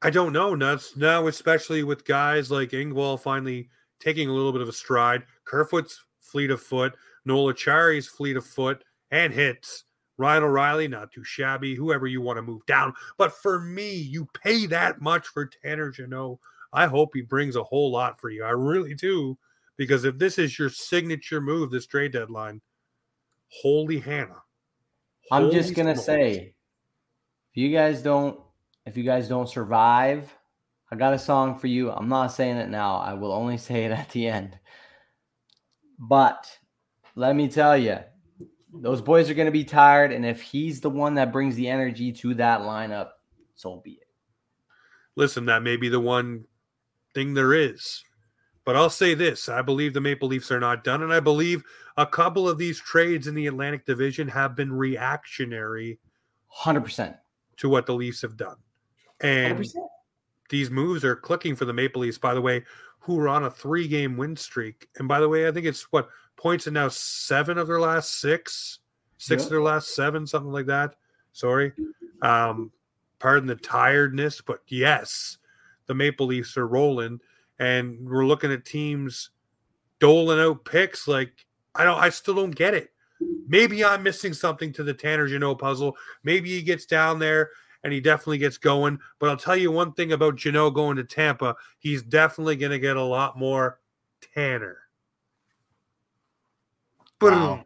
I 0.01 0.09
don't 0.09 0.31
know. 0.31 0.55
Now, 0.55 0.77
now 0.95 1.27
especially 1.27 1.83
with 1.83 2.05
guys 2.05 2.49
like 2.49 2.69
Engvall 2.69 3.19
finally 3.19 3.69
taking 3.99 4.29
a 4.29 4.33
little 4.33 4.53
bit 4.53 4.61
of 4.61 4.69
a 4.69 4.73
stride. 4.73 5.23
Kerfoot's 5.43 6.01
fleet 6.21 6.49
of 6.49 6.61
foot. 6.61 6.95
Noel 7.25 7.53
Acciari's 7.53 8.07
fleet 8.07 8.37
of 8.37 8.45
foot 8.45 8.85
and 9.11 9.33
hits. 9.33 9.83
Ryan 10.19 10.43
O'Reilly, 10.43 10.87
not 10.89 11.11
too 11.11 11.23
shabby, 11.23 11.73
whoever 11.73 12.05
you 12.05 12.21
want 12.21 12.37
to 12.37 12.43
move 12.43 12.65
down. 12.65 12.93
But 13.17 13.33
for 13.33 13.59
me, 13.61 13.93
you 13.93 14.27
pay 14.43 14.65
that 14.65 15.01
much 15.01 15.27
for 15.27 15.45
Tanner 15.45 15.89
Jeannot. 15.89 16.39
I 16.73 16.87
hope 16.87 17.11
he 17.13 17.21
brings 17.21 17.55
a 17.55 17.63
whole 17.63 17.89
lot 17.89 18.19
for 18.19 18.29
you. 18.29 18.43
I 18.43 18.51
really 18.51 18.93
do. 18.93 19.37
Because 19.77 20.03
if 20.03 20.17
this 20.17 20.37
is 20.37 20.59
your 20.59 20.69
signature 20.69 21.39
move, 21.39 21.71
this 21.71 21.87
trade 21.87 22.11
deadline, 22.11 22.59
holy 23.47 23.97
Hannah. 23.97 24.43
Holy 25.31 25.45
I'm 25.45 25.51
just 25.51 25.73
gonna 25.73 25.95
say, 25.95 26.53
if 27.51 27.57
you 27.57 27.71
guys 27.71 28.01
don't, 28.01 28.37
if 28.85 28.97
you 28.97 29.03
guys 29.03 29.29
don't 29.29 29.47
survive, 29.47 30.35
I 30.91 30.97
got 30.97 31.13
a 31.13 31.19
song 31.19 31.57
for 31.57 31.67
you. 31.67 31.91
I'm 31.91 32.09
not 32.09 32.33
saying 32.33 32.57
it 32.57 32.67
now. 32.67 32.97
I 32.97 33.13
will 33.13 33.31
only 33.31 33.57
say 33.69 33.85
it 33.85 33.91
at 33.91 34.09
the 34.09 34.27
end. 34.27 34.59
But 35.97 36.59
let 37.15 37.37
me 37.37 37.47
tell 37.47 37.77
you, 37.77 37.99
those 38.73 39.01
boys 39.01 39.29
are 39.29 39.33
going 39.33 39.47
to 39.47 39.51
be 39.51 39.63
tired. 39.63 40.11
And 40.11 40.25
if 40.25 40.41
he's 40.41 40.81
the 40.81 40.89
one 40.89 41.15
that 41.15 41.31
brings 41.31 41.55
the 41.55 41.67
energy 41.67 42.11
to 42.13 42.35
that 42.35 42.61
lineup, 42.61 43.09
so 43.55 43.81
be 43.83 43.93
it. 43.93 44.07
Listen, 45.15 45.45
that 45.45 45.63
may 45.63 45.75
be 45.75 45.89
the 45.89 45.99
one 45.99 46.45
thing 47.13 47.33
there 47.33 47.53
is. 47.53 48.03
But 48.65 48.75
I'll 48.75 48.89
say 48.89 49.13
this 49.15 49.49
I 49.49 49.61
believe 49.61 49.93
the 49.93 50.01
Maple 50.01 50.27
Leafs 50.27 50.51
are 50.51 50.59
not 50.59 50.83
done. 50.83 51.01
And 51.01 51.11
I 51.11 51.19
believe 51.19 51.63
a 51.97 52.05
couple 52.05 52.47
of 52.47 52.57
these 52.57 52.79
trades 52.79 53.27
in 53.27 53.35
the 53.35 53.47
Atlantic 53.47 53.85
Division 53.85 54.27
have 54.27 54.55
been 54.55 54.71
reactionary 54.71 55.99
100% 56.63 57.17
to 57.57 57.69
what 57.69 57.85
the 57.85 57.95
Leafs 57.95 58.21
have 58.21 58.37
done. 58.37 58.57
And 59.21 59.59
100%. 59.59 59.73
these 60.49 60.69
moves 60.69 61.03
are 61.03 61.15
clicking 61.15 61.55
for 61.55 61.65
the 61.65 61.73
Maple 61.73 62.01
Leafs, 62.01 62.17
by 62.17 62.33
the 62.33 62.41
way, 62.41 62.63
who 62.99 63.19
are 63.19 63.27
on 63.27 63.45
a 63.45 63.51
three 63.51 63.87
game 63.87 64.17
win 64.17 64.35
streak. 64.35 64.87
And 64.97 65.07
by 65.07 65.19
the 65.19 65.29
way, 65.29 65.47
I 65.47 65.51
think 65.51 65.65
it's 65.65 65.91
what 65.91 66.09
points 66.39 66.67
in 66.67 66.73
now 66.73 66.87
seven 66.87 67.57
of 67.57 67.67
their 67.67 67.79
last 67.79 68.19
six, 68.21 68.79
six 69.17 69.43
of 69.43 69.49
their 69.49 69.61
last 69.61 69.93
seven, 69.93 70.25
something 70.25 70.51
like 70.51 70.67
that. 70.67 70.95
Sorry. 71.33 71.73
Um, 72.21 72.71
pardon 73.19 73.47
the 73.47 73.55
tiredness, 73.55 74.41
but 74.41 74.61
yes, 74.67 75.37
the 75.87 75.93
Maple 75.93 76.27
Leafs 76.27 76.57
are 76.57 76.67
rolling, 76.67 77.19
and 77.59 78.09
we're 78.09 78.25
looking 78.25 78.51
at 78.51 78.65
teams 78.65 79.31
doling 79.99 80.39
out 80.39 80.63
picks. 80.63 81.07
Like 81.07 81.45
I 81.75 81.83
don't, 81.83 81.99
I 81.99 82.09
still 82.09 82.35
don't 82.35 82.55
get 82.55 82.73
it. 82.73 82.91
Maybe 83.47 83.83
I'm 83.83 84.01
missing 84.01 84.33
something 84.33 84.71
to 84.73 84.83
the 84.83 84.93
Tanner 84.93 85.27
Jeannot 85.27 85.59
puzzle. 85.59 85.97
Maybe 86.23 86.49
he 86.49 86.61
gets 86.61 86.85
down 86.85 87.19
there 87.19 87.49
and 87.83 87.91
he 87.91 87.99
definitely 87.99 88.37
gets 88.37 88.57
going. 88.57 88.99
But 89.19 89.29
I'll 89.29 89.37
tell 89.37 89.57
you 89.57 89.71
one 89.71 89.91
thing 89.91 90.13
about 90.13 90.37
Jeannot 90.37 90.71
going 90.71 90.95
to 90.95 91.03
Tampa: 91.03 91.55
he's 91.79 92.01
definitely 92.01 92.55
going 92.55 92.71
to 92.71 92.79
get 92.79 92.95
a 92.95 93.03
lot 93.03 93.37
more 93.37 93.79
Tanner. 94.33 94.77
Wow. 97.21 97.63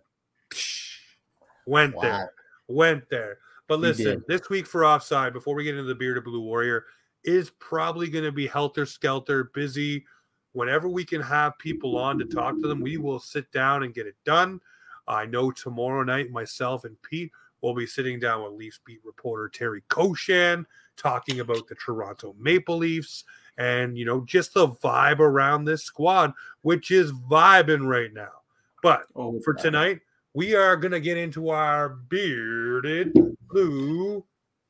Went 1.66 1.96
wow. 1.96 2.02
there. 2.02 2.32
Went 2.68 3.10
there. 3.10 3.38
But 3.68 3.80
listen, 3.80 4.24
this 4.28 4.50
week 4.50 4.68
for 4.68 4.86
offside, 4.86 5.34
before 5.34 5.56
we 5.56 5.64
get 5.64 5.76
into 5.76 5.88
the 5.88 5.96
bearded 5.96 6.26
blue 6.26 6.42
warrior, 6.42 6.86
is 7.24 7.52
probably 7.60 8.10
going 8.10 8.26
to 8.26 8.32
be 8.32 8.48
helter 8.48 8.86
skelter, 8.86 9.46
busy. 9.54 10.06
Whenever 10.52 10.90
we 10.90 11.06
can 11.06 11.22
have 11.22 11.58
people 11.58 11.98
on 11.98 12.20
to 12.20 12.26
talk 12.26 12.60
to 12.62 12.68
them, 12.68 12.82
we 12.82 12.98
will 12.98 13.20
sit 13.20 13.52
down 13.52 13.84
and 13.84 13.94
get 13.94 14.06
it 14.06 14.16
done. 14.26 14.60
I 15.08 15.26
know 15.26 15.52
tomorrow 15.52 16.04
night, 16.04 16.30
myself 16.30 16.86
and 16.86 17.02
Pete 17.02 17.32
will 17.62 17.74
be 17.74 17.88
sitting 17.88 18.20
down 18.20 18.44
with 18.44 18.54
Leafs 18.54 18.80
beat 18.86 19.00
reporter 19.04 19.50
Terry 19.50 19.82
Koshan 19.90 20.66
talking 20.98 21.40
about 21.40 21.68
the 21.68 21.76
Toronto 21.76 22.36
Maple 22.38 22.78
Leafs 22.78 23.24
and, 23.58 23.98
you 23.98 24.06
know, 24.06 24.22
just 24.26 24.54
the 24.54 24.68
vibe 24.68 25.20
around 25.20 25.66
this 25.66 25.84
squad, 25.84 26.34
which 26.62 26.92
is 26.92 27.12
vibing 27.12 27.88
right 27.88 28.14
now. 28.14 28.43
But 28.84 29.06
oh, 29.16 29.40
for 29.40 29.54
tonight, 29.54 30.02
we 30.34 30.56
are 30.56 30.76
going 30.76 30.92
to 30.92 31.00
get 31.00 31.16
into 31.18 31.50
our 31.50 31.88
bearded 31.88 33.18
blue 33.50 34.26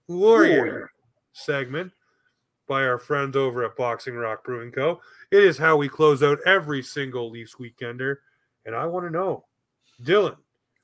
warrior 0.07 0.91
segment 1.33 1.91
by 2.67 2.83
our 2.83 2.99
friends 2.99 3.35
over 3.35 3.65
at 3.65 3.75
Boxing 3.75 4.13
Rock 4.13 4.43
Brewing 4.43 4.71
Co. 4.71 5.01
It 5.31 5.43
is 5.43 5.57
how 5.57 5.77
we 5.77 5.89
close 5.89 6.21
out 6.21 6.37
every 6.45 6.83
single 6.83 7.31
Leafs 7.31 7.55
weekender. 7.55 8.17
And 8.67 8.75
I 8.75 8.85
want 8.85 9.07
to 9.07 9.09
know, 9.09 9.45
Dylan, 10.03 10.37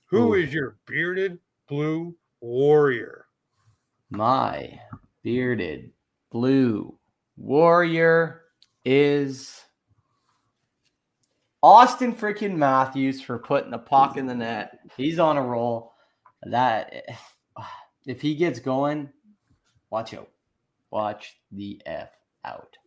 who 0.08 0.30
Ooh. 0.30 0.34
is 0.34 0.52
your 0.52 0.78
bearded 0.88 1.38
blue 1.68 2.16
warrior? 2.42 3.28
My 4.10 4.80
bearded 5.22 5.92
blue 6.32 6.98
warrior 7.38 8.42
is 8.84 9.66
Auston 11.64 12.16
freaking 12.16 12.56
Matthews 12.56 13.22
for 13.22 13.38
putting 13.38 13.72
the 13.72 13.78
puck 13.78 14.18
in 14.18 14.26
the 14.26 14.36
net. 14.36 14.80
He's 14.96 15.20
on 15.20 15.38
a 15.38 15.42
roll. 15.42 15.94
That 16.44 17.04
if 18.06 18.22
he 18.22 18.36
gets 18.36 18.60
going, 18.60 19.10
watch 19.90 20.14
out. 20.14 20.30
Watch 20.92 21.38
the 21.52 21.82
F 21.86 22.10
out. 22.46 22.78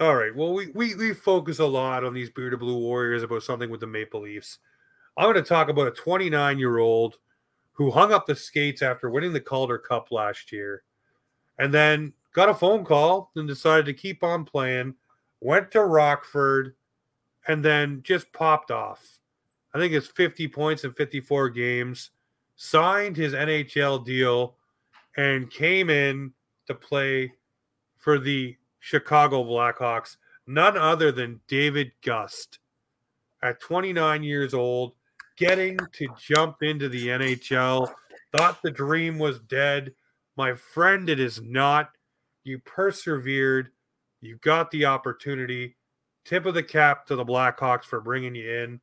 All 0.00 0.14
right. 0.14 0.34
Well, 0.34 0.52
we, 0.52 0.68
we 0.74 0.94
we 0.94 1.14
focus 1.14 1.58
a 1.58 1.66
lot 1.66 2.04
on 2.04 2.12
these 2.12 2.30
bearded 2.30 2.60
blue 2.60 2.78
warriors 2.78 3.22
about 3.22 3.44
something 3.44 3.70
with 3.70 3.80
the 3.80 3.86
Maple 3.86 4.22
Leafs. 4.22 4.58
I'm 5.16 5.24
going 5.24 5.42
to 5.42 5.48
talk 5.48 5.70
about 5.70 5.88
a 5.88 5.92
29 5.92 6.58
year 6.58 6.78
old 6.78 7.16
who 7.72 7.90
hung 7.90 8.12
up 8.12 8.26
the 8.26 8.34
skates 8.34 8.82
after 8.82 9.08
winning 9.08 9.32
the 9.32 9.40
Calder 9.40 9.78
Cup 9.78 10.10
last 10.10 10.52
year, 10.52 10.82
and 11.58 11.72
then 11.72 12.12
got 12.34 12.50
a 12.50 12.54
phone 12.54 12.84
call 12.84 13.30
and 13.36 13.48
decided 13.48 13.86
to 13.86 13.94
keep 13.94 14.22
on 14.22 14.44
playing. 14.44 14.94
Went 15.40 15.70
to 15.70 15.84
Rockford, 15.84 16.74
and 17.48 17.64
then 17.64 18.00
just 18.02 18.32
popped 18.32 18.70
off. 18.70 19.20
I 19.74 19.78
think 19.78 19.92
it's 19.92 20.06
50 20.06 20.48
points 20.48 20.84
in 20.84 20.92
54 20.92 21.50
games. 21.50 22.10
Signed 22.56 23.16
his 23.16 23.34
NHL 23.34 24.04
deal, 24.04 24.56
and 25.16 25.50
came 25.50 25.90
in 25.90 26.32
to 26.66 26.74
play 26.74 27.32
for 27.96 28.18
the 28.18 28.56
Chicago 28.78 29.44
Blackhawks, 29.44 30.16
none 30.46 30.76
other 30.76 31.10
than 31.10 31.40
David 31.48 31.92
Gust. 32.02 32.58
At 33.42 33.60
29 33.60 34.22
years 34.22 34.54
old, 34.54 34.92
getting 35.36 35.78
to 35.92 36.08
jump 36.18 36.62
into 36.62 36.88
the 36.88 37.08
NHL, 37.08 37.92
thought 38.36 38.62
the 38.62 38.70
dream 38.70 39.18
was 39.18 39.40
dead. 39.40 39.92
My 40.36 40.54
friend, 40.54 41.08
it 41.08 41.20
is 41.20 41.40
not. 41.42 41.90
You 42.44 42.58
persevered, 42.60 43.70
you 44.20 44.36
got 44.36 44.70
the 44.70 44.84
opportunity. 44.84 45.75
Tip 46.26 46.44
of 46.44 46.54
the 46.54 46.62
cap 46.62 47.06
to 47.06 47.14
the 47.14 47.24
Blackhawks 47.24 47.84
for 47.84 48.00
bringing 48.00 48.34
you 48.34 48.50
in. 48.50 48.80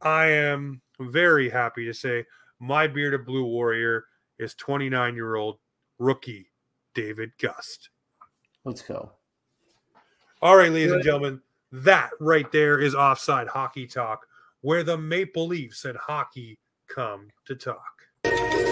I 0.00 0.26
am 0.26 0.80
very 0.98 1.50
happy 1.50 1.84
to 1.84 1.92
say 1.92 2.24
my 2.60 2.86
bearded 2.86 3.26
blue 3.26 3.44
warrior 3.44 4.06
is 4.38 4.54
29 4.54 5.14
year 5.14 5.36
old 5.36 5.58
rookie 5.98 6.50
David 6.94 7.32
Gust. 7.38 7.90
Let's 8.64 8.80
go. 8.80 9.12
All 10.40 10.56
right, 10.56 10.72
ladies 10.72 10.92
and 10.92 11.02
gentlemen, 11.02 11.42
that 11.72 12.10
right 12.20 12.50
there 12.52 12.80
is 12.80 12.94
offside 12.94 13.48
hockey 13.48 13.86
talk, 13.86 14.26
where 14.62 14.82
the 14.82 14.96
Maple 14.96 15.46
Leafs 15.46 15.84
and 15.84 15.98
hockey 15.98 16.58
come 16.88 17.28
to 17.44 17.54
talk. 17.54 18.67